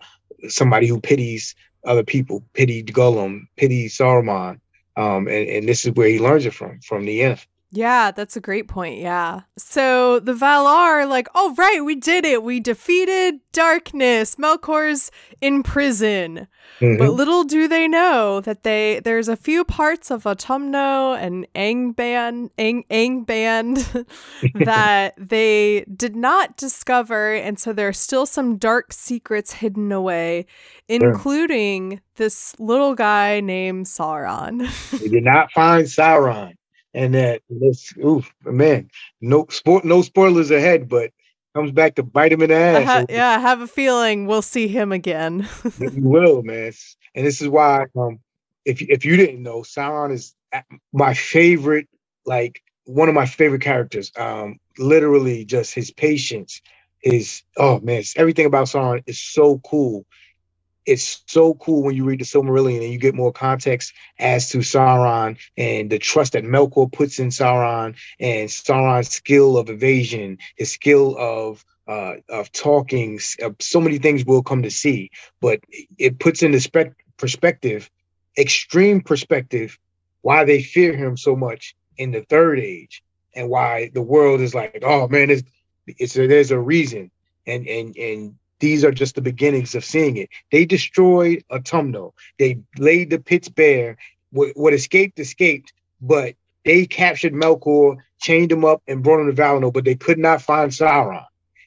somebody 0.48 0.86
who 0.86 1.00
pities 1.00 1.54
other 1.86 2.02
people, 2.02 2.42
pitied 2.52 2.88
Gollum, 2.88 3.46
pities 3.56 3.96
Saruman, 3.96 4.60
um, 4.96 5.28
and, 5.28 5.48
and 5.48 5.68
this 5.68 5.84
is 5.84 5.92
where 5.92 6.08
he 6.08 6.18
learns 6.18 6.46
it 6.46 6.54
from, 6.54 6.80
from 6.80 7.04
Nienna. 7.04 7.38
Yeah, 7.76 8.12
that's 8.12 8.36
a 8.36 8.40
great 8.40 8.68
point. 8.68 9.00
Yeah. 9.00 9.40
So 9.58 10.20
the 10.20 10.32
Valar, 10.32 11.08
like, 11.08 11.26
oh, 11.34 11.54
right, 11.56 11.84
we 11.84 11.96
did 11.96 12.24
it. 12.24 12.44
We 12.44 12.60
defeated 12.60 13.40
darkness. 13.52 14.36
Melkor's 14.36 15.10
in 15.40 15.64
prison. 15.64 16.46
Mm-hmm. 16.78 16.98
But 16.98 17.10
little 17.10 17.42
do 17.42 17.66
they 17.66 17.88
know 17.88 18.40
that 18.42 18.62
they 18.62 19.00
there's 19.02 19.28
a 19.28 19.36
few 19.36 19.64
parts 19.64 20.12
of 20.12 20.22
Utumno 20.22 21.18
and 21.18 21.48
Angband, 21.56 22.50
Ang, 22.58 22.84
Angband 22.90 24.06
that 24.64 25.14
they 25.18 25.84
did 25.96 26.14
not 26.14 26.56
discover. 26.56 27.34
And 27.34 27.58
so 27.58 27.72
there 27.72 27.88
are 27.88 27.92
still 27.92 28.24
some 28.24 28.56
dark 28.56 28.92
secrets 28.92 29.52
hidden 29.52 29.90
away, 29.90 30.46
including 30.88 32.00
this 32.16 32.54
little 32.60 32.94
guy 32.94 33.40
named 33.40 33.86
Sauron. 33.86 34.70
they 35.00 35.08
did 35.08 35.24
not 35.24 35.50
find 35.50 35.86
Sauron 35.86 36.54
and 36.94 37.14
that 37.14 37.42
this 37.50 37.92
oof 38.04 38.32
man 38.44 38.88
no 39.20 39.46
sport 39.50 39.84
no 39.84 40.02
spoilers 40.02 40.50
ahead 40.50 40.88
but 40.88 41.10
comes 41.54 41.72
back 41.72 41.94
to 41.96 42.02
bite 42.02 42.32
him 42.32 42.42
in 42.42 42.50
the 42.50 42.56
ass. 42.56 42.84
ha- 42.84 43.04
yeah 43.08 43.30
i 43.30 43.38
have 43.38 43.60
a 43.60 43.66
feeling 43.66 44.26
we'll 44.26 44.42
see 44.42 44.68
him 44.68 44.92
again. 44.92 45.48
You 45.78 45.90
will 46.08 46.42
man. 46.42 46.72
And 47.14 47.26
this 47.26 47.40
is 47.42 47.48
why 47.48 47.86
um 47.96 48.20
if, 48.64 48.80
if 48.82 49.04
you 49.04 49.16
didn't 49.16 49.42
know 49.42 49.60
sauron 49.60 50.12
is 50.12 50.34
my 50.92 51.14
favorite 51.14 51.88
like 52.26 52.62
one 52.86 53.08
of 53.08 53.14
my 53.14 53.26
favorite 53.26 53.62
characters. 53.62 54.10
Um 54.16 54.58
literally 54.78 55.44
just 55.44 55.74
his 55.74 55.90
patience 55.90 56.60
his 57.02 57.42
oh 57.58 57.80
man 57.80 58.02
everything 58.16 58.46
about 58.46 58.66
sauron 58.66 59.02
is 59.06 59.20
so 59.20 59.60
cool 59.68 60.06
it's 60.86 61.22
so 61.26 61.54
cool 61.54 61.82
when 61.82 61.94
you 61.94 62.04
read 62.04 62.20
the 62.20 62.24
Silmarillion 62.24 62.82
and 62.82 62.92
you 62.92 62.98
get 62.98 63.14
more 63.14 63.32
context 63.32 63.92
as 64.18 64.48
to 64.50 64.58
Sauron 64.58 65.38
and 65.56 65.90
the 65.90 65.98
trust 65.98 66.32
that 66.34 66.44
Melkor 66.44 66.92
puts 66.92 67.18
in 67.18 67.28
Sauron 67.28 67.96
and 68.20 68.48
Sauron's 68.48 69.08
skill 69.08 69.56
of 69.56 69.70
evasion, 69.70 70.38
his 70.56 70.72
skill 70.72 71.16
of 71.18 71.64
uh, 71.86 72.14
of 72.28 72.50
talking. 72.52 73.18
Uh, 73.42 73.50
so 73.60 73.80
many 73.80 73.98
things 73.98 74.24
we'll 74.24 74.42
come 74.42 74.62
to 74.62 74.70
see, 74.70 75.10
but 75.40 75.60
it 75.98 76.18
puts 76.18 76.42
into 76.42 76.60
spe- 76.60 76.94
perspective, 77.16 77.90
extreme 78.38 79.00
perspective, 79.00 79.78
why 80.22 80.44
they 80.44 80.62
fear 80.62 80.96
him 80.96 81.16
so 81.16 81.36
much 81.36 81.74
in 81.96 82.10
the 82.10 82.22
Third 82.22 82.58
Age 82.58 83.02
and 83.34 83.48
why 83.48 83.90
the 83.94 84.02
world 84.02 84.40
is 84.40 84.54
like, 84.54 84.82
oh 84.82 85.08
man, 85.08 85.30
it's, 85.30 85.42
it's 85.86 86.16
a, 86.16 86.26
there's 86.26 86.50
a 86.50 86.58
reason. 86.58 87.10
And 87.46 87.66
and 87.68 87.94
and 87.96 88.34
these 88.64 88.82
are 88.82 88.92
just 88.92 89.14
the 89.14 89.20
beginnings 89.20 89.74
of 89.74 89.84
seeing 89.84 90.16
it. 90.16 90.30
They 90.50 90.64
destroyed 90.64 91.44
Utumno. 91.52 92.14
They 92.38 92.60
laid 92.78 93.10
the 93.10 93.18
pits 93.18 93.50
bare. 93.50 93.98
What, 94.30 94.52
what 94.56 94.72
escaped 94.72 95.18
escaped, 95.18 95.74
but 96.00 96.34
they 96.64 96.86
captured 96.86 97.34
Melkor, 97.34 97.98
chained 98.22 98.50
him 98.50 98.64
up, 98.64 98.82
and 98.88 99.02
brought 99.02 99.20
him 99.20 99.26
to 99.26 99.42
Valinor. 99.42 99.70
But 99.70 99.84
they 99.84 99.94
could 99.94 100.18
not 100.18 100.40
find 100.40 100.70
Sauron, 100.70 101.26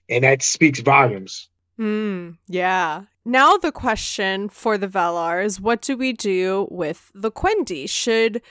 and 0.09 0.23
that 0.23 0.41
speaks 0.41 0.79
volumes. 0.79 1.49
Hmm. 1.77 2.31
yeah. 2.47 3.03
Now 3.23 3.57
the 3.57 3.71
question 3.71 4.49
for 4.49 4.79
the 4.79 4.87
Valar 4.87 5.45
is, 5.45 5.61
what 5.61 5.83
do 5.83 5.95
we 5.95 6.13
do 6.13 6.67
with 6.71 7.11
the 7.13 7.29
Quendi? 7.29 7.87
Should 7.87 8.41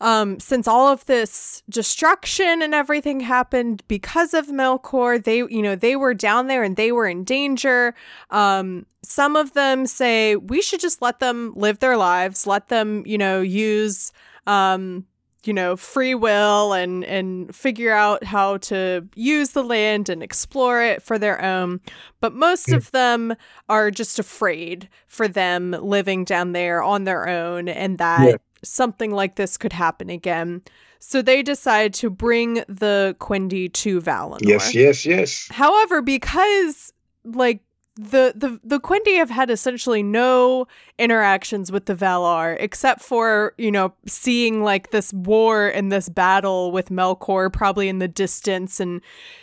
um, 0.00 0.40
since 0.40 0.66
all 0.66 0.88
of 0.88 1.04
this 1.06 1.62
destruction 1.68 2.62
and 2.62 2.74
everything 2.74 3.20
happened 3.20 3.82
because 3.88 4.34
of 4.34 4.46
Melkor, 4.46 5.22
they, 5.22 5.38
you 5.38 5.62
know, 5.62 5.76
they 5.76 5.96
were 5.96 6.14
down 6.14 6.46
there 6.46 6.62
and 6.62 6.76
they 6.76 6.92
were 6.92 7.06
in 7.06 7.24
danger. 7.24 7.94
Um, 8.30 8.86
some 9.02 9.36
of 9.36 9.52
them 9.52 9.86
say 9.86 10.36
we 10.36 10.62
should 10.62 10.80
just 10.80 11.02
let 11.02 11.20
them 11.20 11.52
live 11.54 11.80
their 11.80 11.96
lives, 11.96 12.46
let 12.46 12.68
them, 12.68 13.02
you 13.06 13.18
know, 13.18 13.40
use 13.40 14.12
um, 14.46 15.06
you 15.44 15.52
know 15.52 15.76
free 15.76 16.14
will 16.14 16.72
and 16.72 17.04
and 17.04 17.54
figure 17.54 17.92
out 17.92 18.24
how 18.24 18.58
to 18.58 19.08
use 19.14 19.50
the 19.50 19.62
land 19.62 20.08
and 20.08 20.22
explore 20.22 20.82
it 20.82 21.02
for 21.02 21.18
their 21.18 21.42
own 21.42 21.80
but 22.20 22.34
most 22.34 22.68
mm. 22.68 22.76
of 22.76 22.90
them 22.92 23.34
are 23.68 23.90
just 23.90 24.18
afraid 24.18 24.88
for 25.06 25.26
them 25.26 25.70
living 25.70 26.24
down 26.24 26.52
there 26.52 26.82
on 26.82 27.04
their 27.04 27.26
own 27.26 27.68
and 27.68 27.98
that 27.98 28.28
yeah. 28.28 28.36
Something 28.62 29.10
like 29.10 29.36
this 29.36 29.56
could 29.56 29.72
happen 29.72 30.10
again 30.10 30.62
so 31.00 31.22
they 31.22 31.42
decide 31.42 31.94
to 31.94 32.10
bring 32.10 32.62
the 32.68 33.16
Quendi 33.18 33.72
to 33.72 34.00
Valinor. 34.02 34.38
Yes, 34.42 34.74
yes, 34.74 35.06
yes. 35.06 35.48
However, 35.50 36.02
because 36.02 36.92
like 37.24 37.62
the 37.96 38.32
the 38.36 38.60
the 38.62 38.78
Quendi 38.78 39.16
have 39.16 39.30
had 39.30 39.50
essentially 39.50 40.02
no 40.02 40.66
interactions 40.98 41.72
with 41.72 41.86
the 41.86 41.94
Valar 41.94 42.56
except 42.60 43.00
for 43.00 43.54
you 43.58 43.70
know 43.70 43.94
seeing 44.06 44.62
like 44.62 44.90
this 44.90 45.12
war 45.12 45.68
and 45.68 45.90
this 45.90 46.08
battle 46.08 46.70
with 46.70 46.90
Melkor 46.90 47.52
probably 47.52 47.88
in 47.88 47.98
the 47.98 48.08
distance 48.08 48.78
and 48.78 49.00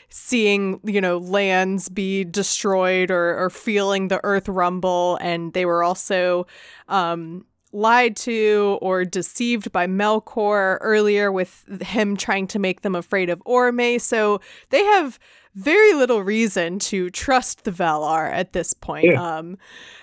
seeing 0.10 0.80
you 0.86 1.02
know 1.02 1.18
lands 1.18 1.90
be 1.90 2.24
destroyed 2.24 3.12
or 3.12 3.38
or 3.38 3.50
feeling 3.50 4.08
the 4.08 4.22
earth 4.24 4.48
rumble 4.48 5.18
and 5.22 5.54
they 5.54 5.66
were 5.66 5.84
also 5.84 6.48
um 6.88 7.46
lied 7.78 8.16
to 8.16 8.80
or 8.82 9.06
deceived 9.06 9.72
by 9.72 9.86
Melkor 9.86 10.80
earlier 10.82 11.32
with 11.32 11.64
him 11.82 12.18
trying 12.18 12.48
to 12.48 12.60
make 12.60 12.82
them 12.82 12.96
afraid 12.96 13.30
of 13.30 13.42
Orome 13.46 14.02
so 14.02 14.42
they 14.70 14.84
have 14.84 15.20
very 15.54 15.94
little 15.94 16.24
reason 16.24 16.78
to 16.78 17.10
trust 17.10 17.64
the 17.64 17.72
Valar 17.72 18.32
at 18.32 18.54
this 18.54 18.74
point. 18.74 19.06
Yeah. 19.06 19.38
Um, 19.38 19.58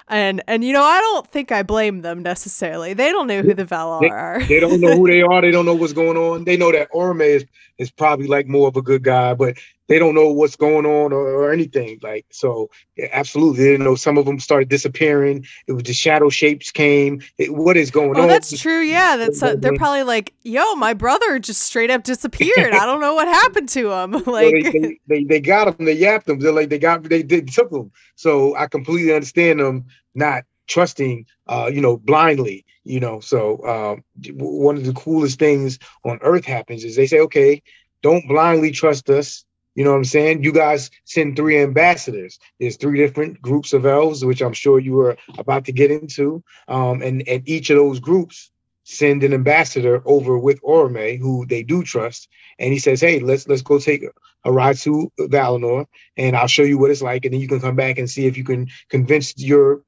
and 0.08 0.42
and 0.48 0.64
you 0.64 0.72
know, 0.72 0.82
I 0.82 1.00
don't 1.00 1.26
think 1.28 1.52
I 1.52 1.62
blame 1.62 2.02
them 2.02 2.22
necessarily. 2.22 2.92
They 2.92 3.10
don't 3.10 3.26
know 3.26 3.40
who 3.42 3.54
the 3.54 3.64
Valar 3.64 4.00
they, 4.00 4.10
are. 4.10 4.42
they 4.42 4.60
don't 4.60 4.80
know 4.80 4.96
who 4.96 5.06
they 5.06 5.22
are. 5.30 5.40
They 5.40 5.50
don't 5.52 5.64
know 5.64 5.74
what's 5.74 5.92
going 5.92 6.16
on. 6.16 6.44
They 6.44 6.56
know 6.56 6.72
that 6.72 6.90
Orome 6.92 7.26
is 7.26 7.44
is 7.78 7.90
probably 7.90 8.26
like 8.26 8.46
more 8.46 8.68
of 8.68 8.76
a 8.76 8.82
good 8.82 9.02
guy, 9.02 9.34
but 9.34 9.56
they 9.88 9.98
don't 9.98 10.14
know 10.14 10.32
what's 10.32 10.56
going 10.56 10.86
on 10.86 11.12
or, 11.12 11.28
or 11.28 11.52
anything. 11.52 11.98
Like 12.02 12.26
so, 12.30 12.70
yeah, 12.96 13.08
absolutely. 13.12 13.64
You 13.64 13.78
know, 13.78 13.94
some 13.94 14.16
of 14.16 14.24
them 14.24 14.40
started 14.40 14.68
disappearing. 14.68 15.46
It 15.66 15.72
was 15.72 15.82
the 15.82 15.92
shadow 15.92 16.30
shapes 16.30 16.70
came. 16.70 17.20
It, 17.38 17.54
what 17.54 17.76
is 17.76 17.90
going 17.90 18.16
oh, 18.16 18.22
on? 18.22 18.28
That's 18.28 18.58
true. 18.58 18.80
Yeah, 18.80 19.16
that's 19.18 19.42
uh, 19.42 19.56
they're 19.56 19.76
probably 19.76 20.02
like, 20.02 20.32
yo, 20.42 20.74
my 20.76 20.94
brother 20.94 21.38
just 21.38 21.62
straight 21.62 21.90
up 21.90 22.02
disappeared. 22.02 22.72
I 22.72 22.86
don't 22.86 23.00
know 23.00 23.14
what 23.14 23.28
happened 23.28 23.68
to 23.70 23.92
him. 23.92 24.12
like 24.26 24.52
they, 24.52 24.62
they, 24.62 24.98
they, 25.06 25.24
they 25.24 25.40
got 25.40 25.68
him. 25.68 25.84
They 25.84 25.94
yapped 25.94 26.28
him. 26.28 26.38
They're 26.38 26.52
like 26.52 26.70
they 26.70 26.78
got 26.78 27.02
they 27.04 27.22
did 27.22 27.48
took 27.48 27.70
him. 27.70 27.90
So 28.16 28.56
I 28.56 28.66
completely 28.66 29.12
understand 29.14 29.60
them 29.60 29.84
not 30.14 30.44
trusting, 30.66 31.26
uh, 31.46 31.70
you 31.72 31.80
know, 31.80 31.98
blindly. 31.98 32.64
You 32.84 33.00
know, 33.00 33.20
so 33.20 33.64
um, 33.66 34.04
one 34.36 34.76
of 34.76 34.84
the 34.84 34.92
coolest 34.92 35.38
things 35.38 35.78
on 36.04 36.18
Earth 36.20 36.44
happens 36.44 36.84
is 36.84 36.96
they 36.96 37.06
say, 37.06 37.18
okay, 37.20 37.62
don't 38.02 38.28
blindly 38.28 38.70
trust 38.70 39.08
us 39.08 39.44
you 39.74 39.84
know 39.84 39.90
what 39.90 39.96
I'm 39.98 40.04
saying? 40.04 40.44
You 40.44 40.52
guys 40.52 40.90
send 41.04 41.36
three 41.36 41.58
ambassadors. 41.60 42.38
There's 42.60 42.76
three 42.76 42.98
different 42.98 43.42
groups 43.42 43.72
of 43.72 43.86
elves, 43.86 44.24
which 44.24 44.40
I'm 44.40 44.52
sure 44.52 44.78
you 44.78 44.92
were 44.92 45.16
about 45.36 45.64
to 45.66 45.72
get 45.72 45.90
into. 45.90 46.42
Um, 46.68 47.02
and, 47.02 47.26
and 47.28 47.48
each 47.48 47.70
of 47.70 47.76
those 47.76 48.00
groups 48.00 48.50
send 48.84 49.22
an 49.24 49.32
ambassador 49.32 50.02
over 50.04 50.38
with 50.38 50.60
Orome, 50.62 51.18
who 51.18 51.46
they 51.46 51.62
do 51.62 51.82
trust. 51.82 52.28
And 52.58 52.72
he 52.72 52.78
says, 52.78 53.00
Hey, 53.00 53.18
let's 53.18 53.48
let's 53.48 53.62
go 53.62 53.78
take 53.78 54.04
a 54.44 54.52
ride 54.52 54.76
to 54.76 55.10
Valinor 55.18 55.86
and 56.16 56.36
I'll 56.36 56.46
show 56.46 56.62
you 56.62 56.78
what 56.78 56.90
it's 56.90 57.02
like. 57.02 57.24
And 57.24 57.34
then 57.34 57.40
you 57.40 57.48
can 57.48 57.60
come 57.60 57.76
back 57.76 57.98
and 57.98 58.08
see 58.08 58.26
if 58.26 58.36
you 58.36 58.44
can 58.44 58.68
convince 58.90 59.36
your 59.38 59.82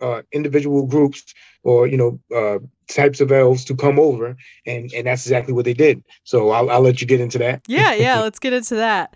uh, 0.00 0.22
individual 0.32 0.86
groups 0.86 1.24
or, 1.62 1.86
you 1.86 1.96
know, 1.96 2.20
uh, 2.34 2.58
types 2.88 3.20
of 3.20 3.32
elves 3.32 3.64
to 3.66 3.76
come 3.76 3.98
over. 3.98 4.36
And, 4.66 4.92
and 4.92 5.06
that's 5.06 5.24
exactly 5.24 5.52
what 5.54 5.64
they 5.64 5.74
did. 5.74 6.02
So 6.24 6.50
I'll, 6.50 6.70
I'll 6.70 6.80
let 6.80 7.00
you 7.00 7.06
get 7.06 7.20
into 7.20 7.38
that. 7.38 7.62
Yeah, 7.66 7.94
yeah, 7.94 8.20
let's 8.20 8.38
get 8.38 8.52
into 8.52 8.74
that. 8.76 9.14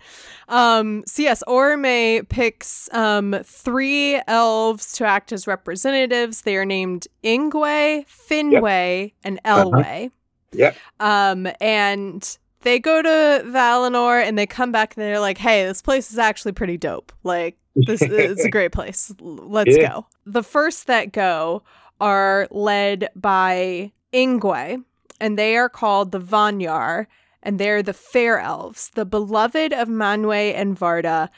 Um, 0.49 1.03
so 1.05 1.21
yes, 1.21 1.43
Orome 1.47 2.27
picks 2.29 2.89
um, 2.93 3.35
three 3.43 4.21
elves 4.27 4.93
to 4.93 5.05
act 5.05 5.31
as 5.31 5.47
representatives. 5.47 6.41
They 6.41 6.57
are 6.57 6.65
named 6.65 7.07
Ingwe, 7.23 8.05
Finwë, 8.07 9.01
yep. 9.01 9.11
and. 9.23 9.39
Elwë. 9.43 10.05
Uh-huh. 10.05 10.09
Yep. 10.53 10.77
Um, 10.99 11.47
and 11.59 12.37
they 12.61 12.79
go 12.79 13.01
to 13.01 13.43
Valinor 13.45 14.23
and 14.23 14.37
they 14.37 14.45
come 14.45 14.71
back 14.71 14.95
and 14.95 15.03
they're 15.03 15.19
like, 15.19 15.37
hey, 15.37 15.65
this 15.65 15.81
place 15.81 16.11
is 16.11 16.17
actually 16.17 16.53
pretty 16.53 16.77
dope. 16.77 17.11
Like, 17.23 17.57
this 17.75 18.01
is 18.01 18.45
a 18.45 18.49
great 18.51 18.71
place. 18.71 19.13
Let's 19.19 19.75
yeah. 19.75 19.89
go. 19.89 20.07
The 20.25 20.43
first 20.43 20.87
that 20.87 21.11
go 21.11 21.63
are 22.03 22.49
led 22.51 23.09
by 23.15 23.93
Ingwe, 24.11 24.83
and 25.21 25.39
they 25.39 25.55
are 25.55 25.69
called 25.69 26.11
the 26.11 26.19
Vanyar, 26.19 27.07
and 27.41 27.57
they're 27.57 27.81
the 27.81 27.93
fair 27.93 28.39
elves, 28.39 28.89
the 28.93 29.05
beloved 29.05 29.71
of 29.71 29.87
Manwë 29.87 30.53
and 30.53 30.77
Varda, 30.77 31.29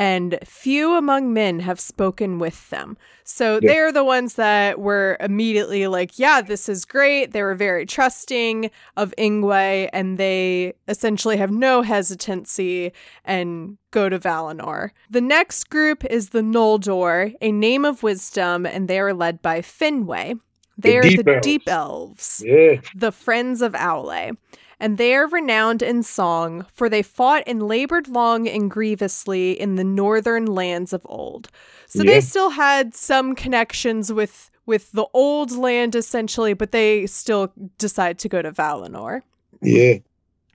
and 0.00 0.38
few 0.46 0.94
among 0.94 1.34
men 1.34 1.60
have 1.60 1.78
spoken 1.78 2.38
with 2.38 2.70
them. 2.70 2.96
So 3.22 3.60
yeah. 3.60 3.68
they're 3.70 3.92
the 3.92 4.02
ones 4.02 4.36
that 4.36 4.80
were 4.80 5.18
immediately 5.20 5.88
like, 5.88 6.18
yeah, 6.18 6.40
this 6.40 6.70
is 6.70 6.86
great. 6.86 7.32
They 7.32 7.42
were 7.42 7.54
very 7.54 7.84
trusting 7.84 8.70
of 8.96 9.12
Ingwe, 9.18 9.90
and 9.92 10.16
they 10.16 10.72
essentially 10.88 11.36
have 11.36 11.50
no 11.50 11.82
hesitancy 11.82 12.92
and 13.26 13.76
go 13.90 14.08
to 14.08 14.18
Valinor. 14.18 14.92
The 15.10 15.20
next 15.20 15.68
group 15.68 16.02
is 16.06 16.30
the 16.30 16.40
Noldor, 16.40 17.34
a 17.42 17.52
name 17.52 17.84
of 17.84 18.02
wisdom, 18.02 18.64
and 18.64 18.88
they 18.88 19.00
are 19.00 19.12
led 19.12 19.42
by 19.42 19.60
Finwë. 19.60 20.40
They 20.78 20.92
the 20.92 20.96
are 20.96 21.02
deep 21.02 21.24
the 21.26 21.30
elves. 21.30 21.42
deep 21.42 21.68
elves, 21.68 22.42
yeah. 22.46 22.80
the 22.94 23.12
friends 23.12 23.60
of 23.60 23.74
Aule 23.74 24.34
and 24.80 24.98
they 24.98 25.14
are 25.14 25.28
renowned 25.28 25.82
in 25.82 26.02
song, 26.02 26.66
for 26.72 26.88
they 26.88 27.02
fought 27.02 27.42
and 27.46 27.62
labored 27.62 28.08
long 28.08 28.48
and 28.48 28.70
grievously 28.70 29.52
in 29.60 29.76
the 29.76 29.84
northern 29.84 30.46
lands 30.46 30.92
of 30.92 31.02
old. 31.04 31.48
So 31.86 32.02
yeah. 32.02 32.12
they 32.12 32.20
still 32.20 32.50
had 32.50 32.94
some 32.94 33.34
connections 33.34 34.12
with 34.12 34.50
with 34.66 34.92
the 34.92 35.06
old 35.12 35.52
land 35.52 35.94
essentially, 35.94 36.54
but 36.54 36.72
they 36.72 37.06
still 37.06 37.52
decide 37.78 38.18
to 38.20 38.28
go 38.28 38.40
to 38.40 38.52
Valinor. 38.52 39.22
Yeah. 39.60 39.98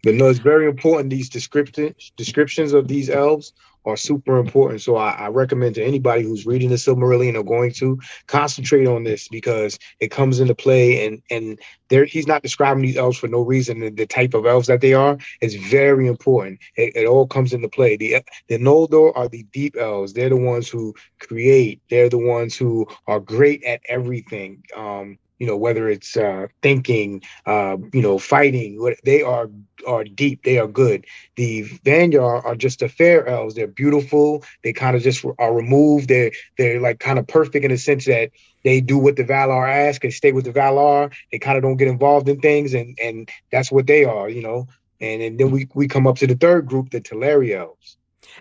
But 0.05 0.13
no, 0.13 0.27
it's 0.27 0.37
very 0.37 0.67
important 0.67 1.09
these 1.09 1.29
description 1.29 1.95
descriptions 2.15 2.73
of 2.73 2.87
these 2.87 3.09
elves 3.09 3.53
are 3.85 3.97
super 3.97 4.37
important. 4.37 4.81
So 4.81 4.95
I, 4.95 5.11
I, 5.11 5.27
recommend 5.29 5.75
to 5.75 5.83
anybody 5.83 6.23
who's 6.23 6.45
reading 6.45 6.69
the 6.69 6.75
Silmarillion 6.75 7.35
or 7.35 7.43
going 7.43 7.71
to 7.73 7.99
concentrate 8.27 8.87
on 8.87 9.03
this 9.03 9.27
because 9.27 9.77
it 9.99 10.09
comes 10.11 10.39
into 10.39 10.53
play 10.53 11.05
and 11.05 11.21
and 11.31 11.59
there 11.89 12.05
he's 12.05 12.27
not 12.27 12.43
describing 12.43 12.83
these 12.83 12.97
elves 12.97 13.17
for 13.17 13.27
no 13.27 13.41
reason. 13.41 13.79
The, 13.79 13.89
the 13.89 14.05
type 14.05 14.35
of 14.35 14.45
elves 14.45 14.67
that 14.67 14.81
they 14.81 14.93
are 14.93 15.17
is 15.41 15.55
very 15.55 16.07
important. 16.07 16.59
It, 16.75 16.95
it, 16.95 17.07
all 17.07 17.25
comes 17.25 17.51
into 17.51 17.69
play. 17.69 17.97
The 17.97 18.23
the 18.47 18.59
Noldor 18.59 19.11
are 19.15 19.27
the 19.27 19.43
deep 19.51 19.75
elves. 19.75 20.13
They're 20.13 20.29
the 20.29 20.37
ones 20.37 20.69
who 20.69 20.93
create. 21.19 21.81
They're 21.89 22.09
the 22.09 22.19
ones 22.19 22.55
who 22.55 22.87
are 23.07 23.19
great 23.19 23.63
at 23.63 23.81
everything. 23.89 24.63
Um, 24.75 25.17
you 25.39 25.47
know 25.47 25.57
whether 25.57 25.89
it's 25.89 26.15
uh, 26.15 26.47
thinking 26.61 27.21
uh, 27.45 27.77
you 27.93 28.01
know 28.01 28.17
fighting 28.17 28.95
they 29.03 29.21
are 29.21 29.49
are 29.85 30.03
deep 30.03 30.43
they 30.43 30.57
are 30.57 30.67
good. 30.67 31.05
The 31.35 31.63
Vanyar 31.85 32.43
are 32.43 32.55
just 32.55 32.79
the 32.79 32.89
fair 32.89 33.27
elves. 33.27 33.55
They're 33.55 33.67
beautiful. 33.67 34.43
They 34.63 34.73
kind 34.73 34.95
of 34.95 35.01
just 35.01 35.25
are 35.37 35.53
removed. 35.53 36.07
They're 36.07 36.31
they're 36.57 36.79
like 36.79 36.99
kind 36.99 37.19
of 37.19 37.27
perfect 37.27 37.65
in 37.65 37.71
the 37.71 37.77
sense 37.77 38.05
that 38.05 38.31
they 38.63 38.81
do 38.81 38.97
what 38.97 39.15
the 39.15 39.23
Valar 39.23 39.69
ask 39.69 40.03
and 40.03 40.13
stay 40.13 40.31
with 40.31 40.45
the 40.45 40.53
Valar. 40.53 41.13
They 41.31 41.39
kind 41.39 41.57
of 41.57 41.63
don't 41.63 41.77
get 41.77 41.87
involved 41.87 42.29
in 42.29 42.39
things 42.39 42.73
and 42.73 42.97
and 43.01 43.29
that's 43.51 43.71
what 43.71 43.87
they 43.87 44.05
are 44.05 44.29
you 44.29 44.41
know? 44.41 44.67
And, 45.01 45.21
and 45.21 45.39
then 45.39 45.51
we 45.51 45.67
we 45.73 45.87
come 45.87 46.07
up 46.07 46.17
to 46.17 46.27
the 46.27 46.35
third 46.35 46.65
group 46.65 46.89
the 46.91 47.01
Teleri 47.01 47.55
elves. 47.55 47.97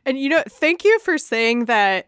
And 0.06 0.18
you 0.18 0.28
know 0.28 0.42
thank 0.48 0.84
you 0.84 0.98
for 1.00 1.18
saying 1.18 1.66
that 1.66 2.06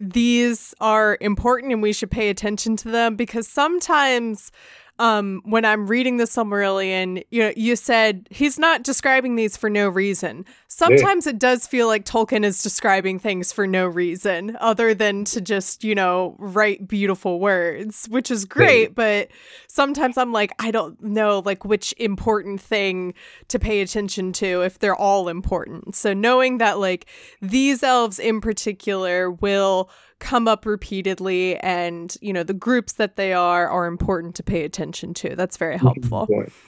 these 0.00 0.74
are 0.80 1.16
important 1.20 1.72
and 1.72 1.82
we 1.82 1.92
should 1.92 2.10
pay 2.10 2.28
attention 2.30 2.76
to 2.76 2.90
them 2.90 3.16
because 3.16 3.48
sometimes 3.48 4.50
um, 4.98 5.42
when 5.44 5.64
I'm 5.64 5.88
reading 5.88 6.18
the 6.18 6.24
Silmarillion, 6.24 7.24
you 7.30 7.42
know, 7.42 7.52
you 7.56 7.74
said 7.74 8.28
he's 8.30 8.58
not 8.58 8.84
describing 8.84 9.34
these 9.34 9.56
for 9.56 9.68
no 9.68 9.88
reason. 9.88 10.44
Sometimes 10.68 11.26
yeah. 11.26 11.30
it 11.30 11.38
does 11.38 11.66
feel 11.66 11.88
like 11.88 12.04
Tolkien 12.04 12.44
is 12.44 12.62
describing 12.62 13.18
things 13.18 13.52
for 13.52 13.66
no 13.66 13.86
reason 13.86 14.56
other 14.60 14.94
than 14.94 15.24
to 15.26 15.40
just, 15.40 15.82
you 15.82 15.96
know, 15.96 16.36
write 16.38 16.86
beautiful 16.86 17.40
words, 17.40 18.06
which 18.08 18.30
is 18.30 18.44
great. 18.44 18.90
Yeah. 18.90 18.94
But 18.94 19.28
sometimes 19.68 20.16
I'm 20.16 20.32
like, 20.32 20.52
I 20.60 20.70
don't 20.70 21.02
know, 21.02 21.42
like, 21.44 21.64
which 21.64 21.92
important 21.98 22.60
thing 22.60 23.14
to 23.48 23.58
pay 23.58 23.80
attention 23.80 24.32
to 24.34 24.62
if 24.62 24.78
they're 24.78 24.94
all 24.94 25.28
important. 25.28 25.96
So 25.96 26.12
knowing 26.12 26.58
that, 26.58 26.78
like, 26.78 27.06
these 27.42 27.82
elves 27.82 28.20
in 28.20 28.40
particular 28.40 29.30
will 29.30 29.90
come 30.18 30.48
up 30.48 30.64
repeatedly 30.64 31.56
and 31.58 32.16
you 32.20 32.32
know 32.32 32.42
the 32.42 32.54
groups 32.54 32.94
that 32.94 33.16
they 33.16 33.32
are 33.32 33.68
are 33.68 33.86
important 33.86 34.34
to 34.34 34.42
pay 34.42 34.64
attention 34.64 35.12
to 35.12 35.34
that's 35.36 35.56
very 35.56 35.76
helpful 35.78 36.26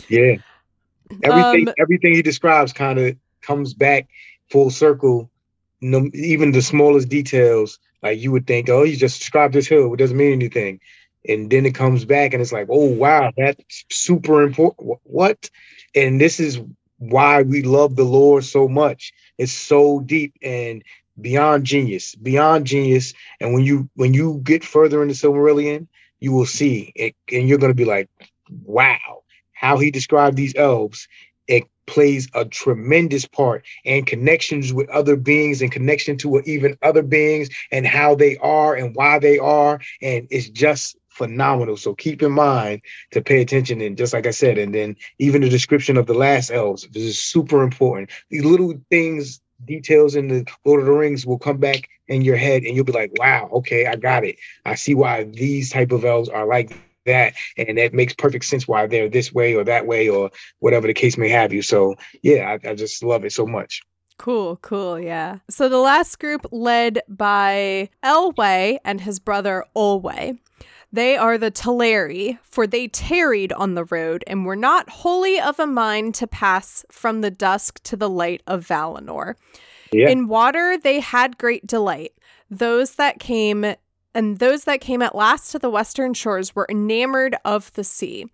yeah 0.09 0.37
Everything 1.23 1.69
Um, 1.69 1.75
everything 1.79 2.15
he 2.15 2.23
describes 2.23 2.73
kind 2.73 2.99
of 2.99 3.17
comes 3.43 3.75
back 3.75 4.09
full 4.51 4.71
circle. 4.71 5.31
No, 5.81 6.09
even 6.15 6.53
the 6.53 6.63
smallest 6.63 7.09
details, 7.09 7.79
like 8.03 8.19
you 8.19 8.33
would 8.33 8.47
think, 8.47 8.69
oh, 8.69 8.85
he 8.85 8.97
just 8.97 9.21
described 9.21 9.55
this 9.55 9.67
hill. 9.67 9.93
It 9.93 9.99
doesn't 9.99 10.17
mean 10.17 10.33
anything. 10.33 10.81
And 11.29 11.51
then 11.51 11.67
it 11.67 11.75
comes 11.75 12.05
back 12.05 12.33
and 12.33 12.41
it's 12.41 12.53
like, 12.53 12.67
oh 12.71 12.87
wow, 12.87 13.31
that's 13.37 13.85
super 13.91 14.43
important. 14.43 14.99
What? 15.05 15.51
And 15.95 16.21
this 16.21 16.41
is 16.41 16.61
why 16.99 17.43
we 17.43 17.63
love 17.63 17.97
the 17.97 18.05
Lord 18.05 18.45
so 18.45 18.69
much. 18.69 19.13
It's 19.39 19.53
so 19.53 20.01
deep 20.01 20.35
and 20.43 20.83
beyond 21.21 21.65
genius, 21.65 22.15
beyond 22.15 22.67
genius. 22.67 23.15
And 23.41 23.55
when 23.55 23.65
you 23.65 23.89
when 23.95 24.15
you 24.15 24.41
get 24.45 24.65
further 24.65 25.03
into 25.03 25.15
Silmarillion, 25.15 25.87
you 26.21 26.33
will 26.33 26.47
see 26.47 26.93
it, 26.95 27.15
and 27.33 27.49
you're 27.49 27.59
gonna 27.59 27.75
be 27.75 27.85
like, 27.85 28.09
wow, 28.65 29.23
how 29.53 29.77
he 29.79 29.91
described 29.91 30.37
these 30.37 30.55
elves. 30.57 31.09
It 31.49 31.65
plays 31.87 32.29
a 32.35 32.45
tremendous 32.45 33.27
part 33.27 33.65
and 33.85 34.07
connections 34.07 34.73
with 34.73 34.89
other 34.91 35.17
beings 35.17 35.63
and 35.63 35.71
connection 35.71 36.17
to 36.19 36.41
even 36.45 36.77
other 36.83 37.03
beings 37.03 37.49
and 37.71 37.87
how 37.87 38.15
they 38.15 38.37
are 38.39 38.75
and 38.75 38.95
why 38.95 39.19
they 39.19 39.39
are. 39.39 39.81
And 40.03 40.27
it's 40.31 40.51
just 40.51 40.97
phenomenal. 41.09 41.77
So 41.77 41.95
keep 41.95 42.23
in 42.23 42.33
mind 42.33 42.83
to 43.13 43.23
pay 43.23 43.41
attention. 43.41 43.81
And 43.81 43.97
just 43.97 44.13
like 44.13 44.27
I 44.27 44.33
said, 44.33 44.59
and 44.59 44.75
then 44.75 44.97
even 45.19 45.41
the 45.41 45.49
description 45.49 45.97
of 45.97 46.07
the 46.07 46.15
last 46.15 46.51
elves, 46.51 46.87
this 46.93 47.03
is 47.03 47.23
super 47.23 47.63
important. 47.63 48.11
These 48.31 48.45
little 48.45 48.75
things, 48.91 49.41
details 49.65 50.15
in 50.15 50.29
the 50.29 50.47
Lord 50.65 50.81
of 50.81 50.87
the 50.87 50.93
Rings 50.93 51.27
will 51.27 51.39
come 51.39 51.59
back 51.59 51.89
in 52.09 52.23
your 52.23 52.37
head 52.37 52.63
and 52.63 52.75
you'll 52.75 52.85
be 52.85 52.93
like, 52.93 53.13
wow, 53.19 53.49
okay, 53.53 53.87
I 53.87 53.97
got 53.97 54.25
it. 54.25 54.37
I 54.65 54.75
see 54.75 54.95
why 54.95 55.25
these 55.25 55.71
type 55.71 55.93
of 55.93 56.05
elves 56.05 56.29
are 56.29 56.47
like 56.47 56.77
that. 57.07 57.35
And 57.57 57.79
that 57.79 57.95
makes 57.95 58.15
perfect 58.15 58.45
sense 58.45 58.69
why 58.69 58.87
they're 58.87 59.09
this 59.09 59.33
way 59.33 59.55
or 59.55 59.65
that 59.65 59.87
way 59.87 60.09
or 60.09 60.31
whatever 60.61 60.87
the 60.87 60.95
case 60.95 61.17
may 61.17 61.29
have 61.29 61.53
you. 61.53 61.63
So 61.63 61.97
yeah, 62.23 62.59
I, 62.65 62.71
I 62.71 62.75
just 62.75 63.03
love 63.03 63.25
it 63.25 63.33
so 63.33 63.47
much. 63.47 63.83
Cool, 64.19 64.57
cool, 64.63 64.99
yeah. 64.99 65.39
So 65.51 65.69
the 65.69 65.79
last 65.79 66.19
group, 66.19 66.47
led 66.51 67.01
by 67.09 67.91
Elwë 68.03 68.79
and 68.83 69.01
his 69.01 69.19
brother 69.19 69.65
Olwë, 69.77 70.39
they 70.93 71.17
are 71.17 71.37
the 71.37 71.51
Teleri, 71.51 72.39
for 72.43 72.67
they 72.67 72.89
tarried 72.89 73.53
on 73.53 73.75
the 73.75 73.85
road 73.85 74.25
and 74.27 74.47
were 74.47 74.57
not 74.57 74.89
wholly 74.89 75.39
of 75.41 75.59
a 75.59 75.67
mind 75.67 76.15
to 76.17 76.27
pass 76.27 76.85
from 76.91 77.21
the 77.21 77.31
dusk 77.31 77.83
to 77.85 77.97
the 77.97 78.09
light 78.09 78.43
of 78.47 78.67
Valinor. 78.67 79.35
Yeah. 79.93 80.09
In 80.09 80.29
water 80.29 80.79
they 80.79 81.01
had 81.01 81.39
great 81.39 81.67
delight. 81.67 82.13
Those 82.51 82.95
that 82.95 83.19
came 83.19 83.75
and 84.15 84.39
those 84.39 84.65
that 84.65 84.81
came 84.81 85.03
at 85.03 85.15
last 85.15 85.53
to 85.53 85.59
the 85.59 85.69
western 85.69 86.15
shores 86.15 86.55
were 86.55 86.67
enamored 86.71 87.37
of 87.45 87.71
the 87.75 87.85
sea. 87.85 88.27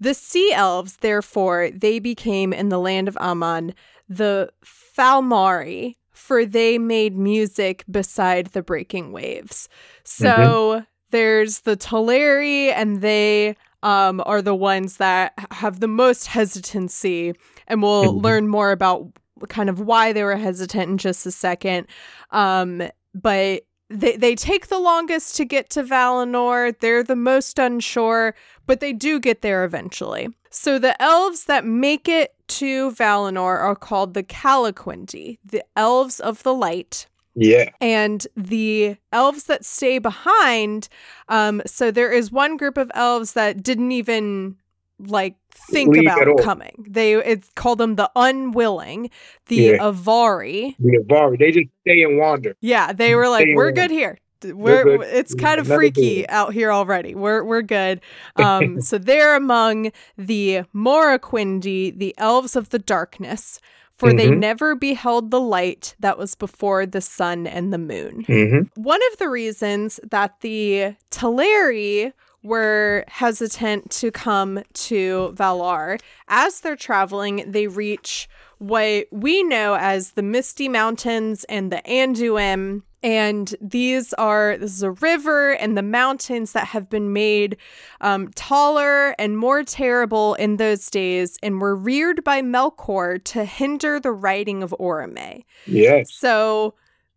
The 0.00 0.14
sea 0.14 0.52
elves, 0.54 0.96
therefore, 0.96 1.70
they 1.74 1.98
became 1.98 2.54
in 2.54 2.70
the 2.70 2.78
land 2.78 3.08
of 3.08 3.16
Aman 3.18 3.74
the 4.08 4.50
Falmari, 4.64 5.96
for 6.10 6.46
they 6.46 6.78
made 6.78 7.16
music 7.16 7.84
beside 7.90 8.48
the 8.48 8.62
breaking 8.62 9.12
waves. 9.12 9.68
Mm-hmm. 10.06 10.24
So 10.24 10.86
there's 11.10 11.60
the 11.60 11.76
Teleri, 11.76 12.72
and 12.72 13.00
they 13.00 13.56
um, 13.82 14.20
are 14.26 14.42
the 14.42 14.54
ones 14.56 14.96
that 14.96 15.32
have 15.52 15.78
the 15.80 15.86
most 15.88 16.26
hesitancy, 16.26 17.32
and 17.68 17.80
we'll 17.82 18.14
Mhm. 18.14 18.22
learn 18.24 18.48
more 18.48 18.72
about 18.72 19.06
kind 19.48 19.68
of 19.68 19.78
why 19.80 20.12
they 20.12 20.24
were 20.24 20.34
hesitant 20.36 20.90
in 20.90 20.98
just 20.98 21.24
a 21.24 21.30
second. 21.30 21.86
Um, 22.32 22.82
but 23.14 23.62
they 23.88 24.16
they 24.16 24.34
take 24.34 24.66
the 24.66 24.80
longest 24.80 25.36
to 25.36 25.44
get 25.44 25.70
to 25.70 25.84
Valinor. 25.84 26.78
They're 26.80 27.04
the 27.04 27.14
most 27.16 27.58
unsure, 27.58 28.34
but 28.66 28.80
they 28.80 28.92
do 28.92 29.20
get 29.20 29.42
there 29.42 29.64
eventually. 29.64 30.28
So 30.50 30.78
the 30.78 31.00
elves 31.00 31.44
that 31.44 31.64
make 31.64 32.08
it 32.08 32.34
to 32.48 32.90
Valinor 32.90 33.58
are 33.60 33.76
called 33.76 34.14
the 34.14 34.24
Calaquendi, 34.24 35.38
the 35.44 35.62
elves 35.76 36.18
of 36.20 36.42
the 36.42 36.52
light. 36.54 37.06
Yeah. 37.38 37.70
And 37.80 38.26
the 38.36 38.96
elves 39.12 39.44
that 39.44 39.64
stay 39.64 39.98
behind, 39.98 40.88
um, 41.28 41.62
so 41.66 41.90
there 41.90 42.12
is 42.12 42.32
one 42.32 42.56
group 42.56 42.76
of 42.76 42.90
elves 42.94 43.32
that 43.34 43.62
didn't 43.62 43.92
even 43.92 44.56
like 44.98 45.36
think 45.54 45.94
Leave 45.94 46.10
about 46.10 46.38
coming. 46.42 46.84
They 46.88 47.14
it's 47.14 47.48
called 47.54 47.78
them 47.78 47.94
the 47.94 48.10
unwilling, 48.16 49.10
the 49.46 49.56
Yeah. 49.56 49.78
Avari. 49.78 50.74
The 50.78 50.98
Avari, 50.98 51.38
they 51.38 51.52
just 51.52 51.68
stay 51.82 52.02
and 52.02 52.18
wander. 52.18 52.56
Yeah, 52.60 52.92
they 52.92 53.14
were 53.14 53.28
like, 53.28 53.44
Stay 53.44 53.54
"We're 53.54 53.70
good 53.72 53.90
here. 53.90 54.18
We're 54.44 54.84
good. 54.84 55.00
it's 55.02 55.34
kind 55.34 55.60
of 55.60 55.66
freaky 55.66 56.20
it." 56.20 56.30
out 56.30 56.52
here 56.52 56.72
already. 56.72 57.14
We're 57.14 57.44
we're 57.44 57.62
good." 57.62 58.00
Um, 58.36 58.80
so 58.80 58.98
they're 58.98 59.36
among 59.36 59.92
the 60.16 60.62
Moriquendi, 60.74 61.96
the 61.96 62.14
elves 62.18 62.56
of 62.56 62.70
the 62.70 62.78
darkness, 62.78 63.60
for 63.98 64.12
they 64.12 64.28
Mhm. 64.28 64.38
never 64.38 64.74
beheld 64.74 65.30
the 65.30 65.40
light 65.40 65.94
that 66.00 66.16
was 66.18 66.34
before 66.34 66.86
the 66.86 67.00
sun 67.00 67.46
and 67.46 67.72
the 67.72 67.78
moon. 67.78 68.24
hmm 68.26 68.60
One 68.80 69.00
of 69.12 69.18
the 69.18 69.28
reasons 69.28 69.98
that 70.10 70.40
the 70.40 70.94
Teleri 71.10 72.12
were 72.44 73.04
hesitant 73.08 73.90
to 73.90 74.10
come 74.12 74.62
to 74.72 75.32
Valar, 75.36 76.00
as 76.28 76.60
they're 76.60 76.76
traveling, 76.76 77.44
they 77.46 77.66
reach 77.66 78.28
what 78.58 79.06
we 79.10 79.42
know 79.42 79.74
as 79.74 80.12
the 80.12 80.22
Misty 80.22 80.68
Mountains 80.68 81.44
and 81.48 81.72
the 81.72 81.82
Anduin. 81.84 82.82
And 83.02 83.54
these 83.60 84.12
are, 84.14 84.56
this 84.58 84.72
is 84.72 84.82
a 84.82 84.90
river 84.90 85.52
and 85.52 85.76
the 85.76 85.82
mountains 85.82 86.52
that 86.52 86.66
have 86.68 86.90
been 86.90 87.12
made 87.12 87.56
um, 88.00 88.28
taller 88.32 89.10
and 89.20 89.38
more 89.38 89.62
terrible 89.62 90.34
in 90.34 90.56
those 90.56 90.90
days 90.90 91.38
and 91.42 91.60
were 91.60 91.76
reared 91.76 92.24
by 92.24 92.42
Melkor 92.42 93.22
to 93.24 93.44
hinder 93.44 94.00
the 94.00 94.10
writing 94.10 94.62
of 94.64 94.74
Orome. 94.80 95.44
Yes. 95.66 96.12
So 96.12 96.74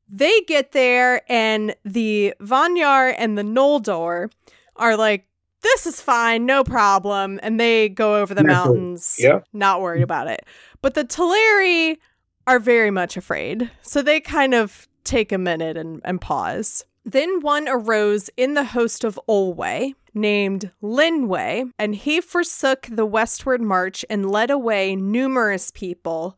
they 0.08 0.42
get 0.42 0.74
there, 0.74 1.22
and 1.32 1.74
the 1.86 2.34
Vanyar 2.42 3.16
and 3.18 3.38
the 3.38 3.44
Noldor 3.44 4.30
are 4.76 4.98
like, 4.98 5.26
this 5.62 5.86
is 5.86 6.02
fine, 6.02 6.46
no 6.46 6.64
problem. 6.64 7.40
And 7.42 7.60
they 7.60 7.88
go 7.90 8.18
over 8.22 8.34
the 8.34 8.44
mountains, 8.56 9.16
Yep. 9.20 9.46
not 9.54 9.82
worried 9.82 10.04
about 10.04 10.28
it. 10.28 10.46
But 10.82 10.96
the 10.96 11.06
Teleri 11.06 11.98
are 12.46 12.60
very 12.60 12.92
much 12.92 13.16
afraid. 13.16 13.72
So 13.84 14.02
they 14.02 14.20
kind 14.20 14.54
of 14.54 14.88
take 15.04 15.32
a 15.32 15.38
minute 15.38 15.78
and, 15.78 16.02
and 16.04 16.22
pause. 16.22 16.86
Then 17.04 17.40
one 17.42 17.68
arose 17.68 18.30
in 18.38 18.54
the 18.54 18.64
host 18.64 19.04
of 19.04 19.20
Olwë, 19.28 19.96
named 20.14 20.72
Lenwë, 20.84 21.72
and 21.80 21.96
he 21.96 22.22
forsook 22.22 22.88
the 22.92 23.06
westward 23.06 23.62
march 23.62 24.06
and 24.10 24.30
led 24.30 24.52
away 24.52 24.96
numerous 24.96 25.72
people 25.72 26.38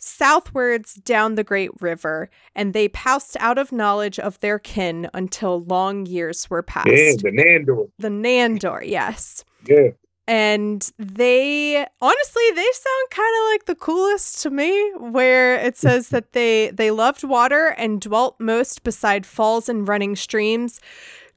southwards 0.00 0.94
down 0.94 1.34
the 1.34 1.44
great 1.44 1.70
river, 1.80 2.30
and 2.54 2.72
they 2.72 2.88
passed 2.88 3.36
out 3.38 3.58
of 3.58 3.70
knowledge 3.70 4.18
of 4.18 4.40
their 4.40 4.58
kin 4.58 5.08
until 5.14 5.62
long 5.64 6.06
years 6.06 6.48
were 6.50 6.62
past. 6.62 6.88
Yeah, 6.88 7.12
the 7.22 7.30
Nandor. 7.30 7.90
The 7.98 8.08
Nandor, 8.08 8.82
yes. 8.84 9.44
Yeah. 9.68 9.90
And 10.30 10.88
they 10.96 11.84
honestly 12.00 12.50
they 12.54 12.68
sound 12.72 13.10
kind 13.10 13.34
of 13.36 13.48
like 13.50 13.64
the 13.64 13.74
coolest 13.74 14.40
to 14.42 14.50
me 14.50 14.92
where 14.96 15.56
it 15.56 15.76
says 15.76 16.10
that 16.10 16.34
they 16.34 16.70
they 16.70 16.92
loved 16.92 17.24
water 17.24 17.74
and 17.76 18.00
dwelt 18.00 18.36
most 18.38 18.84
beside 18.84 19.26
falls 19.26 19.68
and 19.68 19.88
running 19.88 20.14
streams. 20.14 20.78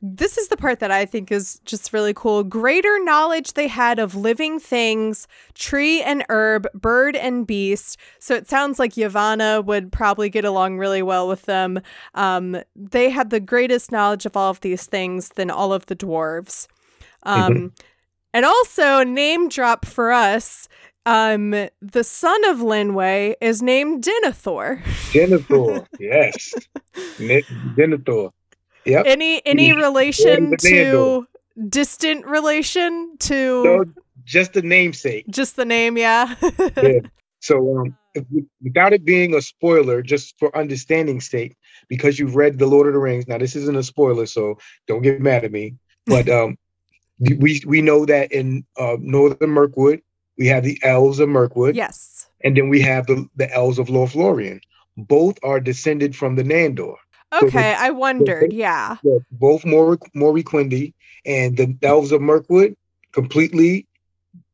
This 0.04 0.38
is 0.38 0.50
the 0.50 0.58
part 0.58 0.80
that 0.80 0.92
I 0.92 1.06
think 1.08 1.32
is 1.32 1.60
just 1.66 1.92
really 1.92 2.14
cool. 2.14 2.44
Greater 2.44 3.04
knowledge 3.04 3.54
they 3.54 3.68
had 3.68 3.98
of 3.98 4.14
living 4.14 4.60
things, 4.60 5.28
tree 5.56 6.04
and 6.04 6.24
herb, 6.30 6.68
bird 6.76 7.16
and 7.16 7.48
beast. 7.48 7.98
So 8.20 8.36
it 8.36 8.48
sounds 8.48 8.78
like 8.78 8.94
Yavanna 8.94 9.66
would 9.66 9.92
probably 9.92 10.30
get 10.30 10.46
along 10.46 10.78
really 10.78 11.02
well 11.02 11.28
with 11.28 11.44
them. 11.44 11.82
Um, 12.14 12.62
they 12.76 13.10
had 13.10 13.32
the 13.32 13.40
greatest 13.40 13.92
knowledge 13.92 14.28
of 14.28 14.38
all 14.38 14.52
of 14.52 14.62
these 14.62 14.86
things 14.86 15.30
than 15.30 15.50
all 15.50 15.74
of 15.74 15.88
the 15.88 15.96
dwarves. 15.96 16.68
Um, 17.24 17.72
And 18.34 18.46
also, 18.46 19.04
name 19.04 19.50
drop 19.50 19.86
for 19.86 20.12
us. 20.12 20.68
Um, 21.06 21.52
the 21.82 22.04
son 22.04 22.46
of 22.46 22.60
Lenwë 22.60 23.36
is 23.42 23.62
named 23.62 24.04
Denethor. 24.04 24.82
Denethor. 25.12 25.86
yes. 26.00 26.54
Ne- 27.20 27.44
Denethor. 27.76 28.32
Yep. 28.86 29.06
Any 29.06 29.46
any 29.46 29.74
relation 29.74 30.56
to 30.58 31.28
distant 31.70 32.26
relation 32.26 33.16
to 33.20 33.64
So 33.64 33.86
just 34.26 34.54
the 34.54 34.62
namesake. 34.62 35.26
just 35.30 35.56
the 35.56 35.66
name? 35.66 35.98
Yeah. 35.98 36.36
Yeah. 36.82 37.00
So 37.42 37.78
um, 37.78 37.98
without 38.62 38.94
it 38.94 39.04
being 39.04 39.34
a 39.36 39.42
spoiler, 39.42 40.02
just 40.02 40.40
for 40.40 40.56
understanding's 40.58 41.30
sake, 41.30 41.58
because 41.90 42.18
you've 42.18 42.38
read 42.38 42.58
The 42.58 42.68
Lord 42.68 42.88
of 42.88 42.94
the 42.94 43.00
Rings. 43.00 43.28
Now 43.28 43.38
this 43.38 43.56
isn't 43.58 43.76
a 43.76 43.84
spoiler, 43.84 44.26
so 44.26 44.58
don't 44.88 45.02
get 45.02 45.20
mad 45.20 45.44
at 45.44 45.52
me. 45.52 45.76
But 46.06 46.30
um, 46.30 46.58
we 47.20 47.62
we 47.66 47.82
know 47.82 48.06
that 48.06 48.32
in 48.32 48.66
uh, 48.78 48.98
Northern 49.00 49.52
Mirkwood 49.52 50.02
we 50.38 50.48
have 50.48 50.64
the 50.64 50.80
elves 50.84 51.20
of 51.20 51.30
Mirkwood, 51.30 51.76
yes. 51.76 52.28
and 52.44 52.58
then 52.58 52.70
we 52.70 52.82
have 52.82 53.08
the 53.08 53.28
the 53.36 53.52
elves 53.54 53.80
of 53.80 53.88
Lothlorien. 53.88 54.60
Both 54.98 55.38
are 55.44 55.60
descended 55.60 56.16
from 56.16 56.36
the 56.36 56.44
Nandor. 56.44 56.96
So 57.40 57.48
Okay, 57.48 57.74
I 57.74 57.90
wondered. 57.90 58.54
Yeah. 58.54 58.98
Yeah, 59.04 59.20
both 59.32 59.66
Mor 59.66 59.98
Moriquendi 60.16 60.94
and 61.26 61.58
the 61.58 61.76
elves 61.82 62.12
of 62.12 62.22
Mirkwood 62.22 62.76
completely 63.12 63.88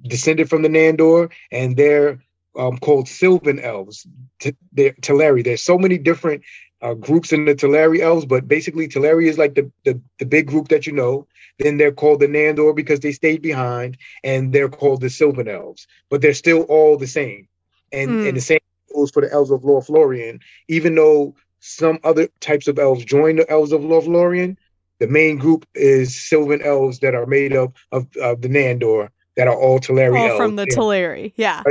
descended 0.01 0.49
from 0.49 0.61
the 0.61 0.69
Nandor, 0.69 1.31
and 1.51 1.75
they're 1.75 2.19
um, 2.57 2.77
called 2.77 3.07
Sylvan 3.07 3.59
elves. 3.59 4.07
T- 4.39 4.55
they're 4.71 4.93
Teleri. 4.93 5.43
There's 5.43 5.61
so 5.61 5.77
many 5.77 5.97
different 5.97 6.43
uh, 6.81 6.93
groups 6.93 7.33
in 7.33 7.45
the 7.45 7.55
Teleri 7.55 7.99
elves, 7.99 8.25
but 8.25 8.47
basically 8.47 8.87
Teleri 8.87 9.27
is 9.27 9.37
like 9.37 9.55
the, 9.55 9.69
the 9.85 9.99
the 10.19 10.25
big 10.25 10.47
group 10.47 10.67
that 10.69 10.87
you 10.87 10.93
know. 10.93 11.27
Then 11.59 11.77
they're 11.77 11.91
called 11.91 12.21
the 12.21 12.27
Nandor 12.27 12.73
because 12.75 13.01
they 13.01 13.11
stayed 13.11 13.41
behind, 13.41 13.97
and 14.23 14.53
they're 14.53 14.69
called 14.69 15.01
the 15.01 15.09
Sylvan 15.09 15.47
elves. 15.49 15.87
But 16.09 16.21
they're 16.21 16.33
still 16.33 16.61
all 16.63 16.97
the 16.97 17.07
same, 17.07 17.47
and 17.91 18.09
Mm. 18.09 18.27
and 18.29 18.37
the 18.37 18.41
same 18.41 18.59
goes 18.95 19.11
for 19.11 19.21
the 19.21 19.31
elves 19.31 19.51
of 19.51 19.61
Lothlorien. 19.61 20.39
Even 20.69 20.95
though 20.95 21.35
some 21.59 21.99
other 22.05 22.29
types 22.39 22.67
of 22.69 22.79
elves 22.79 23.03
join 23.03 23.35
the 23.35 23.49
elves 23.51 23.73
of 23.73 23.81
Lothlorien, 23.81 24.55
the 24.99 25.07
main 25.07 25.37
group 25.37 25.65
is 25.75 26.15
Sylvan 26.29 26.61
elves 26.61 26.99
that 26.99 27.13
are 27.13 27.25
made 27.25 27.53
up 27.53 27.75
of, 27.91 28.07
of 28.21 28.41
the 28.41 28.47
Nandor 28.47 29.09
that 29.35 29.47
are 29.47 29.55
all 29.59 29.79
Teleri 29.79 30.17
All 30.17 30.27
elves. 30.27 30.37
from 30.37 30.55
the 30.55 30.65
Teleri. 30.65 31.33
Yeah. 31.35 31.61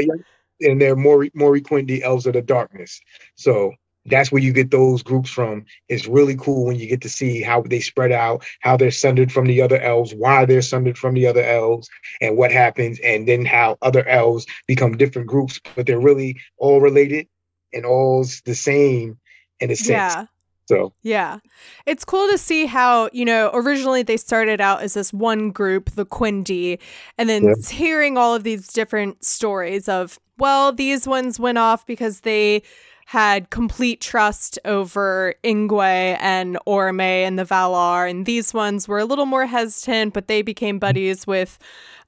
and 0.61 0.81
they're 0.83 0.97
Mori 0.97 1.31
Moriquendi 1.31 2.03
elves 2.03 2.27
of 2.27 2.35
the 2.35 2.43
darkness. 2.43 3.01
So 3.37 3.73
that's 4.09 4.33
where 4.33 4.43
you 4.43 4.53
get 4.53 4.71
those 4.71 5.03
groups 5.03 5.31
from. 5.31 5.65
It's 5.89 6.07
really 6.07 6.37
cool 6.37 6.65
when 6.67 6.77
you 6.77 6.87
get 6.87 7.01
to 7.03 7.09
see 7.09 7.43
how 7.43 7.63
they 7.63 7.81
spread 7.81 8.13
out, 8.13 8.45
how 8.61 8.77
they're 8.77 8.91
sundered 8.91 9.33
from 9.33 9.47
the 9.47 9.63
other 9.63 9.81
elves, 9.81 10.15
why 10.15 10.45
they're 10.45 10.63
sundered 10.63 10.99
from 10.99 11.15
the 11.15 11.27
other 11.27 11.43
elves, 11.43 11.89
and 12.21 12.37
what 12.37 12.53
happens, 12.53 12.99
and 13.01 13.29
then 13.29 13.45
how 13.45 13.77
other 13.83 14.07
elves 14.09 14.47
become 14.67 14.97
different 14.97 15.29
groups, 15.29 15.61
but 15.77 15.87
they're 15.87 16.01
really 16.01 16.37
all 16.57 16.81
related 16.81 17.29
and 17.73 17.85
all's 17.85 18.41
the 18.47 18.55
same 18.55 19.19
in 19.61 19.71
a 19.71 19.77
sense. 19.77 19.89
Yeah. 20.15 20.25
So 20.67 20.93
Yeah. 21.03 21.39
It's 21.87 22.05
cool 22.05 22.29
to 22.29 22.37
see 22.37 22.67
how, 22.67 23.09
you 23.13 23.25
know, 23.25 23.51
originally 23.55 24.03
they 24.03 24.19
started 24.19 24.61
out 24.61 24.83
as 24.83 24.95
this 24.95 25.13
one 25.13 25.51
group, 25.51 25.91
the 25.93 26.05
Quendi, 26.05 26.79
and 27.17 27.29
then 27.29 27.45
Yeah. 27.45 27.55
hearing 27.71 28.19
all 28.19 28.35
of 28.35 28.45
these 28.45 28.69
different 28.69 29.25
stories 29.25 29.89
of, 29.89 30.19
well, 30.39 30.73
these 30.73 31.09
ones 31.09 31.41
went 31.41 31.59
off 31.59 31.87
because 31.87 32.21
they 32.21 32.63
had 33.09 33.49
complete 33.49 34.03
trust 34.03 34.59
over 34.67 35.35
Ingwe 35.43 36.19
and 36.21 36.59
Orome 36.67 37.01
and 37.01 37.39
the 37.39 37.45
Valar, 37.45 38.07
and 38.07 38.27
these 38.27 38.53
ones 38.53 38.87
were 38.87 38.99
a 38.99 39.07
little 39.07 39.25
more 39.25 39.47
hesitant, 39.47 40.13
but 40.13 40.29
they 40.29 40.43
became 40.43 40.79
buddies 40.79 41.27
with, 41.27 41.59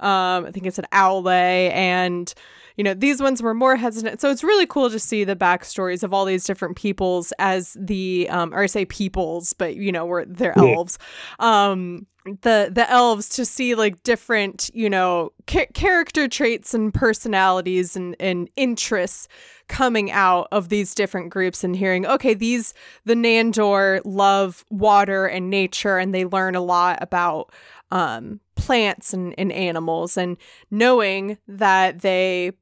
um, 0.01 0.47
I 0.47 0.51
think 0.51 0.67
it's 0.67 0.79
an 0.79 0.87
Owle, 0.93 1.29
and 1.29 2.33
you 2.77 2.85
know 2.85 2.95
these 2.95 3.21
ones 3.21 3.43
were 3.43 3.53
more 3.53 3.77
hesitant 3.77 4.21
so 4.21 4.31
it's 4.31 4.45
really 4.45 4.65
cool 4.65 4.89
to 4.89 4.99
see 4.99 5.25
the 5.25 5.37
backstories 5.37 6.03
of 6.03 6.15
all 6.15 6.25
these 6.25 6.45
different 6.45 6.77
peoples 6.77 7.31
as 7.39 7.77
the 7.79 8.27
um 8.31 8.55
or 8.55 8.63
I 8.63 8.67
say 8.67 8.87
peoples 8.87 9.53
but 9.53 9.77
you 9.77 9.93
know 9.93 10.07
we're 10.07 10.25
they're 10.25 10.55
Yeah. 10.57 10.77
elves 10.77 10.97
um 11.41 12.07
the 12.43 12.71
the 12.73 12.89
elves 12.91 13.29
to 13.31 13.45
see 13.45 13.75
like 13.75 14.03
different 14.03 14.71
you 14.73 14.89
know 14.89 15.33
cha- 15.47 15.67
character 15.75 16.27
traits 16.29 16.73
and 16.73 16.95
personalities 16.95 17.97
and 17.97 18.17
and 18.21 18.49
interests 18.57 19.29
coming 19.69 20.11
out 20.11 20.49
of 20.51 20.69
these 20.69 20.95
different 20.95 21.31
groups 21.31 21.63
and 21.63 21.77
hearing 21.77 22.07
okay 22.07 22.35
these 22.35 22.73
the 23.05 23.15
nandor 23.15 24.01
love 24.05 24.65
water 24.71 25.27
and 25.27 25.51
nature 25.51 25.99
and 25.99 26.15
they 26.15 26.25
learn 26.25 26.55
a 26.55 26.61
lot 26.61 26.99
about 27.03 27.53
um 27.91 28.41
plants 28.55 29.13
and, 29.13 29.35
and 29.39 29.53
animals 29.53 30.17
and 30.17 30.37
knowing 30.71 31.39
that 31.49 32.01
they 32.01 32.53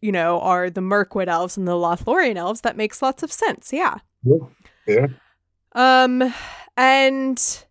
you 0.00 0.12
know 0.12 0.40
are 0.40 0.70
the 0.70 0.80
mirkwood 0.80 1.28
elves 1.28 1.56
and 1.56 1.66
the 1.66 1.72
lothlorien 1.72 2.36
elves 2.36 2.60
that 2.60 2.76
makes 2.76 3.02
lots 3.02 3.22
of 3.22 3.32
sense. 3.32 3.72
Yeah. 3.72 3.96
Yeah, 4.22 4.36
yeah. 4.86 5.06
um 5.72 6.34
and 6.76 7.64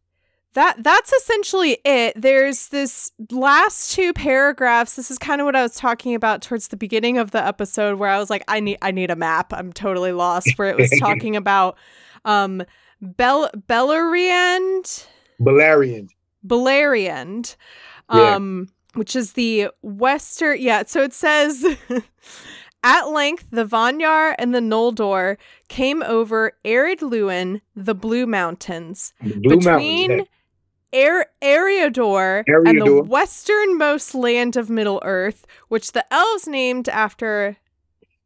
that 0.54 0.82
that's 0.82 1.12
essentially 1.12 1.78
it. 1.84 2.20
There's 2.20 2.70
this 2.70 3.12
last 3.30 3.94
two 3.94 4.14
paragraphs. 4.14 4.96
This 4.96 5.12
is 5.12 5.18
kind 5.18 5.42
of 5.42 5.46
what 5.46 5.56
i 5.56 5.62
was 5.62 5.76
talking 5.76 6.16
about 6.16 6.42
towards 6.42 6.70
the 6.70 6.78
beginning 6.78 7.18
of 7.18 7.32
the 7.32 7.46
episode 7.46 8.00
where 8.00 8.10
i 8.10 8.18
was 8.18 8.30
like 8.30 8.44
i 8.48 8.60
need 8.60 8.78
i 8.82 8.92
need 8.92 9.12
a 9.12 9.16
map. 9.16 9.54
I'm 9.54 9.72
totally 9.72 10.12
lost 10.12 10.58
where 10.58 10.70
it 10.70 10.78
was 10.78 10.92
talking 11.00 11.36
about 11.36 11.78
um 12.24 12.64
Bel 13.02 13.50
Beleriand? 13.68 15.08
Balarian. 15.42 16.10
Beleriand, 16.46 17.56
Yeah. 18.14 18.36
um, 18.36 18.70
which 18.94 19.16
is 19.16 19.34
the 19.34 19.70
western. 19.82 20.60
Yeah, 20.62 20.84
so 20.86 21.02
it 21.02 21.14
says, 21.14 21.66
at 22.84 23.10
length 23.10 23.48
the 23.52 23.66
Vanyar 23.66 24.36
and 24.38 24.54
the 24.54 24.60
Noldor 24.60 25.38
came 25.70 26.04
over 26.04 26.54
Ered 26.64 27.02
Luin, 27.02 27.62
the 27.76 27.96
Blue 27.96 28.26
Mountains, 28.28 29.14
The 29.22 29.34
Blue 29.36 29.58
between 29.58 30.10
Mountains. 30.10 30.30
Ar- 30.94 31.28
Eriador, 31.42 32.44
and 32.48 32.82
the 32.82 33.04
westernmost 33.04 34.16
land 34.16 34.56
of 34.56 34.70
Middle 34.70 35.02
Earth, 35.04 35.46
which 35.68 35.92
the 35.92 36.06
elves 36.14 36.48
named 36.48 36.88
after 36.88 37.58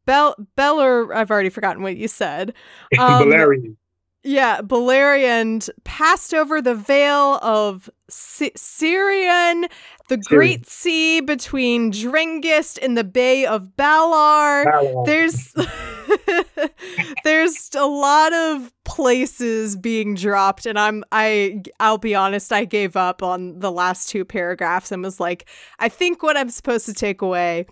Bel 0.06 0.36
Beller. 0.56 1.12
I've 1.12 1.30
already 1.32 1.48
forgotten 1.48 1.82
what 1.82 1.96
you 1.96 2.06
said. 2.06 2.52
Yeah. 2.92 3.04
um, 3.18 3.24
Balarian. 3.28 3.76
Yeah, 4.22 4.60
Beleriand 4.60 5.70
passed 5.84 6.34
over 6.34 6.60
the 6.60 6.74
Vale 6.74 7.38
of 7.42 7.88
Sy- 8.10 8.52
Sirion, 8.54 9.66
the 10.08 10.16
Sirion. 10.16 10.24
Great 10.28 10.68
Sea 10.68 11.20
between 11.20 11.90
Drengist 11.90 12.78
and 12.82 12.98
the 12.98 13.04
Bay 13.04 13.46
of 13.46 13.68
Balar. 13.78 14.64
Balor. 14.64 15.06
There's 15.06 15.54
there's 17.24 17.70
a 17.74 17.86
lot 17.86 18.34
of 18.34 18.72
places 18.84 19.76
being 19.76 20.16
dropped 20.16 20.66
and 20.66 20.78
I'm 20.78 21.04
I 21.12 21.62
I'll 21.78 21.98
be 21.98 22.14
honest 22.14 22.52
I 22.52 22.64
gave 22.64 22.96
up 22.96 23.22
on 23.22 23.60
the 23.60 23.70
last 23.70 24.08
two 24.08 24.24
paragraphs 24.24 24.90
and 24.90 25.02
was 25.02 25.20
like 25.20 25.48
I 25.78 25.88
think 25.88 26.22
what 26.22 26.36
I'm 26.36 26.50
supposed 26.50 26.86
to 26.86 26.94
take 26.94 27.22
away 27.22 27.66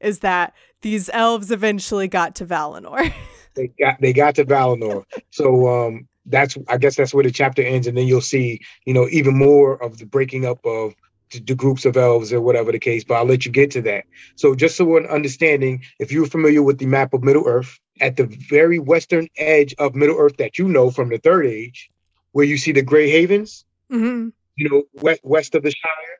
is 0.00 0.20
that 0.20 0.54
these 0.82 1.10
elves 1.12 1.50
eventually 1.50 2.08
got 2.08 2.34
to 2.36 2.46
Valinor. 2.46 3.12
they 3.54 3.68
got 3.78 4.00
they 4.00 4.12
got 4.12 4.34
to 4.36 4.44
Valinor. 4.44 5.04
So 5.30 5.68
um 5.68 6.08
that's 6.26 6.56
I 6.68 6.76
guess 6.78 6.96
that's 6.96 7.14
where 7.14 7.24
the 7.24 7.30
chapter 7.30 7.62
ends, 7.62 7.86
and 7.86 7.96
then 7.96 8.06
you'll 8.06 8.20
see, 8.20 8.60
you 8.84 8.94
know, 8.94 9.08
even 9.10 9.36
more 9.36 9.82
of 9.82 9.98
the 9.98 10.06
breaking 10.06 10.44
up 10.44 10.64
of 10.64 10.94
the, 11.30 11.54
groups 11.54 11.84
of 11.84 11.96
elves 11.96 12.32
or 12.32 12.40
whatever 12.40 12.72
the 12.72 12.78
case. 12.78 13.04
But 13.04 13.14
I'll 13.14 13.24
let 13.24 13.44
you 13.44 13.52
get 13.52 13.70
to 13.72 13.82
that. 13.82 14.04
So 14.36 14.54
just 14.54 14.76
so 14.76 14.84
we're 14.84 15.06
understanding, 15.06 15.82
if 15.98 16.10
you're 16.10 16.26
familiar 16.26 16.62
with 16.62 16.78
the 16.78 16.86
map 16.86 17.12
of 17.12 17.22
Middle 17.22 17.46
Earth, 17.46 17.78
at 18.00 18.16
the 18.16 18.24
very 18.48 18.78
western 18.78 19.28
edge 19.36 19.74
of 19.78 19.94
Middle 19.94 20.16
Earth 20.18 20.36
that 20.38 20.58
you 20.58 20.68
know 20.68 20.90
from 20.90 21.08
the 21.10 21.18
Third 21.18 21.46
Age, 21.46 21.90
where 22.32 22.46
you 22.46 22.56
see 22.56 22.72
the 22.72 22.82
Grey 22.82 23.10
Havens, 23.10 23.64
Mhm. 23.90 24.32
you 24.56 24.68
know, 24.68 24.84
west, 24.94 25.20
west 25.24 25.54
of 25.54 25.62
the 25.62 25.70
Shire, 25.70 26.18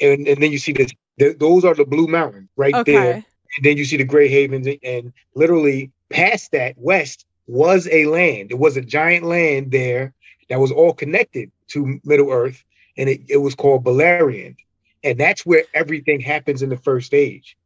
and, 0.00 0.26
and 0.28 0.42
then 0.42 0.52
you 0.52 0.58
see 0.58 0.72
this. 0.72 0.92
th- 1.18 1.38
those 1.38 1.64
are 1.64 1.74
the 1.74 1.84
Blue 1.84 2.06
Mountains 2.06 2.48
right 2.56 2.82
there 2.84 3.12
Okay. 3.12 3.24
and 3.56 3.64
then 3.64 3.76
you 3.76 3.84
see 3.84 3.96
the 3.96 4.04
Grey 4.04 4.28
Havens, 4.28 4.68
and 4.82 5.12
literally 5.34 5.90
past 6.10 6.52
that 6.52 6.74
west 6.76 7.24
was 7.46 7.88
a 7.90 8.06
land. 8.06 8.50
It 8.50 8.58
was 8.58 8.76
a 8.76 8.80
giant 8.82 9.24
land 9.24 9.70
there 9.72 10.12
that 10.48 10.60
was 10.60 10.70
all 10.72 10.92
connected 10.92 11.50
to 11.68 12.00
Middle 12.04 12.30
Earth, 12.30 12.64
and 12.96 13.08
it, 13.08 13.22
it 13.28 13.38
was 13.38 13.54
called 13.54 13.84
Beleriand, 13.84 14.56
and 15.02 15.18
that's 15.18 15.44
where 15.44 15.64
everything 15.74 16.20
happens 16.20 16.62
in 16.62 16.68
the 16.68 16.76
first 16.76 17.14
age. 17.14 17.56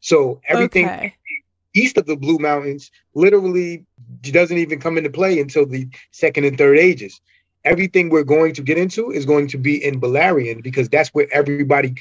So 0.00 0.40
everything 0.48 0.96
Okay. 0.96 1.14
east 1.74 1.96
of 1.98 2.06
the 2.06 2.16
Blue 2.16 2.38
Mountains 2.38 2.90
literally 3.14 3.84
doesn't 4.22 4.58
even 4.58 4.80
come 4.80 4.96
into 4.96 5.10
play 5.10 5.40
until 5.40 5.66
the 5.66 5.88
second 6.12 6.44
and 6.44 6.56
third 6.56 6.78
ages. 6.78 7.20
Everything 7.64 8.10
we're 8.10 8.24
going 8.24 8.52
to 8.54 8.62
get 8.62 8.78
into 8.78 9.10
is 9.10 9.24
going 9.24 9.48
to 9.48 9.58
be 9.58 9.82
in 9.82 10.00
Balarian 10.00 10.62
because 10.62 10.88
that's 10.88 11.10
where 11.10 11.26
everybody 11.32 11.94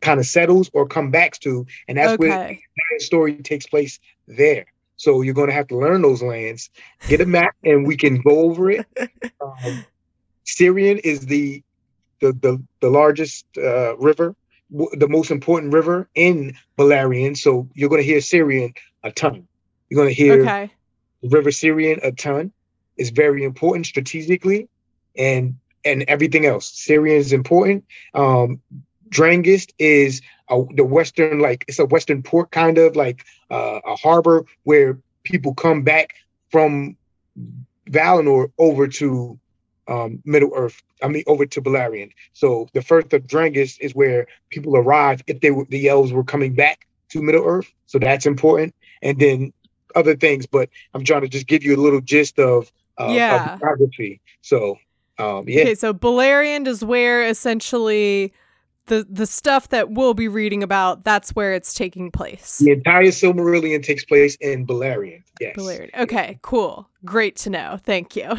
kind 0.00 0.20
of 0.20 0.26
settles 0.26 0.70
or 0.72 0.86
come 0.86 1.10
back 1.10 1.38
to, 1.40 1.66
and 1.88 1.98
that's 1.98 2.18
where 2.18 2.32
okay. 2.32 2.60
the 2.92 3.04
story 3.04 3.34
takes 3.34 3.66
place 3.66 3.98
there. 4.26 4.66
So 4.96 5.22
you're 5.22 5.34
going 5.34 5.48
to 5.48 5.54
have 5.54 5.68
to 5.68 5.78
learn 5.78 6.02
those 6.02 6.22
lands, 6.22 6.68
get 7.08 7.20
a 7.20 7.26
map, 7.26 7.54
and 7.64 7.86
we 7.86 7.96
can 7.96 8.20
go 8.20 8.40
over 8.40 8.70
it. 8.70 8.86
Um, 9.42 9.84
Sirion 10.44 11.00
is 11.02 11.26
the 11.26 11.62
the 12.20 12.32
the, 12.32 12.62
the 12.80 12.90
largest 12.90 13.46
uh, 13.56 13.96
river, 13.96 14.36
w- 14.70 14.90
the 14.92 15.08
most 15.08 15.30
important 15.30 15.72
river 15.72 16.08
in 16.14 16.54
Balarian. 16.78 17.36
So 17.36 17.68
you're 17.74 17.88
going 17.88 18.02
to 18.02 18.06
hear 18.06 18.18
Sirion 18.18 18.74
a 19.02 19.10
ton. 19.10 19.46
You're 19.88 19.96
going 20.02 20.14
to 20.14 20.22
hear 20.22 20.42
Okay. 20.42 20.70
River 21.22 21.50
Sirion 21.50 22.00
a 22.02 22.12
ton. 22.12 22.52
It's 22.96 23.10
very 23.10 23.44
important 23.44 23.86
strategically, 23.86 24.68
and 25.16 25.56
and 25.84 26.02
everything 26.08 26.46
else. 26.46 26.70
Sirion 26.70 27.16
is 27.16 27.32
important. 27.32 27.84
Um, 28.14 28.60
Drengist 29.08 29.72
is 29.78 30.22
a, 30.48 30.62
the 30.74 30.84
western, 30.84 31.40
like 31.40 31.64
it's 31.68 31.78
a 31.78 31.86
western 31.86 32.22
port 32.22 32.50
kind 32.50 32.78
of 32.78 32.96
like 32.96 33.24
uh, 33.50 33.80
a 33.84 33.96
harbor 33.96 34.44
where 34.64 34.98
people 35.24 35.54
come 35.54 35.82
back 35.82 36.14
from 36.50 36.96
Valinor 37.88 38.52
over 38.58 38.86
to 38.88 39.38
um, 39.88 40.22
Middle 40.24 40.52
Earth. 40.54 40.82
I 41.02 41.08
mean, 41.08 41.24
over 41.26 41.46
to 41.46 41.62
Balerion. 41.62 42.12
So 42.32 42.68
the 42.72 42.82
Firth 42.82 43.12
of 43.12 43.26
Drengist 43.26 43.80
is 43.80 43.94
where 43.94 44.26
people 44.50 44.76
arrive 44.76 45.22
if 45.26 45.40
they 45.40 45.50
were 45.50 45.64
the 45.64 45.88
elves 45.88 46.12
were 46.12 46.24
coming 46.24 46.54
back 46.54 46.86
to 47.10 47.22
Middle 47.22 47.44
Earth. 47.44 47.72
So 47.86 47.98
that's 47.98 48.26
important. 48.26 48.74
And 49.02 49.18
then 49.18 49.52
other 49.96 50.14
things, 50.14 50.46
but 50.46 50.68
I'm 50.94 51.04
trying 51.04 51.22
to 51.22 51.28
just 51.28 51.46
give 51.46 51.64
you 51.64 51.74
a 51.74 51.82
little 51.82 52.00
gist 52.00 52.38
of 52.38 52.70
uh, 52.98 53.08
of 53.52 53.58
geography. 53.58 54.20
So 54.42 54.78
um, 55.20 55.48
yeah, 55.48 55.62
Okay, 55.62 55.74
so 55.74 55.92
Beleriand 55.92 56.66
is 56.66 56.84
where 56.84 57.26
essentially 57.26 58.32
the 58.86 59.06
the 59.08 59.26
stuff 59.26 59.68
that 59.68 59.90
we'll 59.90 60.14
be 60.14 60.28
reading 60.28 60.62
about, 60.62 61.04
that's 61.04 61.30
where 61.30 61.54
it's 61.54 61.72
taking 61.74 62.10
place. 62.10 62.58
The 62.58 62.72
entire 62.72 63.06
Silmarillion 63.06 63.82
takes 63.82 64.04
place 64.04 64.36
in 64.40 64.66
Beleriand. 64.66 65.22
Yes. 65.40 65.56
Beleriand. 65.56 65.90
Okay, 65.98 66.38
cool. 66.42 66.88
Great 67.04 67.36
to 67.36 67.50
know. 67.50 67.78
Thank 67.82 68.16
you. 68.16 68.28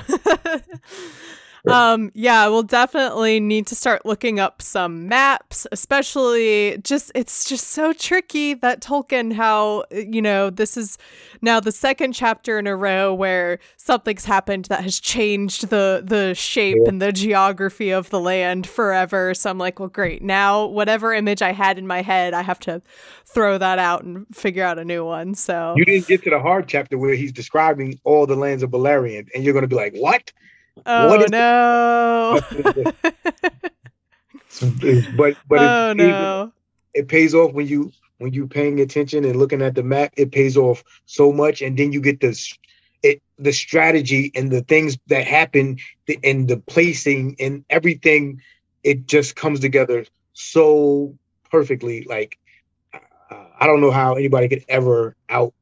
um 1.70 2.12
yeah 2.14 2.48
we'll 2.48 2.64
definitely 2.64 3.40
need 3.40 3.68
to 3.68 3.76
start 3.76 4.06
looking 4.06 4.40
up 4.40 4.62
some 4.62 5.08
maps 5.08 5.68
especially 5.72 6.78
just 6.84 7.12
it's 7.14 7.46
just 7.46 7.68
so 7.68 7.94
tricky 7.94 8.54
that 8.54 8.82
tolkien 8.82 9.34
how 9.34 9.84
you 9.92 10.22
know 10.22 10.50
this 10.50 10.78
is 10.78 10.98
now 11.42 11.60
the 11.60 11.72
second 11.72 12.14
chapter 12.14 12.60
in 12.60 12.68
a 12.68 12.76
row 12.76 13.14
where 13.14 13.60
something's 13.78 14.26
happened 14.26 14.66
that 14.66 14.84
has 14.84 15.00
changed 15.00 15.70
the 15.70 16.04
the 16.06 16.34
shape 16.36 16.78
and 16.88 17.02
the 17.02 17.12
geography 17.12 17.92
of 17.92 18.10
the 18.10 18.20
land 18.20 18.68
forever. 18.68 19.34
So 19.34 19.50
i'm 19.50 19.58
like 19.58 19.80
well 19.80 19.90
great. 19.90 20.22
Now 20.22 20.66
whatever 20.66 21.14
image 21.14 21.42
i 21.42 21.52
had 21.52 21.78
in 21.78 21.88
my 21.88 22.02
head 22.02 22.34
i 22.34 22.42
have 22.42 22.60
to 22.62 22.82
throw 23.26 23.58
that 23.58 23.80
out 23.80 24.04
and 24.04 24.26
figure 24.36 24.64
out 24.64 24.78
a 24.80 24.86
new 24.86 25.06
one. 25.06 25.36
So 25.36 25.74
you 25.78 25.86
didn't 25.86 26.08
get 26.08 26.24
to 26.24 26.30
the 26.30 26.40
hard 26.40 26.68
chapter 26.68 26.98
where 26.98 27.16
he's 27.16 27.32
describing 27.32 28.00
all 28.04 28.26
the 28.26 28.36
lands 28.36 28.64
of 28.64 28.70
Beleriand 28.72 29.30
and 29.34 29.44
you're 29.44 29.54
going 29.54 29.64
to 29.64 29.68
be 29.68 29.76
like 29.76 29.96
what 29.96 30.32
Oh 30.86 31.26
no! 31.30 32.40
but 35.16 35.38
but 35.48 35.60
oh, 35.60 35.94
it, 35.94 35.96
no. 35.96 36.52
it 36.94 37.08
pays 37.08 37.34
off 37.34 37.54
when 37.54 37.68
you 37.68 37.92
when 38.18 38.34
you 38.34 38.48
paying 38.48 38.80
attention 38.80 39.26
and 39.26 39.36
looking 39.36 39.62
at 39.62 39.76
the 39.76 39.84
map. 39.84 40.14
It 40.18 40.32
pays 40.32 40.58
off 40.58 40.84
so 41.06 41.32
much, 41.32 41.62
and 41.62 41.78
then 41.78 41.92
you 41.92 42.02
get 42.02 42.20
this 42.20 42.58
it 43.04 43.22
the 43.38 43.54
strategy 43.54 44.32
and 44.36 44.52
the 44.52 44.62
things 44.62 44.98
that 45.08 45.26
happen 45.26 45.78
and 46.24 46.48
the 46.48 46.58
placing 46.58 47.36
and 47.40 47.66
everything. 47.70 48.42
It 48.84 49.08
just 49.08 49.36
comes 49.36 49.60
together 49.60 50.06
so 50.34 51.16
perfectly. 51.50 52.04
Like 52.04 52.38
uh, 52.94 53.46
I 53.60 53.68
don't 53.68 53.82
know 53.82 53.92
how 53.92 54.16
anybody 54.16 54.50
could 54.50 54.66
ever 54.68 55.16
out 55.30 55.54